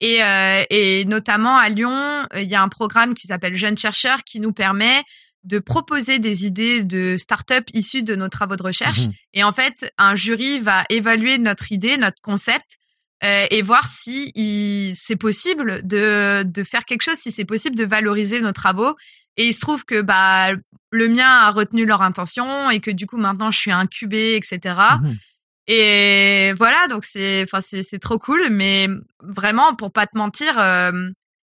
Et, 0.00 0.22
euh, 0.22 0.62
et 0.70 1.04
notamment 1.04 1.56
à 1.56 1.68
Lyon, 1.68 2.26
il 2.34 2.48
y 2.48 2.54
a 2.54 2.62
un 2.62 2.68
programme 2.68 3.12
qui 3.14 3.26
s'appelle 3.26 3.54
Jeunes 3.54 3.76
chercheurs 3.76 4.24
qui 4.24 4.40
nous 4.40 4.52
permet 4.52 5.02
de 5.44 5.58
proposer 5.58 6.18
des 6.18 6.46
idées 6.46 6.84
de 6.84 7.16
start-up 7.16 7.64
issues 7.74 8.02
de 8.02 8.14
nos 8.14 8.28
travaux 8.28 8.56
de 8.56 8.62
recherche. 8.62 9.06
Mmh 9.06 9.12
et 9.32 9.44
en 9.44 9.52
fait, 9.52 9.92
un 9.96 10.16
jury 10.16 10.58
va 10.58 10.84
évaluer 10.88 11.38
notre 11.38 11.70
idée, 11.70 11.96
notre 11.96 12.20
concept, 12.20 12.79
euh, 13.22 13.46
et 13.50 13.62
voir 13.62 13.86
si 13.86 14.92
c'est 14.96 15.16
possible 15.16 15.86
de, 15.86 16.42
de 16.44 16.62
faire 16.64 16.84
quelque 16.84 17.02
chose, 17.02 17.16
si 17.16 17.30
c'est 17.32 17.44
possible 17.44 17.76
de 17.76 17.84
valoriser 17.84 18.40
nos 18.40 18.52
travaux. 18.52 18.94
Et 19.36 19.46
il 19.46 19.52
se 19.52 19.60
trouve 19.60 19.84
que 19.84 20.00
bah 20.00 20.52
le 20.90 21.08
mien 21.08 21.26
a 21.26 21.50
retenu 21.50 21.86
leur 21.86 22.02
intention 22.02 22.70
et 22.70 22.80
que 22.80 22.90
du 22.90 23.06
coup 23.06 23.16
maintenant 23.16 23.50
je 23.50 23.58
suis 23.58 23.72
incubée, 23.72 24.36
etc. 24.36 24.74
Mmh 25.02 25.12
et 25.72 26.52
voilà, 26.56 26.88
donc 26.88 27.04
c'est, 27.04 27.44
enfin 27.44 27.60
c'est, 27.62 27.84
c'est 27.84 28.00
trop 28.00 28.18
cool, 28.18 28.48
mais 28.50 28.88
vraiment 29.22 29.76
pour 29.76 29.92
pas 29.92 30.08
te 30.08 30.18
mentir, 30.18 30.58
euh, 30.58 30.90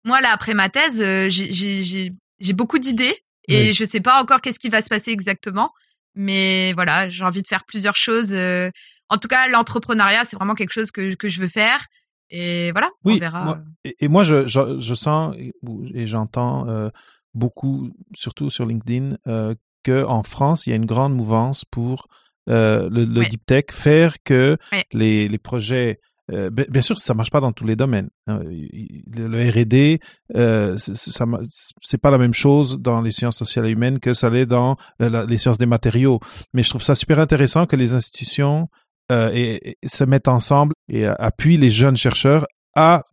moi 0.05 0.21
là 0.21 0.31
après 0.31 0.55
ma 0.55 0.69
thèse, 0.69 1.03
euh, 1.03 1.29
j'ai, 1.29 1.51
j'ai, 1.51 2.11
j'ai 2.39 2.53
beaucoup 2.53 2.79
d'idées 2.79 3.15
et 3.47 3.73
je 3.73 3.85
sais 3.85 4.01
pas 4.01 4.19
encore 4.19 4.41
qu'est-ce 4.41 4.57
qui 4.57 4.69
va 4.69 4.81
se 4.81 4.89
passer 4.89 5.11
exactement, 5.11 5.71
mais 6.15 6.73
voilà, 6.73 7.09
j'ai 7.09 7.23
envie 7.23 7.43
de 7.43 7.47
faire 7.47 7.63
plusieurs 7.63 7.95
choses. 7.95 8.33
Euh, 8.33 8.71
en 9.09 9.17
tout 9.17 9.27
cas, 9.27 9.47
l'entrepreneuriat, 9.47 10.25
c'est 10.25 10.35
vraiment 10.35 10.55
quelque 10.55 10.73
chose 10.73 10.91
que, 10.91 11.15
que 11.15 11.27
je 11.27 11.41
veux 11.41 11.47
faire. 11.47 11.85
Et 12.29 12.71
voilà, 12.71 12.89
on 13.05 13.15
verra. 13.15 13.59
et, 13.85 14.07
moi, 14.09 14.25
je, 14.25 14.47
je, 14.47 14.79
je 14.79 14.93
sens 14.93 15.33
et 15.37 16.07
j'entends 16.07 16.91
beaucoup, 17.37 17.91
surtout 18.13 18.49
sur 18.49 18.65
LinkedIn, 18.65 19.17
euh, 19.27 19.55
qu'en 19.85 20.23
France, 20.23 20.67
il 20.67 20.71
y 20.71 20.73
a 20.73 20.75
une 20.75 20.85
grande 20.85 21.15
mouvance 21.15 21.63
pour 21.63 22.07
euh, 22.49 22.89
le, 22.89 23.05
deep 23.05 23.45
tech, 23.45 23.65
faire 23.71 24.15
que 24.23 24.57
les, 24.91 25.27
les 25.29 25.37
projets 25.37 25.99
euh, 26.31 26.49
bien 26.49 26.81
sûr, 26.81 26.97
ça 26.97 27.13
marche 27.13 27.31
pas 27.31 27.39
dans 27.39 27.53
tous 27.53 27.65
les 27.65 27.77
domaines. 27.77 28.09
Hein. 28.27 28.41
Le, 28.43 29.49
R&D, 29.49 29.99
euh, 30.35 30.75
c'est 30.77 32.01
pas 32.01 32.11
la 32.11 32.17
même 32.17 32.33
chose 32.33 32.79
dans 32.79 32.99
les 32.99 33.11
sciences 33.11 33.37
sociales 33.37 33.67
et 33.67 33.69
humaines 33.69 33.99
que 33.99 34.13
ça 34.13 34.29
l'est 34.29 34.45
dans 34.45 34.75
euh, 35.01 35.25
les 35.25 35.37
sciences 35.37 35.57
des 35.57 35.65
matériaux. 35.65 36.19
Mais 36.53 36.63
je 36.63 36.69
trouve 36.69 36.83
ça 36.83 36.95
super 36.95 37.19
intéressant 37.19 37.65
que 37.65 37.77
les 37.77 37.93
institutions 37.93 38.67
euh, 39.11 39.31
et, 39.33 39.77
se 39.85 40.03
mettent 40.03 40.27
ensemble 40.27 40.73
et 40.89 41.05
appuient 41.05 41.57
les 41.57 41.69
jeunes 41.69 41.97
chercheurs 41.97 42.45
à 42.75 43.03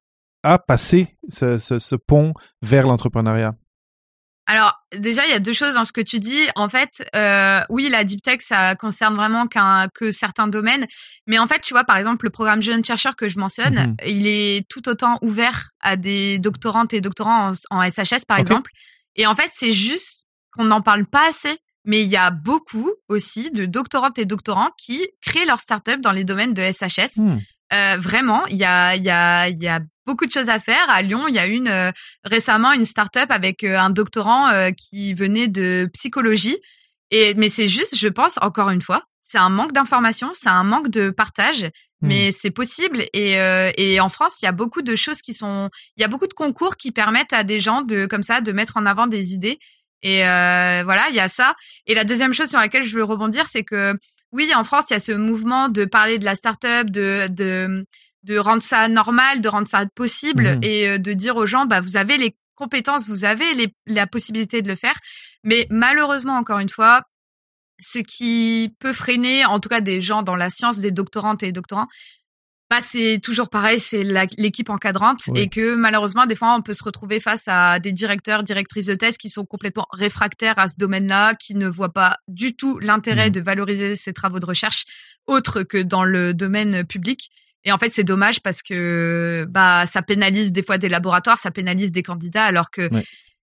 à 0.45 0.59
passer 0.59 1.09
ce, 1.31 1.57
ce, 1.57 1.79
ce 1.79 1.97
pont 1.97 2.35
vers 2.61 2.87
l'entrepreneuriat. 2.87 3.55
Alors 4.47 4.75
déjà, 4.95 5.25
il 5.25 5.31
y 5.31 5.35
a 5.35 5.41
deux 5.41 5.55
choses 5.55 5.75
dans 5.75 5.87
ce 5.87 5.93
que 5.93 6.03
tu 6.03 6.21
dis. 6.21 6.47
En 6.55 6.69
fait, 6.69 7.03
euh, 7.17 7.61
oui, 7.71 7.89
la 7.89 8.05
deep 8.05 8.21
tech, 8.21 8.41
ça 8.41 8.75
concerne 8.75 9.15
vraiment 9.15 9.47
qu'un 9.47 9.89
que 9.89 10.13
certains 10.13 10.49
domaines. 10.49 10.87
Mais 11.27 11.39
en 11.39 11.47
fait, 11.47 11.61
tu 11.61 11.73
vois, 11.73 11.85
par 11.85 11.97
exemple, 11.97 12.27
le 12.27 12.31
programme 12.31 12.61
Jeune 12.61 12.85
Chercheur 12.85 13.17
que 13.17 13.29
je 13.29 13.39
mentionne, 13.39 13.75
mhm. 13.75 13.97
il 14.07 14.27
est 14.27 14.69
tout 14.69 14.87
autant 14.89 15.19
ouvert 15.23 15.71
à 15.81 15.97
des 15.97 16.39
doctorantes 16.39 16.93
et 16.93 17.01
doctorants 17.01 17.53
en, 17.71 17.89
SHS, 17.89 18.27
par 18.29 18.39
exemple. 18.39 18.71
Et 19.17 19.27
en 19.27 19.35
fait, 19.35 19.51
c'est 19.57 19.73
juste 19.73 20.27
qu'on 20.53 20.65
n'en 20.65 20.83
parle 20.83 21.07
pas 21.07 21.29
assez. 21.29 21.57
Mais 21.85 22.03
il 22.03 22.09
y 22.09 22.17
a 22.17 22.31
beaucoup 22.31 22.91
aussi 23.09 23.51
de 23.51 23.67
doctorantes 23.67 24.19
et 24.19 24.25
doctorants 24.25 24.71
qui 24.79 25.07
créent 25.21 25.47
leur 25.47 25.61
start-up 25.61 26.01
dans 26.01 26.13
les 26.13 26.25
domaines 26.25 26.55
de 26.55 26.63
SHS. 26.63 27.17
Hmm. 27.17 27.39
Euh, 27.73 27.97
vraiment, 27.99 28.47
il 28.47 28.57
y 28.57 28.65
a, 28.65 28.97
il 28.97 29.03
y 29.03 29.11
a, 29.11 29.49
il 29.49 29.63
y 29.63 29.69
a 29.69 29.81
beaucoup 30.07 30.27
de 30.27 30.33
choses 30.33 30.49
à 30.49 30.59
faire. 30.59 30.89
À 30.89 31.03
Lyon, 31.03 31.27
il 31.29 31.35
y 31.35 31.39
a 31.39 31.47
une 31.47 31.69
euh, 31.69 31.91
récemment 32.25 32.73
une 32.73 32.85
start-up 32.85 33.31
avec 33.31 33.65
euh, 33.65 33.79
un 33.79 33.91
doctorant 33.91 34.49
euh, 34.49 34.71
qui 34.71 35.15
venait 35.15 35.49
de 35.49 35.89
psychologie. 35.93 36.59
Et 37.11 37.35
mais 37.35 37.49
c'est 37.49 37.69
juste, 37.69 37.97
je 37.97 38.09
pense 38.09 38.39
encore 38.41 38.71
une 38.71 38.83
fois, 38.83 39.05
c'est 39.23 39.39
un 39.39 39.51
manque 39.51 39.73
d'information, 39.73 40.31
c'est 40.35 40.49
un 40.49 40.65
manque 40.65 40.89
de 40.89 41.11
partage. 41.11 41.65
Hmm. 42.01 42.09
Mais 42.09 42.33
c'est 42.33 42.51
possible 42.51 43.05
et, 43.13 43.35
et 43.79 44.01
en 44.01 44.09
France, 44.09 44.43
il 44.43 44.45
y 44.45 44.49
a 44.49 44.53
beaucoup 44.53 44.83
de 44.83 44.95
choses 44.95 45.23
qui 45.23 45.33
sont, 45.33 45.71
il 45.97 46.03
y 46.03 46.05
a 46.05 46.09
beaucoup 46.09 46.27
de 46.27 46.35
concours 46.35 46.77
qui 46.77 46.91
permettent 46.93 47.33
à 47.33 47.45
des 47.45 47.61
gens 47.61 47.83
de 47.83 48.07
comme 48.07 48.23
ça 48.23 48.41
de 48.41 48.53
mettre 48.53 48.77
en 48.77 48.85
avant 48.85 49.07
des 49.07 49.33
idées. 49.33 49.59
Et 50.03 50.21
voilà, 50.21 51.07
il 51.09 51.15
y 51.15 51.21
a 51.21 51.29
ça. 51.29 51.55
Et 51.87 51.95
la 51.95 52.05
deuxième 52.05 52.35
chose 52.35 52.49
sur 52.49 52.59
laquelle 52.59 52.83
je 52.83 52.97
veux 52.97 53.05
rebondir, 53.05 53.47
c'est 53.47 53.65
que 53.65 53.95
oui, 54.33 54.51
en 54.55 54.65
France, 54.65 54.87
il 54.91 54.95
y 54.95 54.97
a 54.97 55.01
ce 55.01 55.13
mouvement 55.13 55.69
de 55.69 55.85
parler 55.85 56.19
de 56.19 56.25
la 56.25 56.35
start-up, 56.35 56.91
de, 56.91 57.29
de 57.31 57.85
de 58.25 58.39
rendre 58.39 58.63
ça 58.63 58.89
normal, 58.89 59.41
de 59.41 59.49
rendre 59.49 59.69
ça 59.69 59.85
possible 59.95 60.57
mmh. 60.57 60.65
et 60.65 60.89
euh, 60.89 60.99
de 60.99 61.13
dire 61.13 61.37
aux 61.37 61.47
gens, 61.47 61.67
bah, 61.67 61.81
vous 61.81 61.97
avez 61.97 62.17
les 62.17 62.35
compétences, 62.55 63.07
vous 63.07 63.25
avez 63.25 63.55
les, 63.55 63.75
la 63.87 64.07
possibilité 64.07 64.63
de 64.63 64.69
le 64.69 64.77
faire. 64.77 64.95
Mais 65.45 65.67
malheureusement, 65.71 66.37
encore 66.37 66.59
une 66.59 66.69
fois, 66.71 67.03
ce 67.79 67.99
qui 67.99 68.75
peut 68.81 68.93
freiner, 68.93 69.45
en 69.45 69.61
tout 69.61 69.69
cas 69.69 69.81
des 69.81 70.01
gens 70.01 70.23
dans 70.23 70.37
la 70.37 70.49
science, 70.49 70.79
des 70.79 70.91
doctorantes 70.91 71.43
et 71.43 71.53
doctorants, 71.53 71.89
bah, 72.71 72.81
c'est 72.83 73.21
toujours 73.23 73.51
pareil, 73.51 73.79
c'est 73.79 74.03
l'équipe 74.03 74.71
encadrante 74.71 75.21
et 75.35 75.49
que 75.49 75.75
malheureusement, 75.75 76.25
des 76.27 76.35
fois, 76.35 76.57
on 76.57 76.63
peut 76.63 76.73
se 76.73 76.83
retrouver 76.83 77.21
face 77.21 77.45
à 77.47 77.79
des 77.79 77.93
directeurs, 77.93 78.43
directrices 78.43 78.87
de 78.87 78.95
thèse 78.95 79.19
qui 79.19 79.29
sont 79.29 79.45
complètement 79.45 79.87
réfractaires 79.93 80.59
à 80.59 80.69
ce 80.69 80.77
domaine-là, 80.79 81.35
qui 81.35 81.55
ne 81.55 81.69
voient 81.69 81.93
pas 81.93 82.17
du 82.27 82.57
tout 82.57 82.79
l'intérêt 82.79 83.29
mmh. 83.29 83.33
de 83.33 83.41
valoriser 83.41 83.97
ces 83.97 84.13
travaux 84.13 84.41
de 84.41 84.47
recherche 84.47 84.87
autre 85.27 85.63
que 85.63 85.79
dans 85.79 86.05
le 86.05 86.33
domaine 86.33 86.85
public. 86.85 87.31
Et 87.65 87.73
en 87.73 87.79
fait, 87.79 87.93
c'est 87.93 88.05
dommage 88.05 88.41
parce 88.41 88.63
que 88.63 89.47
bah 89.49 89.87
ça 89.87 90.03
pénalise 90.03 90.53
des 90.53 90.63
fois 90.63 90.77
des 90.77 90.89
laboratoires, 90.89 91.39
ça 91.39 91.51
pénalise 91.51 91.93
des 91.93 92.03
candidats, 92.03 92.45
alors 92.45 92.71
que 92.71 92.91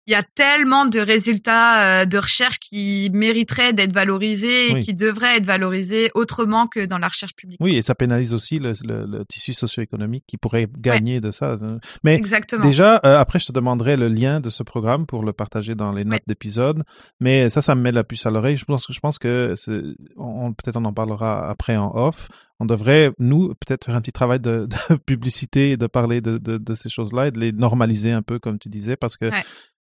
il 0.09 0.13
y 0.13 0.15
a 0.15 0.23
tellement 0.23 0.87
de 0.87 0.99
résultats 0.99 2.03
de 2.07 2.17
recherche 2.17 2.59
qui 2.59 3.11
mériteraient 3.13 3.73
d'être 3.73 3.93
valorisés 3.93 4.71
et 4.71 4.79
qui 4.79 4.95
devraient 4.95 5.37
être 5.37 5.45
valorisés 5.45 6.09
autrement 6.15 6.65
que 6.65 6.83
dans 6.83 6.97
la 6.97 7.09
recherche 7.09 7.35
publique. 7.35 7.59
Oui, 7.61 7.77
et 7.77 7.83
ça 7.83 7.93
pénalise 7.93 8.33
aussi 8.33 8.57
le, 8.57 8.73
le, 8.83 9.23
tissu 9.25 9.53
socio-économique 9.53 10.23
qui 10.25 10.37
pourrait 10.37 10.67
gagner 10.79 11.21
de 11.21 11.29
ça. 11.29 11.57
Mais 12.03 12.15
Exactement. 12.15 12.65
déjà, 12.65 12.95
après, 12.95 13.37
je 13.37 13.45
te 13.45 13.51
demanderai 13.51 13.97
le 13.97 14.07
lien 14.07 14.39
de 14.39 14.49
ce 14.49 14.63
programme 14.63 15.05
pour 15.05 15.23
le 15.23 15.31
partager 15.31 15.75
dans 15.75 15.91
les 15.91 16.05
notes 16.05 16.23
d'épisode. 16.25 16.83
Mais 17.19 17.51
ça, 17.51 17.61
ça 17.61 17.75
me 17.75 17.81
met 17.81 17.91
la 17.91 18.03
puce 18.03 18.25
à 18.25 18.31
l'oreille. 18.31 18.57
Je 18.57 18.65
pense, 18.65 18.87
je 18.89 18.99
pense 18.99 19.19
que 19.19 19.53
on, 20.17 20.53
peut-être 20.53 20.77
on 20.77 20.85
en 20.85 20.93
parlera 20.93 21.47
après 21.47 21.77
en 21.77 21.95
off 21.95 22.29
on 22.61 22.65
devrait, 22.65 23.11
nous, 23.19 23.53
peut-être 23.55 23.85
faire 23.85 23.95
un 23.95 24.01
petit 24.01 24.11
travail 24.11 24.39
de, 24.41 24.67
publicité 25.05 25.71
et 25.71 25.77
de 25.77 25.87
parler 25.87 26.19
de, 26.19 26.37
de, 26.37 26.73
ces 26.73 26.89
choses-là 26.89 27.27
et 27.27 27.31
de 27.31 27.39
les 27.39 27.53
normaliser 27.53 28.11
un 28.11 28.21
peu, 28.21 28.37
comme 28.37 28.59
tu 28.59 28.67
disais, 28.67 28.97
parce 28.97 29.15
que 29.15 29.31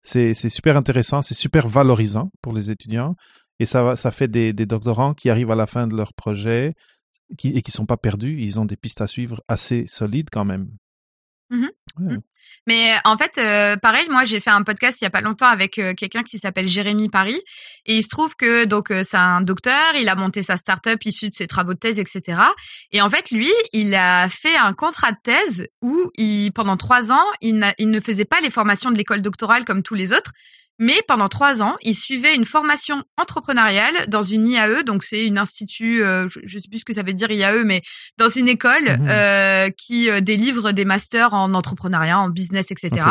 c'est 0.05 0.49
super 0.49 0.77
intéressant, 0.77 1.21
c'est 1.21 1.33
super 1.33 1.67
valorisant 1.67 2.31
pour 2.41 2.53
les 2.53 2.69
étudiants 2.69 3.15
et 3.59 3.65
ça, 3.65 3.95
fait 4.11 4.27
des, 4.27 4.53
doctorants 4.53 5.13
qui 5.13 5.29
arrivent 5.29 5.51
à 5.51 5.55
la 5.55 5.65
fin 5.65 5.87
de 5.87 5.95
leur 5.95 6.13
projet 6.13 6.75
et 7.43 7.61
qui 7.61 7.71
sont 7.71 7.85
pas 7.85 7.97
perdus. 7.97 8.41
Ils 8.41 8.59
ont 8.59 8.65
des 8.65 8.75
pistes 8.75 9.01
à 9.01 9.07
suivre 9.07 9.41
assez 9.47 9.85
solides 9.87 10.29
quand 10.31 10.45
même. 10.45 10.69
Mmh 11.49 11.67
mmh. 11.99 12.17
Mais 12.67 12.95
en 13.05 13.17
fait, 13.17 13.37
euh, 13.37 13.77
pareil, 13.77 14.07
moi 14.09 14.25
j'ai 14.25 14.39
fait 14.39 14.49
un 14.49 14.63
podcast 14.63 14.99
il 15.01 15.03
y 15.03 15.07
a 15.07 15.11
pas 15.11 15.21
longtemps 15.21 15.47
avec 15.47 15.77
euh, 15.77 15.93
quelqu'un 15.93 16.23
qui 16.23 16.39
s'appelle 16.39 16.67
Jérémy 16.67 17.09
Paris, 17.09 17.39
et 17.85 17.97
il 17.97 18.03
se 18.03 18.09
trouve 18.09 18.35
que 18.35 18.65
donc 18.65 18.91
euh, 18.91 19.03
c'est 19.07 19.17
un 19.17 19.41
docteur, 19.41 19.95
il 19.95 20.09
a 20.09 20.15
monté 20.15 20.41
sa 20.41 20.57
start-up 20.57 21.03
issue 21.05 21.29
de 21.29 21.35
ses 21.35 21.47
travaux 21.47 21.73
de 21.73 21.79
thèse, 21.79 21.99
etc. 21.99 22.39
Et 22.91 23.01
en 23.01 23.09
fait, 23.09 23.29
lui, 23.31 23.51
il 23.73 23.93
a 23.93 24.29
fait 24.29 24.55
un 24.55 24.73
contrat 24.73 25.11
de 25.11 25.17
thèse 25.23 25.67
où 25.81 26.11
il, 26.15 26.51
pendant 26.53 26.77
trois 26.77 27.11
ans, 27.11 27.25
il, 27.41 27.63
il 27.77 27.91
ne 27.91 27.99
faisait 27.99 28.25
pas 28.25 28.41
les 28.41 28.49
formations 28.49 28.91
de 28.91 28.97
l'école 28.97 29.21
doctorale 29.21 29.65
comme 29.65 29.83
tous 29.83 29.95
les 29.95 30.11
autres, 30.11 30.31
mais 30.77 31.01
pendant 31.07 31.29
trois 31.29 31.61
ans, 31.61 31.77
il 31.81 31.95
suivait 31.95 32.35
une 32.35 32.43
formation 32.43 33.03
entrepreneuriale 33.17 34.07
dans 34.07 34.21
une 34.21 34.47
IAE, 34.47 34.83
donc 34.83 35.03
c'est 35.03 35.25
une 35.25 35.37
institut, 35.37 36.03
euh, 36.03 36.27
je, 36.43 36.59
sais 36.59 36.67
plus 36.67 36.79
ce 36.79 36.85
que 36.85 36.93
ça 36.93 37.03
veut 37.03 37.13
dire 37.13 37.31
IAE, 37.31 37.63
mais 37.63 37.81
dans 38.17 38.27
une 38.27 38.49
école 38.49 38.83
mhm. 38.83 39.07
euh, 39.09 39.69
qui 39.77 40.09
euh, 40.09 40.19
délivre 40.19 40.73
des 40.73 40.83
masters 40.83 41.33
en 41.33 41.53
entrepreneuriat, 41.53 42.19
en 42.19 42.29
business, 42.29 42.71
etc. 42.71 43.05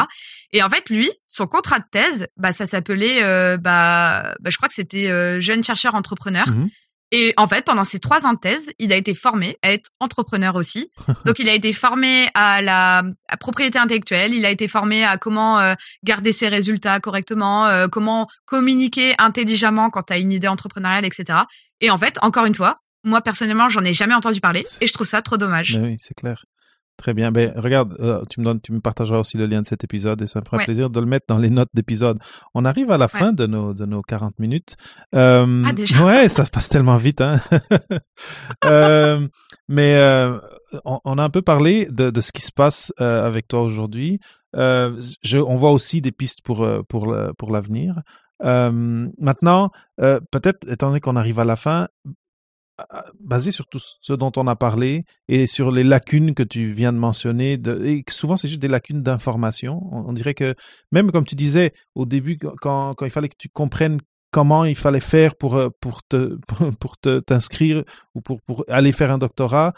Et 0.52 0.62
en 0.62 0.68
fait, 0.68 0.90
lui, 0.90 1.10
son 1.26 1.46
contrat 1.46 1.78
de 1.78 1.86
thèse, 1.90 2.26
bah 2.36 2.52
ça 2.52 2.66
s'appelait, 2.66 3.22
bah, 3.56 4.34
bah, 4.40 4.50
je 4.50 4.56
crois 4.56 4.68
que 4.68 4.74
c'était 4.74 5.40
jeune 5.40 5.64
chercheur 5.64 5.94
entrepreneur. 5.94 6.48
Mhm. 6.48 6.68
Et 7.16 7.32
en 7.36 7.46
fait, 7.46 7.64
pendant 7.64 7.84
ces 7.84 8.00
trois 8.00 8.26
ans 8.26 8.32
de 8.32 8.40
thèse, 8.40 8.72
il 8.80 8.92
a 8.92 8.96
été 8.96 9.14
formé 9.14 9.56
à 9.62 9.70
être 9.70 9.88
entrepreneur 10.00 10.56
aussi. 10.56 10.90
Donc, 11.24 11.38
il 11.38 11.48
a 11.48 11.54
été 11.54 11.72
formé 11.72 12.26
à 12.34 12.60
la 12.60 13.04
propriété 13.38 13.78
intellectuelle. 13.78 14.34
Il 14.34 14.44
a 14.44 14.50
été 14.50 14.66
formé 14.66 15.04
à 15.04 15.16
comment 15.16 15.60
euh, 15.60 15.74
garder 16.02 16.32
ses 16.32 16.48
résultats 16.48 16.98
correctement, 16.98 17.66
euh, 17.66 17.86
comment 17.86 18.26
communiquer 18.46 19.14
intelligemment 19.18 19.90
quand 19.90 20.02
tu 20.02 20.12
as 20.12 20.18
une 20.18 20.32
idée 20.32 20.48
entrepreneuriale, 20.48 21.04
etc. 21.04 21.38
Et 21.80 21.88
en 21.88 21.98
fait, 21.98 22.18
encore 22.20 22.46
une 22.46 22.54
fois, 22.56 22.74
moi 23.04 23.20
personnellement, 23.20 23.68
j'en 23.68 23.84
ai 23.84 23.92
jamais 23.92 24.14
entendu 24.14 24.40
parler 24.40 24.64
et 24.80 24.88
je 24.88 24.92
trouve 24.92 25.06
ça 25.06 25.22
trop 25.22 25.36
dommage. 25.36 25.78
oui, 25.80 25.94
c'est 26.00 26.14
clair. 26.14 26.44
Très 26.96 27.12
bien. 27.12 27.32
Ben, 27.32 27.52
regarde, 27.56 27.96
euh, 27.98 28.22
tu 28.30 28.40
me 28.40 28.44
donnes, 28.44 28.60
tu 28.60 28.72
me 28.72 28.80
partageras 28.80 29.18
aussi 29.18 29.36
le 29.36 29.46
lien 29.46 29.62
de 29.62 29.66
cet 29.66 29.82
épisode 29.82 30.22
et 30.22 30.28
ça 30.28 30.40
me 30.40 30.44
fera 30.44 30.58
plaisir 30.58 30.90
de 30.90 31.00
le 31.00 31.06
mettre 31.06 31.26
dans 31.28 31.38
les 31.38 31.50
notes 31.50 31.70
d'épisode. 31.74 32.18
On 32.54 32.64
arrive 32.64 32.90
à 32.92 32.98
la 32.98 33.08
fin 33.08 33.32
de 33.32 33.46
nos, 33.46 33.74
de 33.74 33.84
nos 33.84 34.00
40 34.00 34.38
minutes. 34.38 34.76
Euh, 35.14 35.64
ah, 35.66 35.72
déjà? 35.72 35.94
Ouais, 36.04 36.28
ça 36.28 36.44
passe 36.44 36.68
tellement 36.68 36.96
vite, 36.96 37.20
hein. 37.20 37.40
euh, 38.64 39.26
mais, 39.68 39.98
on, 40.84 41.00
on, 41.04 41.18
a 41.18 41.22
un 41.22 41.30
peu 41.30 41.42
parlé 41.42 41.86
de, 41.90 42.10
de 42.10 42.20
ce 42.20 42.30
qui 42.30 42.42
se 42.42 42.52
passe 42.52 42.92
avec 42.98 43.48
toi 43.48 43.62
aujourd'hui. 43.62 44.20
on 44.54 45.56
voit 45.56 45.72
aussi 45.72 46.00
des 46.00 46.12
pistes 46.12 46.42
pour, 46.42 46.66
pour, 46.88 47.16
pour 47.36 47.50
l'avenir. 47.50 48.02
maintenant, 48.40 49.70
peut-être, 49.98 50.68
étant 50.70 50.88
donné 50.88 51.00
qu'on 51.00 51.16
arrive 51.16 51.40
à 51.40 51.44
la 51.44 51.56
fin, 51.56 51.88
basé 53.20 53.50
sur 53.50 53.66
tout 53.66 53.80
ce 54.00 54.12
dont 54.12 54.32
on 54.36 54.46
a 54.46 54.56
parlé 54.56 55.04
et 55.28 55.46
sur 55.46 55.70
les 55.70 55.84
lacunes 55.84 56.34
que 56.34 56.42
tu 56.42 56.68
viens 56.68 56.92
de 56.92 56.98
mentionner, 56.98 57.60
et 57.84 58.04
souvent 58.08 58.36
c'est 58.36 58.48
juste 58.48 58.60
des 58.60 58.68
lacunes 58.68 59.02
d'information. 59.02 59.80
On, 59.92 60.12
dirait 60.12 60.34
que 60.34 60.54
même 60.92 61.12
comme 61.12 61.24
tu 61.24 61.34
disais 61.34 61.72
au 61.94 62.06
début, 62.06 62.38
quand, 62.38 62.94
il 63.02 63.10
fallait 63.10 63.28
que 63.28 63.36
tu 63.38 63.48
comprennes 63.48 64.00
comment 64.30 64.64
il 64.64 64.76
fallait 64.76 65.00
faire 65.00 65.36
pour 65.36 65.56
euh, 65.56 65.68
pour 65.80 66.02
te 66.02 66.38
pour 66.80 66.96
t'inscrire 66.98 67.84
ou 68.14 68.20
pour 68.20 68.42
pour 68.42 68.64
aller 68.68 68.92
faire 68.92 69.12
un 69.12 69.18
doctorat, 69.18 69.74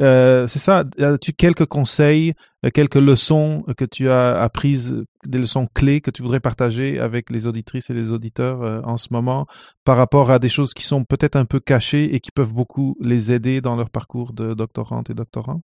euh, 0.00 0.46
c'est 0.46 0.60
ça. 0.60 0.84
As-tu 0.98 1.32
quelques 1.32 1.66
conseils, 1.66 2.34
euh, 2.64 2.70
quelques 2.70 2.94
leçons 2.96 3.64
que 3.76 3.84
tu 3.84 4.08
as 4.10 4.40
apprises, 4.40 5.04
des 5.24 5.38
leçons 5.38 5.66
clés 5.74 6.00
que 6.00 6.10
tu 6.10 6.22
voudrais 6.22 6.40
partager 6.40 7.00
avec 7.00 7.30
les 7.30 7.46
auditrices 7.46 7.90
et 7.90 7.94
les 7.94 8.10
auditeurs 8.10 8.62
euh, 8.62 8.80
en 8.84 8.96
ce 8.96 9.08
moment 9.10 9.46
par 9.84 9.96
rapport 9.96 10.30
à 10.30 10.38
des 10.38 10.48
choses 10.48 10.72
qui 10.72 10.84
sont 10.84 11.04
peut-être 11.04 11.34
un 11.36 11.46
peu 11.46 11.58
cachées 11.58 12.14
et 12.14 12.20
qui 12.20 12.30
peuvent 12.30 12.52
beaucoup 12.52 12.96
les 13.00 13.32
aider 13.32 13.60
dans 13.60 13.74
leur 13.74 13.90
parcours 13.90 14.32
de 14.32 14.54
doctorante 14.54 15.10
et 15.10 15.14
doctorant? 15.14 15.62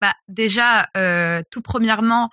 Bah, 0.00 0.14
Déjà, 0.28 0.88
tout 1.50 1.62
premièrement, 1.62 2.30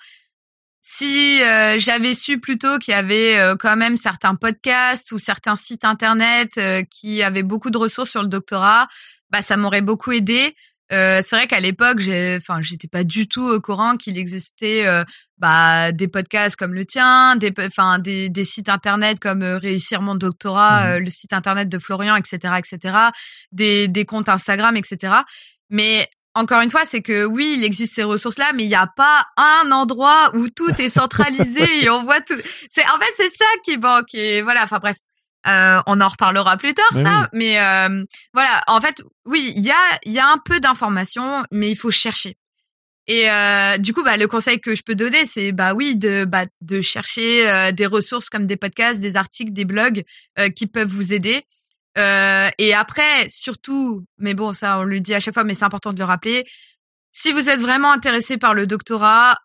si 0.82 1.40
j'avais 1.78 2.14
su 2.14 2.40
plutôt 2.40 2.80
qu'il 2.80 2.94
y 2.94 2.98
avait 2.98 3.56
quand 3.60 3.78
même 3.78 3.96
certains 3.96 4.36
podcasts 4.36 5.12
ou 5.12 5.20
certains 5.20 5.56
sites 5.56 5.86
internet 5.86 6.60
qui 6.90 7.24
avaient 7.24 7.44
beaucoup 7.44 7.70
de 7.70 7.78
ressources 7.78 8.10
sur 8.10 8.22
le 8.22 8.28
doctorat, 8.28 8.88
bah 9.32 9.42
ça 9.42 9.58
m'aurait 9.58 9.82
beaucoup 9.82 10.12
aidé. 10.12 10.56
Euh, 10.92 11.22
c'est 11.26 11.36
vrai 11.38 11.48
qu'à 11.48 11.60
l'époque, 11.60 12.00
j'ai, 12.00 12.38
enfin, 12.38 12.62
j'étais 12.62 12.88
pas 12.88 13.04
du 13.04 13.28
tout 13.28 13.48
au 13.48 13.62
courant 13.62 13.96
qu'il 13.96 14.18
existait 14.18 14.86
euh, 14.86 15.06
bah, 15.38 15.94
des 15.94 16.10
podcasts 16.10 16.58
comme 16.58 16.74
le 16.74 16.86
tien, 16.86 17.38
des, 17.38 17.54
enfin, 17.60 17.98
des, 18.00 18.30
des 18.30 18.44
sites 18.44 18.68
internet 18.68 19.20
comme 19.20 19.42
euh, 19.42 19.58
Réussir 19.58 20.02
mon 20.02 20.16
doctorat, 20.16 20.84
mmh 20.84 20.88
euh, 20.90 21.00
le 21.00 21.10
site 21.10 21.32
internet 21.32 21.70
de 21.70 21.80
Florian, 21.80 22.18
etc., 22.18 22.56
etc., 22.58 22.96
des, 23.54 23.88
des 23.88 24.04
comptes 24.04 24.28
Instagram, 24.28 24.76
etc. 24.76 25.14
Mais 25.70 26.10
encore 26.34 26.62
une 26.62 26.70
fois, 26.70 26.84
c'est 26.86 27.02
que 27.02 27.24
oui, 27.24 27.56
il 27.58 27.64
existe 27.64 27.96
ces 27.96 28.04
ressources-là, 28.04 28.52
mais 28.54 28.64
il 28.64 28.70
n'y 28.70 28.76
a 28.76 28.88
pas 28.88 29.28
un 29.38 29.72
endroit 29.72 30.32
où 30.34 30.50
tout 30.50 30.74
est 30.82 30.90
centralisé 30.90 31.64
et 31.84 31.90
on 31.90 32.04
voit 32.04 32.22
tout. 32.22 32.36
C'est 32.70 32.84
en 32.84 33.00
fait 33.00 33.14
c'est 33.16 33.36
ça 33.38 33.46
qui 33.64 33.78
manque. 33.78 34.14
Et 34.14 34.42
voilà. 34.42 34.64
Enfin 34.64 34.80
bref, 34.80 34.98
euh, 35.48 35.82
on 35.88 36.00
en 36.02 36.08
reparlera 36.08 36.58
plus 36.58 36.74
tard, 36.74 36.92
ça. 36.94 37.30
Mais 37.34 37.60
euh, 37.60 38.04
voilà, 38.34 38.62
en 38.68 38.80
fait, 38.80 39.02
oui, 39.26 39.54
il 39.56 39.64
y 39.64 39.72
a, 39.72 40.00
y 40.06 40.20
a 40.20 40.28
un 40.28 40.38
peu 40.38 40.60
d'informations, 40.60 41.44
mais 41.52 41.72
il 41.72 41.76
faut 41.76 41.92
chercher. 41.92 42.38
Et 43.08 43.30
euh, 43.30 43.78
du 43.78 43.94
coup, 43.94 44.04
bah, 44.04 44.18
le 44.18 44.28
conseil 44.28 44.62
que 44.62 44.76
je 44.76 44.84
peux 44.84 44.94
donner, 44.94 45.26
c'est 45.26 45.52
bah 45.52 45.74
oui, 45.74 45.96
de 45.96 46.26
bah, 46.26 46.46
de 46.62 46.82
chercher 46.82 47.72
des 47.74 47.88
ressources 47.88 48.30
comme 48.30 48.46
des 48.46 48.58
podcasts, 48.58 49.00
des 49.00 49.18
articles, 49.18 49.52
des 49.52 49.66
blogs 49.66 50.04
qui 50.56 50.68
peuvent 50.68 50.88
vous 50.88 51.12
aider. 51.14 51.44
et 51.98 52.74
après, 52.74 53.28
surtout, 53.30 54.06
mais 54.20 54.36
bon, 54.36 54.54
ça 54.54 54.80
on 54.80 54.84
le 54.84 55.00
dit 55.00 55.16
à 55.16 55.20
chaque 55.20 55.34
fois, 55.34 55.44
mais 55.44 55.56
c'est 55.56 55.66
important 55.66 55.94
de 55.94 56.00
le 56.00 56.06
rappeler. 56.06 56.46
Si 57.12 57.32
vous 57.34 57.50
êtes 57.50 57.60
vraiment 57.60 57.92
intéressé 57.92 58.38
par 58.38 58.54
le 58.54 58.68
doctorat, 58.68 59.36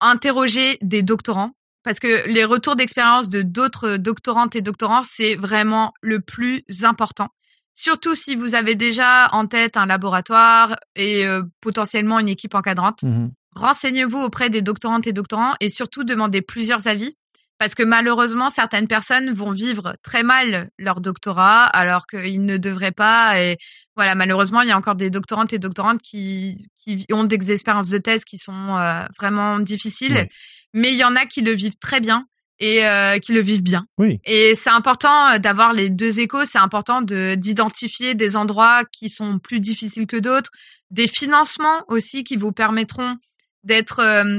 interrogez 0.00 0.78
des 0.80 1.02
doctorants 1.02 1.52
parce 1.82 1.98
que 1.98 2.26
les 2.28 2.44
retours 2.44 2.76
d'expérience 2.76 3.28
de 3.28 3.42
d'autres 3.42 3.96
doctorantes 3.96 4.56
et 4.56 4.62
doctorants, 4.62 5.02
c'est 5.04 5.34
vraiment 5.36 5.92
le 6.00 6.20
plus 6.20 6.64
important. 6.82 7.28
Surtout 7.74 8.14
si 8.14 8.34
vous 8.34 8.54
avez 8.54 8.74
déjà 8.74 9.28
en 9.32 9.46
tête 9.46 9.76
un 9.76 9.86
laboratoire 9.86 10.76
et 10.94 11.26
euh, 11.26 11.42
potentiellement 11.60 12.18
une 12.18 12.28
équipe 12.28 12.54
encadrante. 12.54 13.02
Mmh 13.02 13.28
Renseignez-vous 13.54 14.18
auprès 14.18 14.48
des 14.48 14.62
doctorantes 14.62 15.06
et 15.06 15.12
doctorants 15.12 15.52
et 15.60 15.68
surtout 15.68 16.04
demandez 16.04 16.40
plusieurs 16.40 16.86
avis 16.86 17.18
parce 17.62 17.76
que 17.76 17.84
malheureusement, 17.84 18.50
certaines 18.50 18.88
personnes 18.88 19.32
vont 19.32 19.52
vivre 19.52 19.94
très 20.02 20.24
mal 20.24 20.70
leur 20.78 21.00
doctorat 21.00 21.64
alors 21.64 22.06
qu'ils 22.08 22.44
ne 22.44 22.56
devraient 22.56 22.90
pas. 22.90 23.40
Et 23.40 23.56
voilà, 23.94 24.16
malheureusement, 24.16 24.62
il 24.62 24.68
y 24.68 24.72
a 24.72 24.76
encore 24.76 24.96
des 24.96 25.10
doctorantes 25.10 25.52
et 25.52 25.60
doctorantes 25.60 26.02
qui, 26.02 26.68
qui 26.76 27.06
ont 27.12 27.22
des 27.22 27.52
expériences 27.52 27.90
de 27.90 27.98
thèse 27.98 28.24
qui 28.24 28.38
sont 28.38 28.76
euh, 28.76 29.04
vraiment 29.18 29.60
difficiles 29.60 30.28
mais 30.74 30.92
il 30.92 30.98
y 30.98 31.04
en 31.04 31.16
a 31.16 31.26
qui 31.26 31.40
le 31.40 31.52
vivent 31.52 31.78
très 31.80 32.00
bien 32.00 32.26
et 32.58 32.86
euh, 32.86 33.18
qui 33.18 33.32
le 33.32 33.40
vivent 33.40 33.62
bien. 33.62 33.86
Oui. 33.98 34.20
Et 34.24 34.54
c'est 34.54 34.70
important 34.70 35.30
euh, 35.30 35.38
d'avoir 35.38 35.72
les 35.72 35.90
deux 35.90 36.20
échos. 36.20 36.44
C'est 36.44 36.58
important 36.58 37.02
de 37.02 37.34
d'identifier 37.34 38.14
des 38.14 38.36
endroits 38.36 38.84
qui 38.92 39.08
sont 39.08 39.38
plus 39.38 39.60
difficiles 39.60 40.06
que 40.06 40.16
d'autres, 40.16 40.50
des 40.90 41.08
financements 41.08 41.84
aussi 41.88 42.24
qui 42.24 42.36
vous 42.36 42.52
permettront 42.52 43.16
d'être 43.64 44.00
euh, 44.00 44.38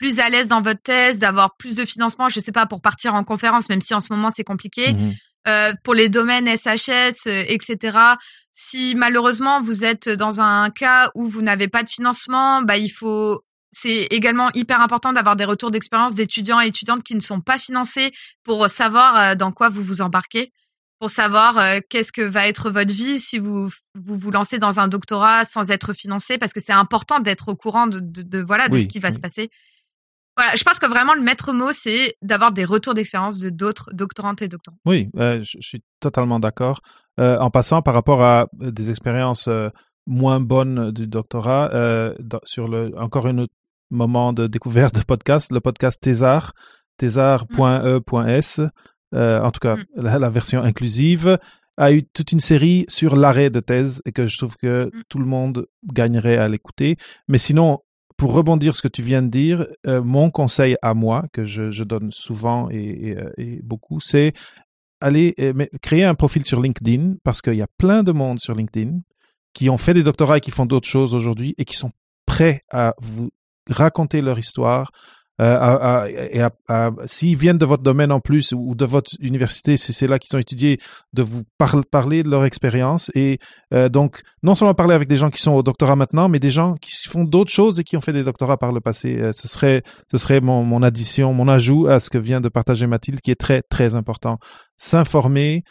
plus 0.00 0.18
à 0.18 0.30
l'aise 0.30 0.48
dans 0.48 0.62
votre 0.62 0.80
thèse, 0.82 1.18
d'avoir 1.18 1.56
plus 1.56 1.74
de 1.74 1.84
financement. 1.84 2.30
Je 2.30 2.40
sais 2.40 2.52
pas 2.52 2.64
pour 2.64 2.80
partir 2.80 3.14
en 3.14 3.22
conférence, 3.22 3.68
même 3.68 3.82
si 3.82 3.92
en 3.92 4.00
ce 4.00 4.08
moment 4.10 4.30
c'est 4.34 4.44
compliqué. 4.44 4.94
Mhm. 4.94 5.14
Euh, 5.48 5.72
pour 5.84 5.94
les 5.94 6.10
domaines 6.10 6.46
SHS, 6.46 7.26
etc. 7.26 7.98
Si 8.52 8.94
malheureusement 8.94 9.62
vous 9.62 9.84
êtes 9.84 10.08
dans 10.08 10.42
un 10.42 10.68
cas 10.68 11.10
où 11.14 11.26
vous 11.26 11.40
n'avez 11.40 11.66
pas 11.66 11.82
de 11.82 11.88
financement, 11.88 12.60
bah 12.60 12.76
il 12.76 12.90
faut 12.90 13.42
c'est 13.72 14.06
également 14.10 14.50
hyper 14.54 14.80
important 14.80 15.12
d'avoir 15.12 15.36
des 15.36 15.44
retours 15.44 15.70
d'expérience 15.70 16.14
d'étudiants 16.14 16.60
et 16.60 16.66
étudiantes 16.66 17.02
qui 17.02 17.14
ne 17.14 17.20
sont 17.20 17.40
pas 17.40 17.58
financés 17.58 18.12
pour 18.42 18.68
savoir 18.68 19.16
euh, 19.16 19.34
dans 19.34 19.52
quoi 19.52 19.68
vous 19.68 19.82
vous 19.82 20.02
embarquez, 20.02 20.50
pour 20.98 21.10
savoir 21.10 21.58
euh, 21.58 21.78
qu'est-ce 21.88 22.12
que 22.12 22.22
va 22.22 22.46
être 22.48 22.70
votre 22.70 22.92
vie 22.92 23.20
si 23.20 23.38
vous 23.38 23.70
vous 23.94 24.18
vous 24.18 24.30
lancez 24.30 24.58
dans 24.58 24.80
un 24.80 24.88
doctorat 24.88 25.44
sans 25.44 25.70
être 25.70 25.92
financé, 25.92 26.36
parce 26.36 26.52
que 26.52 26.60
c'est 26.60 26.72
important 26.72 27.20
d'être 27.20 27.48
au 27.48 27.56
courant 27.56 27.86
de, 27.86 28.00
de, 28.00 28.40
voilà 28.40 28.68
de 28.68 28.78
ce 28.78 28.88
qui 28.88 28.98
va 28.98 29.12
se 29.12 29.18
passer. 29.18 29.50
Voilà, 30.40 30.56
je 30.56 30.64
pense 30.64 30.78
que 30.78 30.86
vraiment 30.86 31.12
le 31.12 31.20
maître 31.20 31.52
mot, 31.52 31.70
c'est 31.70 32.16
d'avoir 32.22 32.50
des 32.52 32.64
retours 32.64 32.94
d'expérience 32.94 33.40
de 33.40 33.50
d'autres 33.50 33.90
doctorantes 33.92 34.40
et 34.40 34.48
doctorants. 34.48 34.78
Oui, 34.86 35.10
euh, 35.16 35.42
je, 35.42 35.58
suis 35.60 35.82
totalement 36.00 36.40
d'accord. 36.40 36.80
Euh, 37.18 37.38
en 37.40 37.50
passant 37.50 37.82
par 37.82 37.92
rapport 37.92 38.22
à 38.22 38.46
euh, 38.62 38.70
des 38.70 38.88
expériences 38.88 39.50
moins 40.06 40.40
bonnes 40.40 40.92
du 40.92 41.06
doctorat, 41.06 41.70
sur 42.44 42.68
le 42.68 42.98
encore 42.98 43.26
un 43.26 43.36
autre 43.36 43.52
moment 43.90 44.32
de 44.32 44.46
découverte 44.46 44.94
de 44.94 45.02
podcast, 45.02 45.52
le 45.52 45.60
podcast 45.60 46.00
Thésar, 46.00 46.54
thésar.e.s, 46.96 48.60
en 49.12 49.50
tout 49.50 49.60
cas 49.60 49.76
mm. 49.76 49.84
la, 49.96 50.30
version 50.30 50.62
inclusive, 50.62 51.38
a 51.76 51.92
eu 51.92 52.02
toute 52.02 52.32
une 52.32 52.40
série 52.40 52.86
sur 52.88 53.14
l'arrêt 53.14 53.50
de 53.50 53.60
thèse 53.60 54.00
et 54.06 54.12
que 54.12 54.26
je 54.26 54.38
trouve 54.38 54.56
que 54.56 54.86
mm. 54.86 55.02
tout 55.10 55.18
le 55.18 55.26
monde 55.26 55.66
gagnerait 55.84 56.38
à 56.38 56.48
l'écouter. 56.48 56.96
Mais 57.28 57.36
sinon, 57.36 57.80
pour 58.20 58.34
rebondir 58.34 58.76
ce 58.76 58.82
que 58.82 58.88
tu 58.88 59.02
viens 59.02 59.22
de 59.22 59.28
dire, 59.28 59.66
euh, 59.86 60.02
mon 60.02 60.30
conseil 60.30 60.76
à 60.82 60.92
moi, 60.92 61.24
que 61.32 61.46
je, 61.46 61.82
donne 61.84 62.12
souvent 62.12 62.68
et, 62.68 63.16
euh, 63.16 63.58
beaucoup, 63.62 63.98
c'est 63.98 64.34
aller 65.00 65.34
euh, 65.40 65.64
créer 65.80 66.04
un 66.04 66.14
profil 66.14 66.44
sur 66.44 66.60
LinkedIn 66.60 67.14
parce 67.24 67.40
qu'il 67.40 67.54
y 67.54 67.62
a 67.62 67.66
plein 67.78 68.02
de 68.02 68.12
monde 68.12 68.38
sur 68.38 68.54
LinkedIn 68.54 68.98
qui 69.54 69.70
ont 69.70 69.78
fait 69.78 69.94
des 69.94 70.02
doctorats 70.02 70.36
et 70.36 70.40
qui 70.42 70.50
font 70.50 70.66
d'autres 70.66 70.86
choses 70.86 71.14
aujourd'hui 71.14 71.54
et 71.56 71.64
qui 71.64 71.74
sont 71.74 71.92
prêts 72.26 72.60
à 72.70 72.94
vous 73.00 73.30
raconter 73.70 74.20
leur 74.20 74.38
histoire, 74.38 74.90
euh, 75.40 76.06
et 76.06 76.42
s'ils 77.06 77.36
viennent 77.36 77.58
de 77.58 77.64
votre 77.64 77.82
domaine 77.82 78.12
en 78.12 78.20
plus 78.20 78.52
ou 78.52 78.74
de 78.74 78.84
votre 78.84 79.12
université, 79.20 79.76
si 79.76 79.92
c'est 79.92 80.06
là 80.06 80.18
qu'ils 80.18 80.36
ont 80.36 80.40
étudié, 80.40 80.78
de 81.14 81.22
vous 81.22 81.42
parler 81.90 82.22
de 82.22 82.28
leur 82.28 82.44
expérience 82.44 83.10
et 83.14 83.38
euh, 83.72 83.88
donc 83.88 84.20
non 84.42 84.54
seulement 84.54 84.74
parler 84.74 84.94
avec 84.94 85.08
des 85.08 85.16
gens 85.16 85.30
qui 85.30 85.40
sont 85.40 85.52
au 85.52 85.62
doctorat 85.62 85.96
maintenant, 85.96 86.28
mais 86.28 86.38
des 86.38 86.50
gens 86.50 86.74
qui 86.74 86.92
font 87.08 87.24
d'autres 87.24 87.50
choses 87.50 87.80
et 87.80 87.84
qui 87.84 87.96
ont 87.96 88.00
fait 88.00 88.12
des 88.12 88.24
doctorats 88.24 88.58
par 88.58 88.72
le 88.72 88.80
passé. 88.80 89.18
Euh, 89.18 89.32
ce 89.32 89.48
serait, 89.48 89.82
ce 90.10 90.18
serait 90.18 90.40
mon, 90.40 90.62
mon 90.62 90.82
addition, 90.82 91.32
mon 91.32 91.48
ajout 91.48 91.86
à 91.86 92.00
ce 92.00 92.10
que 92.10 92.18
vient 92.18 92.40
de 92.40 92.48
partager 92.48 92.86
Mathilde, 92.86 93.20
qui 93.20 93.30
est 93.30 93.40
très 93.40 93.62
très 93.62 93.96
important. 93.96 94.38
S'informer 94.76 95.64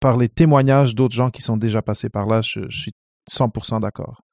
par 0.00 0.18
les 0.18 0.28
témoignages 0.28 0.94
d'autres 0.94 1.14
gens 1.14 1.30
qui 1.30 1.40
sont 1.40 1.56
déjà 1.56 1.80
passés 1.80 2.10
par 2.10 2.26
là. 2.26 2.42
je 2.42 2.66
suis 2.68 2.92
100% 3.30 3.80
d'accord. 3.80 4.23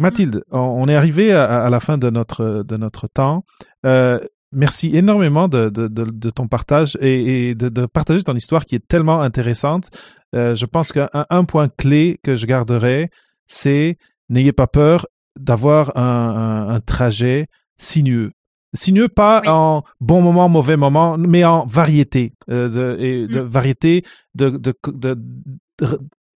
Mathilde, 0.00 0.44
on 0.50 0.88
est 0.88 0.94
arrivé 0.94 1.32
à, 1.32 1.68
la 1.68 1.80
fin 1.80 1.98
de 1.98 2.08
notre, 2.08 2.62
de 2.62 2.76
notre 2.76 3.08
temps. 3.08 3.44
Euh, 3.84 4.18
merci 4.52 4.96
énormément 4.96 5.48
de, 5.48 5.68
de, 5.68 5.88
de, 5.88 6.30
ton 6.30 6.48
partage 6.48 6.96
et, 7.00 7.54
de, 7.54 7.86
partager 7.86 8.22
ton 8.22 8.34
histoire 8.34 8.64
qui 8.64 8.74
est 8.74 8.86
tellement 8.86 9.20
intéressante. 9.20 9.90
Euh, 10.34 10.54
je 10.54 10.64
pense 10.66 10.92
qu'un 10.92 11.10
un 11.12 11.44
point 11.44 11.68
clé 11.68 12.18
que 12.22 12.36
je 12.36 12.46
garderai, 12.46 13.10
c'est 13.46 13.98
n'ayez 14.30 14.52
pas 14.52 14.66
peur 14.66 15.06
d'avoir 15.38 15.96
un, 15.96 16.68
un, 16.68 16.80
trajet 16.80 17.48
sinueux. 17.76 18.32
Sinueux, 18.74 19.08
pas 19.08 19.42
en 19.46 19.82
bon 20.00 20.22
moment, 20.22 20.48
mauvais 20.48 20.78
moment, 20.78 21.18
mais 21.18 21.44
en 21.44 21.66
variété, 21.66 22.32
euh, 22.50 22.68
de, 22.68 23.02
et 23.02 23.26
de 23.26 23.42
mm. 23.42 23.46
variété 23.46 24.04
de, 24.34 24.48
de, 24.48 24.74
de, 24.86 25.18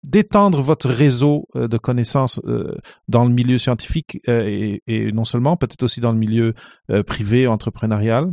d'étendre 0.07 0.61
votre 0.61 0.89
réseau 0.89 1.47
euh, 1.55 1.67
de 1.67 1.77
connaissances 1.77 2.39
euh, 2.45 2.75
dans 3.07 3.25
le 3.25 3.33
milieu 3.33 3.57
scientifique 3.57 4.19
euh, 4.29 4.77
et, 4.87 5.11
non 5.11 5.25
seulement, 5.25 5.57
peut-être 5.57 5.83
aussi 5.83 5.99
dans 5.99 6.11
le 6.11 6.17
milieu 6.17 6.53
privé, 7.05 7.47
entrepreneurial. 7.47 8.31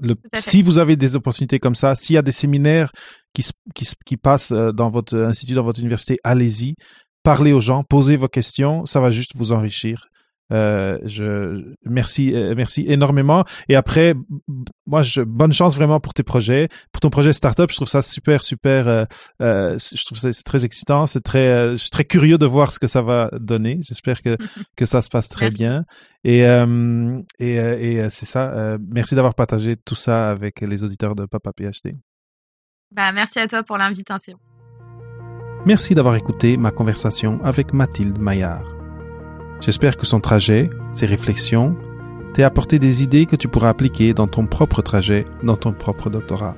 Le, 0.00 0.14
si 0.34 0.62
vous 0.62 0.78
avez 0.78 0.96
des 0.96 1.16
opportunités 1.16 1.58
comme 1.58 1.74
ça, 1.74 1.94
s'il 1.94 2.14
y 2.14 2.18
a 2.18 2.22
des 2.22 2.32
séminaires 2.32 2.92
qui, 3.32 3.48
qui, 3.74 3.88
qui 4.04 4.16
passent 4.16 4.52
dans 4.52 4.90
votre 4.90 5.16
institut, 5.16 5.54
dans 5.54 5.64
votre 5.64 5.80
université, 5.80 6.18
allez-y, 6.22 6.74
parlez 7.22 7.52
aux 7.52 7.60
gens, 7.60 7.82
posez 7.82 8.16
vos 8.16 8.28
questions, 8.28 8.86
ça 8.86 9.00
va 9.00 9.10
juste 9.10 9.36
vous 9.36 9.52
enrichir. 9.52 10.06
Euh, 10.52 10.98
je 11.04 11.74
merci 11.84 12.34
euh, 12.34 12.54
merci 12.56 12.84
énormément. 12.86 13.44
Et 13.68 13.74
après 13.74 14.14
moi 14.86 15.02
je 15.02 15.22
bonne 15.22 15.52
chance 15.52 15.74
vraiment 15.74 15.98
pour 15.98 16.14
tes 16.14 16.22
projets 16.22 16.68
pour 16.92 17.00
ton 17.00 17.10
projet 17.10 17.32
startup. 17.32 17.70
Je 17.70 17.76
trouve 17.76 17.88
ça 17.88 18.02
super 18.02 18.42
super 18.42 18.86
euh, 18.86 19.04
euh 19.42 19.76
je 19.78 20.04
trouve 20.04 20.18
ça 20.18 20.30
très 20.44 20.64
excitant. 20.64 21.06
C'est 21.06 21.22
très 21.22 21.48
euh, 21.48 21.72
je 21.72 21.76
suis 21.76 21.90
très 21.90 22.04
curieux 22.04 22.38
de 22.38 22.46
voir 22.46 22.70
ce 22.70 22.78
que 22.78 22.86
ça 22.86 23.02
va 23.02 23.30
donner. 23.40 23.80
J'espère 23.82 24.22
que 24.22 24.36
que 24.76 24.84
ça 24.84 25.02
se 25.02 25.08
passe 25.08 25.28
très 25.28 25.50
bien. 25.50 25.84
Et 26.22 26.40
et, 26.40 27.54
et 27.54 28.10
c'est 28.10 28.26
ça 28.26 28.78
merci 28.90 29.14
d'avoir 29.14 29.34
partagé 29.34 29.76
tout 29.76 29.94
ça 29.94 30.30
avec 30.30 30.60
les 30.60 30.82
auditeurs 30.84 31.14
de 31.14 31.26
Papa 31.26 31.52
PhD 31.56 31.96
bah 32.92 33.12
merci 33.12 33.38
à 33.38 33.48
toi 33.48 33.62
pour 33.62 33.78
l'invitation. 33.78 34.36
Merci 35.66 35.94
d'avoir 35.94 36.14
écouté 36.14 36.56
ma 36.56 36.70
conversation 36.70 37.40
avec 37.44 37.72
Mathilde 37.72 38.18
Maillard 38.18 38.75
J'espère 39.60 39.96
que 39.96 40.06
son 40.06 40.20
trajet, 40.20 40.70
ses 40.92 41.06
réflexions, 41.06 41.76
t'aient 42.32 42.42
apporté 42.42 42.78
des 42.78 43.02
idées 43.02 43.26
que 43.26 43.36
tu 43.36 43.48
pourras 43.48 43.70
appliquer 43.70 44.14
dans 44.14 44.26
ton 44.26 44.46
propre 44.46 44.82
trajet, 44.82 45.24
dans 45.42 45.56
ton 45.56 45.72
propre 45.72 46.10
doctorat. 46.10 46.54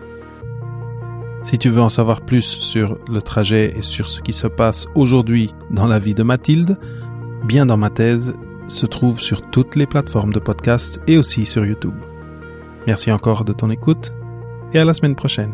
Si 1.43 1.57
tu 1.59 1.69
veux 1.69 1.81
en 1.81 1.89
savoir 1.89 2.21
plus 2.21 2.43
sur 2.43 2.99
le 3.09 3.23
trajet 3.23 3.73
et 3.77 3.83
sur 3.83 4.09
ce 4.09 4.21
qui 4.21 4.33
se 4.33 4.49
passe 4.49 4.87
aujourd'hui 4.95 5.55
dans 5.71 5.87
la 5.87 5.99
vie 5.99 6.15
de 6.15 6.25
Mathilde, 6.25 6.77
Bien 7.45 7.67
dans 7.67 7.77
ma 7.77 7.91
thèse 7.91 8.35
se 8.69 8.87
trouve 8.87 9.21
sur 9.21 9.43
toutes 9.51 9.77
les 9.77 9.87
plateformes 9.87 10.33
de 10.33 10.39
podcast 10.39 11.01
et 11.07 11.17
aussi 11.17 11.47
sur 11.47 11.65
YouTube. 11.65 11.95
Merci 12.87 13.11
encore 13.13 13.45
de 13.45 13.53
ton 13.53 13.71
écoute 13.71 14.13
et 14.75 14.79
à 14.79 14.85
la 14.85 14.93
semaine 14.93 15.17
prochaine. 15.17 15.53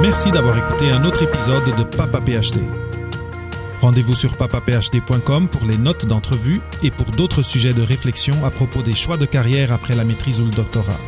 Merci 0.00 0.30
d'avoir 0.32 0.56
écouté 0.58 0.90
un 0.90 1.04
autre 1.04 1.22
épisode 1.22 1.64
de 1.76 1.84
Papa 1.84 2.20
PhD. 2.20 2.60
Rendez-vous 3.80 4.14
sur 4.14 4.36
papaphd.com 4.36 5.48
pour 5.48 5.64
les 5.64 5.78
notes 5.78 6.04
d'entrevue 6.04 6.60
et 6.82 6.90
pour 6.90 7.06
d'autres 7.12 7.42
sujets 7.42 7.72
de 7.72 7.80
réflexion 7.80 8.44
à 8.44 8.50
propos 8.50 8.82
des 8.82 8.94
choix 8.94 9.16
de 9.16 9.24
carrière 9.24 9.72
après 9.72 9.96
la 9.96 10.04
maîtrise 10.04 10.42
ou 10.42 10.44
le 10.44 10.50
doctorat. 10.50 11.00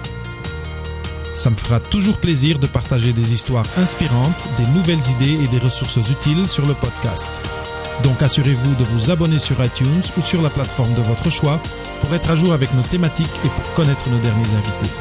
Ça 1.34 1.50
me 1.50 1.56
fera 1.56 1.80
toujours 1.80 2.18
plaisir 2.18 2.58
de 2.58 2.66
partager 2.66 3.12
des 3.12 3.34
histoires 3.34 3.66
inspirantes, 3.76 4.48
des 4.56 4.66
nouvelles 4.66 5.06
idées 5.10 5.44
et 5.44 5.48
des 5.48 5.58
ressources 5.58 5.98
utiles 6.10 6.48
sur 6.48 6.66
le 6.66 6.74
podcast. 6.74 7.30
Donc 8.02 8.22
assurez-vous 8.22 8.74
de 8.74 8.84
vous 8.84 9.10
abonner 9.10 9.38
sur 9.38 9.62
iTunes 9.62 10.02
ou 10.16 10.22
sur 10.22 10.40
la 10.40 10.50
plateforme 10.50 10.94
de 10.94 11.02
votre 11.02 11.30
choix 11.30 11.60
pour 12.00 12.14
être 12.14 12.30
à 12.30 12.36
jour 12.36 12.54
avec 12.54 12.72
nos 12.74 12.82
thématiques 12.82 13.28
et 13.44 13.48
pour 13.48 13.72
connaître 13.74 14.08
nos 14.08 14.18
derniers 14.18 14.48
invités. 14.48 14.92